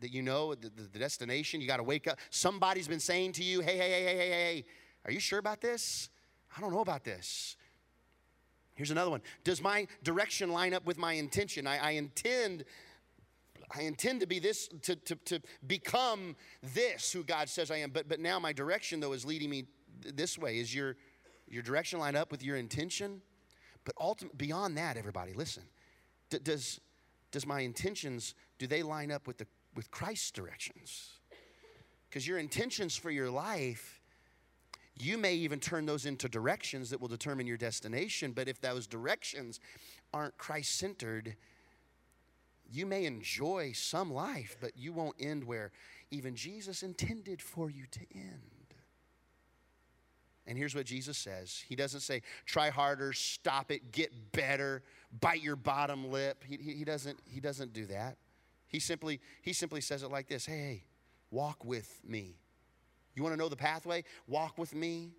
that 0.00 0.12
you 0.12 0.22
know 0.22 0.54
the, 0.54 0.70
the 0.70 0.98
destination? 0.98 1.60
You 1.60 1.66
got 1.66 1.78
to 1.78 1.82
wake 1.82 2.06
up. 2.06 2.18
Somebody's 2.30 2.86
been 2.86 3.00
saying 3.00 3.32
to 3.32 3.42
you, 3.42 3.60
hey, 3.60 3.76
hey, 3.76 3.90
hey, 3.90 4.04
hey, 4.04 4.16
hey, 4.16 4.28
hey, 4.28 4.64
are 5.06 5.12
you 5.12 5.20
sure 5.20 5.38
about 5.38 5.60
this? 5.60 6.10
I 6.56 6.60
don't 6.60 6.72
know 6.72 6.80
about 6.80 7.04
this. 7.04 7.56
Here's 8.74 8.90
another 8.90 9.10
one. 9.10 9.22
Does 9.44 9.62
my 9.62 9.86
direction 10.02 10.52
line 10.52 10.74
up 10.74 10.84
with 10.84 10.98
my 10.98 11.14
intention? 11.14 11.66
I, 11.66 11.78
I 11.78 11.90
intend 11.92 12.64
I 13.70 13.82
intend 13.82 14.20
to 14.20 14.26
be 14.26 14.38
this, 14.38 14.68
to, 14.82 14.96
to, 14.96 15.14
to 15.16 15.40
become 15.66 16.36
this 16.74 17.12
who 17.12 17.24
God 17.24 17.48
says 17.48 17.70
I 17.70 17.76
am. 17.78 17.90
But, 17.90 18.08
but 18.08 18.20
now 18.20 18.38
my 18.38 18.52
direction, 18.52 19.00
though, 19.00 19.12
is 19.12 19.24
leading 19.24 19.50
me 19.50 19.66
this 20.00 20.38
way. 20.38 20.58
Is 20.58 20.74
your, 20.74 20.96
your 21.48 21.62
direction 21.62 21.98
line 21.98 22.16
up 22.16 22.30
with 22.30 22.42
your 22.42 22.56
intention? 22.56 23.22
But 23.84 23.94
ultimately, 24.00 24.36
beyond 24.46 24.76
that, 24.76 24.96
everybody, 24.96 25.32
listen. 25.32 25.62
D- 26.30 26.38
does, 26.42 26.80
does 27.30 27.46
my 27.46 27.60
intentions, 27.60 28.34
do 28.58 28.66
they 28.66 28.82
line 28.82 29.10
up 29.10 29.26
with, 29.26 29.38
the, 29.38 29.46
with 29.74 29.90
Christ's 29.90 30.30
directions? 30.30 31.10
Because 32.08 32.26
your 32.26 32.38
intentions 32.38 32.96
for 32.96 33.10
your 33.10 33.30
life, 33.30 34.00
you 34.96 35.18
may 35.18 35.34
even 35.34 35.58
turn 35.58 35.86
those 35.86 36.06
into 36.06 36.28
directions 36.28 36.90
that 36.90 37.00
will 37.00 37.08
determine 37.08 37.46
your 37.46 37.56
destination. 37.56 38.32
But 38.32 38.48
if 38.48 38.60
those 38.60 38.86
directions 38.86 39.58
aren't 40.12 40.38
Christ 40.38 40.78
centered, 40.78 41.36
you 42.74 42.86
may 42.86 43.04
enjoy 43.04 43.70
some 43.72 44.12
life, 44.12 44.56
but 44.60 44.72
you 44.76 44.92
won't 44.92 45.14
end 45.20 45.44
where 45.44 45.70
even 46.10 46.34
Jesus 46.34 46.82
intended 46.82 47.40
for 47.40 47.70
you 47.70 47.84
to 47.92 48.00
end. 48.14 48.40
And 50.46 50.58
here's 50.58 50.74
what 50.74 50.84
Jesus 50.84 51.16
says 51.16 51.62
He 51.68 51.76
doesn't 51.76 52.00
say, 52.00 52.22
try 52.46 52.70
harder, 52.70 53.12
stop 53.12 53.70
it, 53.70 53.92
get 53.92 54.32
better, 54.32 54.82
bite 55.20 55.42
your 55.42 55.56
bottom 55.56 56.10
lip. 56.10 56.42
He, 56.46 56.56
he, 56.56 56.72
he 56.74 56.84
doesn't, 56.84 57.18
he 57.26 57.40
doesn't 57.40 57.72
do 57.72 57.86
that. 57.86 58.16
He 58.66 58.80
simply, 58.80 59.20
he 59.42 59.52
simply 59.52 59.80
says 59.80 60.02
it 60.02 60.10
like 60.10 60.26
this 60.26 60.44
hey, 60.44 60.58
hey, 60.58 60.84
walk 61.30 61.64
with 61.64 62.00
me. 62.04 62.38
You 63.14 63.22
want 63.22 63.34
to 63.34 63.38
know 63.38 63.48
the 63.48 63.56
pathway? 63.56 64.02
Walk 64.26 64.58
with 64.58 64.74
me, 64.74 65.12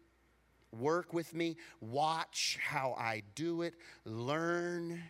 work 0.74 1.14
with 1.14 1.34
me, 1.34 1.56
watch 1.80 2.60
how 2.62 2.96
I 3.00 3.24
do 3.34 3.62
it, 3.62 3.76
learn 4.04 5.02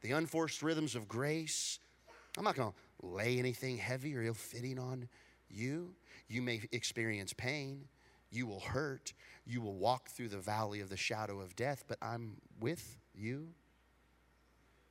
the 0.00 0.10
unforced 0.10 0.62
rhythms 0.62 0.96
of 0.96 1.08
grace. 1.08 1.78
I'm 2.36 2.44
not 2.44 2.54
going 2.54 2.72
to 2.72 3.06
lay 3.06 3.38
anything 3.38 3.76
heavy 3.76 4.16
or 4.16 4.22
ill 4.22 4.34
fitting 4.34 4.78
on 4.78 5.08
you. 5.50 5.94
You 6.28 6.42
may 6.42 6.62
experience 6.72 7.32
pain. 7.32 7.84
You 8.30 8.46
will 8.46 8.60
hurt. 8.60 9.12
You 9.46 9.60
will 9.60 9.74
walk 9.74 10.08
through 10.08 10.28
the 10.28 10.38
valley 10.38 10.80
of 10.80 10.88
the 10.88 10.96
shadow 10.96 11.40
of 11.40 11.54
death, 11.54 11.84
but 11.86 11.98
I'm 12.00 12.36
with 12.60 12.96
you. 13.14 13.48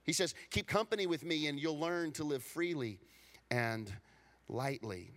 He 0.03 0.13
says, 0.13 0.35
Keep 0.51 0.67
company 0.67 1.07
with 1.07 1.23
me, 1.23 1.47
and 1.47 1.59
you'll 1.59 1.79
learn 1.79 2.11
to 2.13 2.23
live 2.23 2.43
freely 2.43 2.99
and 3.49 3.91
lightly. 4.47 5.11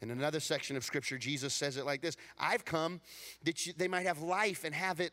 In 0.00 0.10
another 0.10 0.38
section 0.38 0.76
of 0.76 0.84
scripture, 0.84 1.18
Jesus 1.18 1.52
says 1.52 1.76
it 1.76 1.84
like 1.84 2.00
this 2.00 2.16
I've 2.38 2.64
come 2.64 3.00
that 3.42 3.66
you, 3.66 3.72
they 3.76 3.88
might 3.88 4.06
have 4.06 4.20
life 4.20 4.62
and 4.64 4.74
have 4.74 5.00
it 5.00 5.12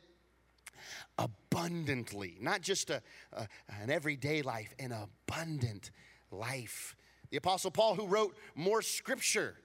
abundantly, 1.17 2.37
not 2.39 2.61
just 2.61 2.89
a, 2.89 3.01
a, 3.33 3.47
an 3.81 3.89
everyday 3.89 4.41
life, 4.41 4.73
an 4.77 4.91
abundant 4.91 5.89
life. 6.38 6.95
The 7.31 7.38
Apostle 7.38 7.71
Paul, 7.71 7.95
who 7.95 8.07
wrote 8.07 8.38
more 8.55 8.81
scripture 8.81 9.55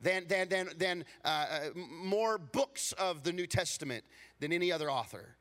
than, 0.00 0.26
than, 0.28 0.48
than, 0.48 0.68
than 0.76 1.04
uh, 1.24 1.28
uh 1.28 1.60
more 1.74 2.38
books 2.38 2.92
of 2.92 3.22
the 3.22 3.32
New 3.32 3.46
Testament 3.46 4.04
than 4.40 4.52
any 4.52 4.70
other 4.70 4.90
author. 4.90 5.36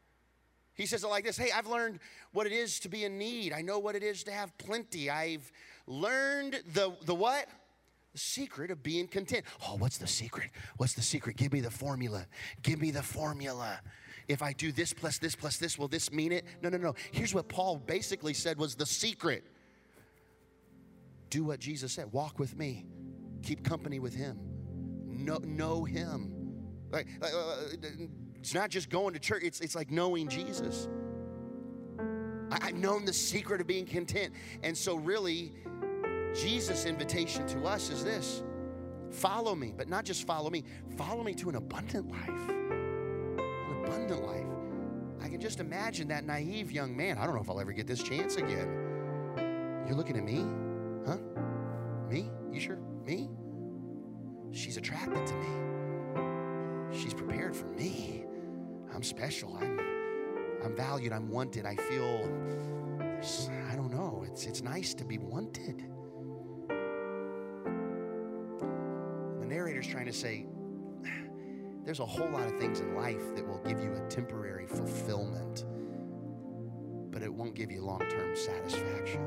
He 0.76 0.86
says 0.86 1.04
it 1.04 1.08
like 1.08 1.24
this 1.24 1.38
Hey, 1.38 1.52
I've 1.52 1.68
learned 1.68 2.00
what 2.32 2.46
it 2.46 2.52
is 2.52 2.80
to 2.82 2.90
be 2.90 3.06
in 3.06 3.18
need. 3.18 3.54
I 3.54 3.62
know 3.62 3.80
what 3.80 3.96
it 3.96 4.04
is 4.04 4.24
to 4.26 4.32
have 4.32 4.58
plenty. 4.58 5.10
I've 5.10 5.52
learned 5.88 6.62
the, 6.74 6.96
the 7.06 7.16
what? 7.16 7.48
The 8.14 8.20
secret 8.20 8.72
of 8.72 8.84
being 8.84 9.08
content. 9.08 9.46
Oh, 9.68 9.76
what's 9.78 9.98
the 9.98 10.08
secret? 10.08 10.52
What's 10.78 10.94
the 10.94 11.02
secret? 11.02 11.36
Give 11.38 11.52
me 11.52 11.62
the 11.62 11.72
formula. 11.72 12.26
Give 12.62 12.80
me 12.80 12.92
the 12.92 13.04
formula. 13.04 13.80
If 14.28 14.42
I 14.42 14.54
do 14.54 14.72
this 14.72 14.94
plus 14.94 15.18
this 15.18 15.36
plus 15.36 15.58
this, 15.58 15.78
will 15.78 15.88
this 15.88 16.12
mean 16.12 16.32
it? 16.32 16.46
No, 16.62 16.70
no, 16.70 16.78
no. 16.78 16.96
Here's 17.12 17.34
what 17.34 17.48
Paul 17.48 17.78
basically 17.78 18.34
said 18.34 18.58
was 18.58 18.76
the 18.76 18.86
secret 18.86 19.46
do 21.30 21.44
what 21.44 21.60
Jesus 21.60 21.94
said 21.94 22.12
walk 22.12 22.40
with 22.40 22.58
me, 22.58 22.86
keep 23.44 23.64
company 23.64 24.00
with 24.00 24.14
Him, 24.14 24.40
know, 25.06 25.38
know 25.38 25.84
Him. 25.84 26.32
Like, 26.92 27.08
uh, 27.22 27.26
uh, 27.26 27.56
it's 28.40 28.54
not 28.54 28.70
just 28.70 28.90
going 28.90 29.14
to 29.14 29.20
church, 29.20 29.44
it's, 29.44 29.60
it's 29.60 29.76
like 29.76 29.92
knowing 29.92 30.28
Jesus. 30.28 30.88
I, 32.52 32.68
I've 32.68 32.76
known 32.76 33.06
the 33.06 33.14
secret 33.14 33.62
of 33.62 33.68
being 33.68 33.86
content. 33.86 34.34
And 34.64 34.78
so, 34.78 34.96
really, 34.96 35.54
Jesus' 36.36 36.86
invitation 36.86 37.48
to 37.48 37.66
us 37.66 37.90
is 37.90 38.04
this 38.04 38.44
follow 39.12 39.56
me, 39.56 39.74
but 39.76 39.88
not 39.88 40.04
just 40.04 40.28
follow 40.28 40.50
me, 40.50 40.64
follow 40.98 41.24
me 41.24 41.34
to 41.36 41.50
an 41.50 41.56
abundant 41.56 42.12
life. 42.12 42.50
An 42.50 43.84
abundant 43.84 44.26
life. 44.26 44.46
I 45.22 45.30
can 45.30 45.40
just 45.40 45.60
imagine 45.60 46.10
that 46.10 46.26
naive 46.26 46.72
young 46.72 46.96
man. 46.96 47.18
I 47.18 47.26
don't 47.26 47.36
know 47.36 47.42
if 47.42 47.50
I'll 47.50 47.60
ever 47.60 47.72
get 47.72 47.88
this 47.88 48.04
chance 48.04 48.36
again. 48.36 49.84
You're 49.88 49.96
looking 49.96 50.18
at 50.18 50.24
me? 50.24 50.46
Huh? 51.06 51.18
Me? 52.10 52.30
You 52.52 52.60
sure? 52.60 52.80
Me? 53.06 53.30
She's 54.52 54.78
attracted 54.78 55.26
to 55.28 55.34
me. 55.34 56.98
She's 56.98 57.14
prepared 57.14 57.56
for 57.56 57.68
me. 57.68 58.26
I'm 58.94 59.04
special. 59.04 59.58
I'm 59.62 59.80
I'm 60.64 60.76
valued. 60.76 61.12
I'm 61.14 61.30
wanted. 61.30 61.66
I 61.66 61.76
feel 61.76 62.30
I 63.70 63.76
don't 63.76 63.92
know. 63.92 64.24
It's 64.28 64.46
it's 64.46 64.62
nice 64.62 64.94
to 64.96 65.04
be 65.04 65.18
wanted. 65.18 65.84
The 69.40 69.46
narrator's 69.46 69.88
trying 69.88 70.06
to 70.06 70.14
say 70.14 70.48
there's 71.84 72.00
a 72.00 72.06
whole 72.06 72.30
lot 72.30 72.48
of 72.48 72.58
things 72.60 72.80
in 72.80 72.96
life 72.96 73.36
that 73.36 73.48
will 73.48 73.62
give 73.66 73.80
you 73.80 73.94
a 73.94 74.08
temporary 74.10 74.66
fulfillment 74.68 75.66
but 77.16 77.24
it 77.24 77.34
won't 77.34 77.56
give 77.56 77.72
you 77.72 77.82
long 77.82 78.02
term 78.10 78.36
satisfaction. 78.36 79.22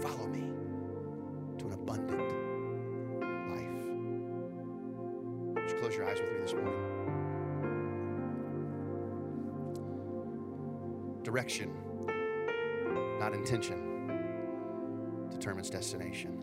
Follow 0.00 0.28
me 0.28 0.55
close 5.86 5.96
your 5.96 6.08
eyes 6.08 6.20
with 6.20 6.32
me 6.32 6.38
this 6.40 6.52
morning? 6.52 6.74
Direction, 11.22 11.70
not 13.20 13.32
intention, 13.32 14.10
determines 15.30 15.70
destination. 15.70 16.42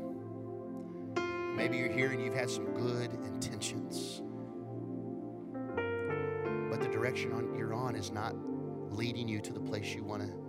Maybe 1.58 1.78
you're 1.78 1.92
here 1.92 2.12
and 2.12 2.24
you've 2.24 2.34
had 2.34 2.50
some 2.50 2.68
good 2.68 3.12
intentions, 3.26 4.22
but 6.70 6.80
the 6.80 6.88
direction 6.88 7.34
on, 7.34 7.54
you're 7.58 7.74
on 7.74 7.98
is 7.98 8.12
not 8.12 8.34
leading 8.92 9.28
you 9.28 9.42
to 9.42 9.52
the 9.52 9.60
place 9.60 9.94
you 9.94 10.06
want 10.06 10.22
to 10.22 10.43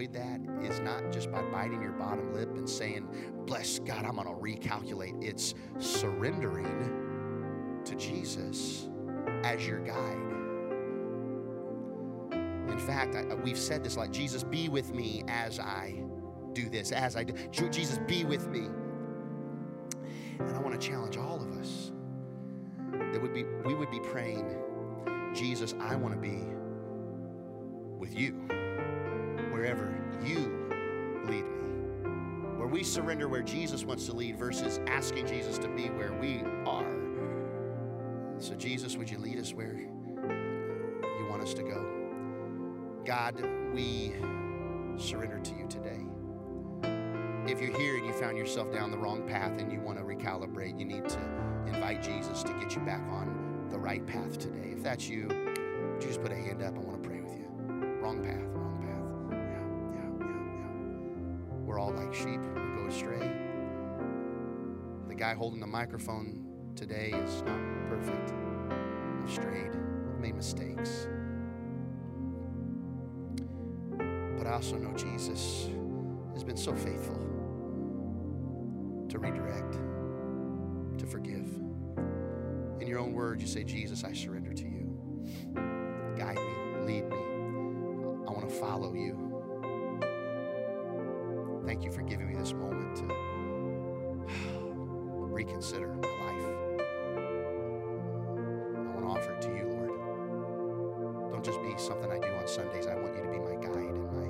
avoid 0.00 0.12
that 0.14 0.64
is 0.64 0.80
not 0.80 1.12
just 1.12 1.30
by 1.30 1.42
biting 1.42 1.82
your 1.82 1.92
bottom 1.92 2.32
lip 2.32 2.50
and 2.56 2.68
saying, 2.68 3.08
Bless 3.46 3.78
God, 3.80 4.04
I'm 4.04 4.16
going 4.16 4.26
to 4.26 4.32
recalculate. 4.32 5.22
It's 5.22 5.54
surrendering 5.78 7.82
to 7.84 7.94
Jesus 7.94 8.88
as 9.44 9.66
your 9.66 9.80
guide. 9.80 10.16
In 12.70 12.78
fact, 12.78 13.14
I, 13.14 13.34
we've 13.34 13.58
said 13.58 13.84
this 13.84 13.96
like, 13.96 14.10
Jesus, 14.10 14.44
be 14.44 14.68
with 14.68 14.94
me 14.94 15.24
as 15.28 15.58
I 15.58 16.02
do 16.52 16.68
this, 16.68 16.92
as 16.92 17.16
I 17.16 17.24
do. 17.24 17.34
Jesus, 17.50 17.98
be 18.06 18.24
with 18.24 18.48
me. 18.48 18.68
And 20.38 20.56
I 20.56 20.60
want 20.60 20.80
to 20.80 20.88
challenge 20.88 21.16
all 21.16 21.42
of 21.42 21.52
us 21.58 21.92
that 23.12 23.20
would 23.20 23.34
be 23.34 23.44
we 23.64 23.74
would 23.74 23.90
be 23.90 24.00
praying, 24.00 24.56
Jesus, 25.34 25.74
I 25.78 25.96
want 25.96 26.14
to 26.14 26.20
be 26.20 26.42
with 27.98 28.18
you 28.18 28.48
wherever 29.60 29.94
you 30.24 30.70
lead 31.26 31.44
me. 31.44 32.08
Where 32.56 32.66
we 32.66 32.82
surrender 32.82 33.28
where 33.28 33.42
Jesus 33.42 33.84
wants 33.84 34.06
to 34.06 34.14
lead 34.14 34.38
versus 34.38 34.80
asking 34.86 35.26
Jesus 35.26 35.58
to 35.58 35.68
be 35.68 35.88
where 35.88 36.14
we 36.14 36.40
are. 36.64 36.96
So, 38.38 38.54
Jesus, 38.54 38.96
would 38.96 39.10
you 39.10 39.18
lead 39.18 39.38
us 39.38 39.52
where 39.52 39.74
you 39.74 41.26
want 41.28 41.42
us 41.42 41.52
to 41.54 41.62
go? 41.62 41.84
God, 43.04 43.34
we 43.74 44.14
surrender 44.96 45.38
to 45.40 45.54
you 45.54 45.66
today. 45.68 46.06
If 47.46 47.60
you're 47.60 47.78
here 47.78 47.98
and 47.98 48.06
you 48.06 48.14
found 48.14 48.38
yourself 48.38 48.72
down 48.72 48.90
the 48.90 48.96
wrong 48.96 49.28
path 49.28 49.60
and 49.60 49.70
you 49.70 49.80
want 49.80 49.98
to 49.98 50.04
recalibrate, 50.04 50.78
you 50.78 50.86
need 50.86 51.06
to 51.06 51.20
invite 51.66 52.02
Jesus 52.02 52.42
to 52.44 52.52
get 52.54 52.74
you 52.74 52.80
back 52.80 53.02
on 53.10 53.66
the 53.70 53.78
right 53.78 54.06
path 54.06 54.38
today. 54.38 54.72
If 54.72 54.82
that's 54.82 55.06
you, 55.06 55.26
would 55.28 56.02
you 56.02 56.08
just 56.08 56.22
put 56.22 56.32
a 56.32 56.36
hand 56.36 56.62
up? 56.62 56.76
I 56.76 56.78
want 56.78 57.02
to 57.02 57.06
pray 57.06 57.20
with 57.20 57.36
you. 57.36 57.46
Wrong 58.00 58.22
path, 58.22 58.40
wrong 58.40 58.52
path. 58.54 58.59
Like 62.10 62.18
sheep, 62.18 62.40
go 62.54 62.86
astray. 62.88 63.30
The 65.08 65.14
guy 65.14 65.34
holding 65.34 65.60
the 65.60 65.66
microphone 65.66 66.72
today 66.74 67.12
is 67.12 67.42
not 67.42 67.58
perfect. 67.88 68.32
I've 69.22 69.30
strayed, 69.30 69.70
I've 69.70 70.20
made 70.20 70.34
mistakes. 70.34 71.06
But 74.36 74.46
I 74.46 74.52
also 74.52 74.76
know 74.76 74.92
Jesus 74.96 75.68
has 76.32 76.42
been 76.42 76.56
so 76.56 76.74
faithful 76.74 77.18
to 79.08 79.18
redirect, 79.18 79.74
to 80.98 81.06
forgive. 81.06 81.46
In 82.80 82.86
your 82.86 82.98
own 82.98 83.12
words, 83.12 83.42
you 83.42 83.48
say, 83.48 83.62
Jesus, 83.62 84.02
I 84.04 84.12
surrender 84.14 84.39
something 101.80 102.12
I 102.12 102.18
do 102.18 102.28
on 102.34 102.46
Sundays. 102.46 102.86
I 102.86 102.94
want 102.94 103.16
you 103.16 103.22
to 103.22 103.30
be 103.30 103.38
my 103.38 103.54
guide 103.54 103.94
and 103.94 104.12
my, 104.12 104.26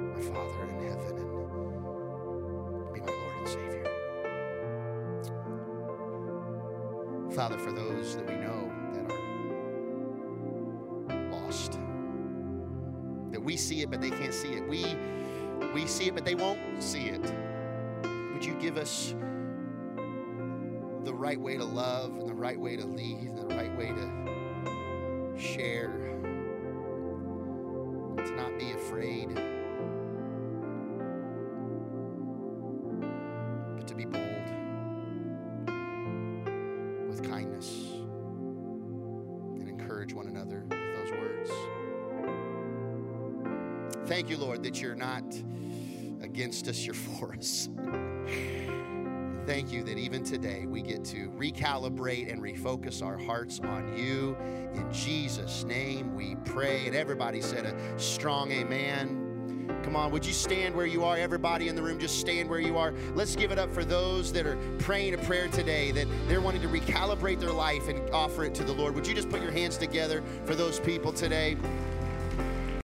my 0.00 0.20
Father 0.20 0.64
in 0.64 0.70
heaven 0.88 1.16
and 1.18 2.92
be 2.92 3.00
my 3.00 3.06
Lord 3.06 3.34
and 3.38 3.48
Savior. 3.48 3.86
Father, 7.30 7.58
for 7.58 7.70
those 7.70 8.16
that 8.16 8.26
we 8.26 8.34
know 8.34 8.72
that 8.92 9.12
are 11.14 11.30
lost, 11.30 11.78
that 13.30 13.40
we 13.40 13.56
see 13.56 13.82
it 13.82 13.90
but 13.90 14.00
they 14.00 14.10
can't 14.10 14.34
see 14.34 14.54
it. 14.54 14.68
We 14.68 14.84
we 15.72 15.86
see 15.86 16.08
it 16.08 16.14
but 16.14 16.24
they 16.24 16.34
won't 16.34 16.82
see 16.82 17.04
it. 17.06 17.32
Would 18.32 18.44
you 18.44 18.54
give 18.54 18.76
us 18.76 19.14
the 21.04 21.14
right 21.14 21.40
way 21.40 21.56
to 21.56 21.64
love 21.64 22.16
and 22.16 22.28
the 22.28 22.34
right 22.34 22.58
way 22.58 22.74
to 22.76 22.84
lead 22.84 23.28
and 23.28 23.38
the 23.38 23.54
right 23.54 23.76
way 23.78 23.88
to 23.88 25.38
share? 25.38 26.09
Against 46.60 46.68
us, 46.68 46.84
you're 46.84 46.94
for 47.18 47.34
us. 47.34 47.68
Thank 49.46 49.72
you 49.72 49.82
that 49.84 49.98
even 49.98 50.22
today 50.22 50.66
we 50.66 50.80
get 50.82 51.04
to 51.06 51.30
recalibrate 51.30 52.30
and 52.30 52.40
refocus 52.40 53.04
our 53.04 53.18
hearts 53.18 53.58
on 53.60 53.96
you. 53.96 54.36
In 54.74 54.92
Jesus' 54.92 55.64
name 55.64 56.14
we 56.14 56.36
pray. 56.44 56.86
And 56.86 56.94
everybody 56.94 57.40
said 57.40 57.66
a 57.66 57.98
strong 57.98 58.52
amen. 58.52 59.26
Come 59.82 59.96
on, 59.96 60.12
would 60.12 60.26
you 60.26 60.32
stand 60.32 60.74
where 60.74 60.86
you 60.86 61.04
are? 61.04 61.16
Everybody 61.16 61.68
in 61.68 61.74
the 61.74 61.82
room, 61.82 61.98
just 61.98 62.20
stand 62.20 62.50
where 62.50 62.60
you 62.60 62.76
are. 62.76 62.92
Let's 63.14 63.34
give 63.34 63.50
it 63.50 63.58
up 63.58 63.72
for 63.72 63.84
those 63.84 64.32
that 64.34 64.46
are 64.46 64.56
praying 64.78 65.14
a 65.14 65.18
prayer 65.18 65.48
today, 65.48 65.90
that 65.92 66.06
they're 66.28 66.40
wanting 66.40 66.62
to 66.62 66.68
recalibrate 66.68 67.40
their 67.40 67.52
life 67.52 67.88
and 67.88 68.08
offer 68.10 68.44
it 68.44 68.54
to 68.56 68.64
the 68.64 68.72
Lord. 68.72 68.94
Would 68.94 69.06
you 69.06 69.14
just 69.14 69.30
put 69.30 69.42
your 69.42 69.52
hands 69.52 69.78
together 69.78 70.22
for 70.44 70.54
those 70.54 70.78
people 70.78 71.12
today? 71.12 71.56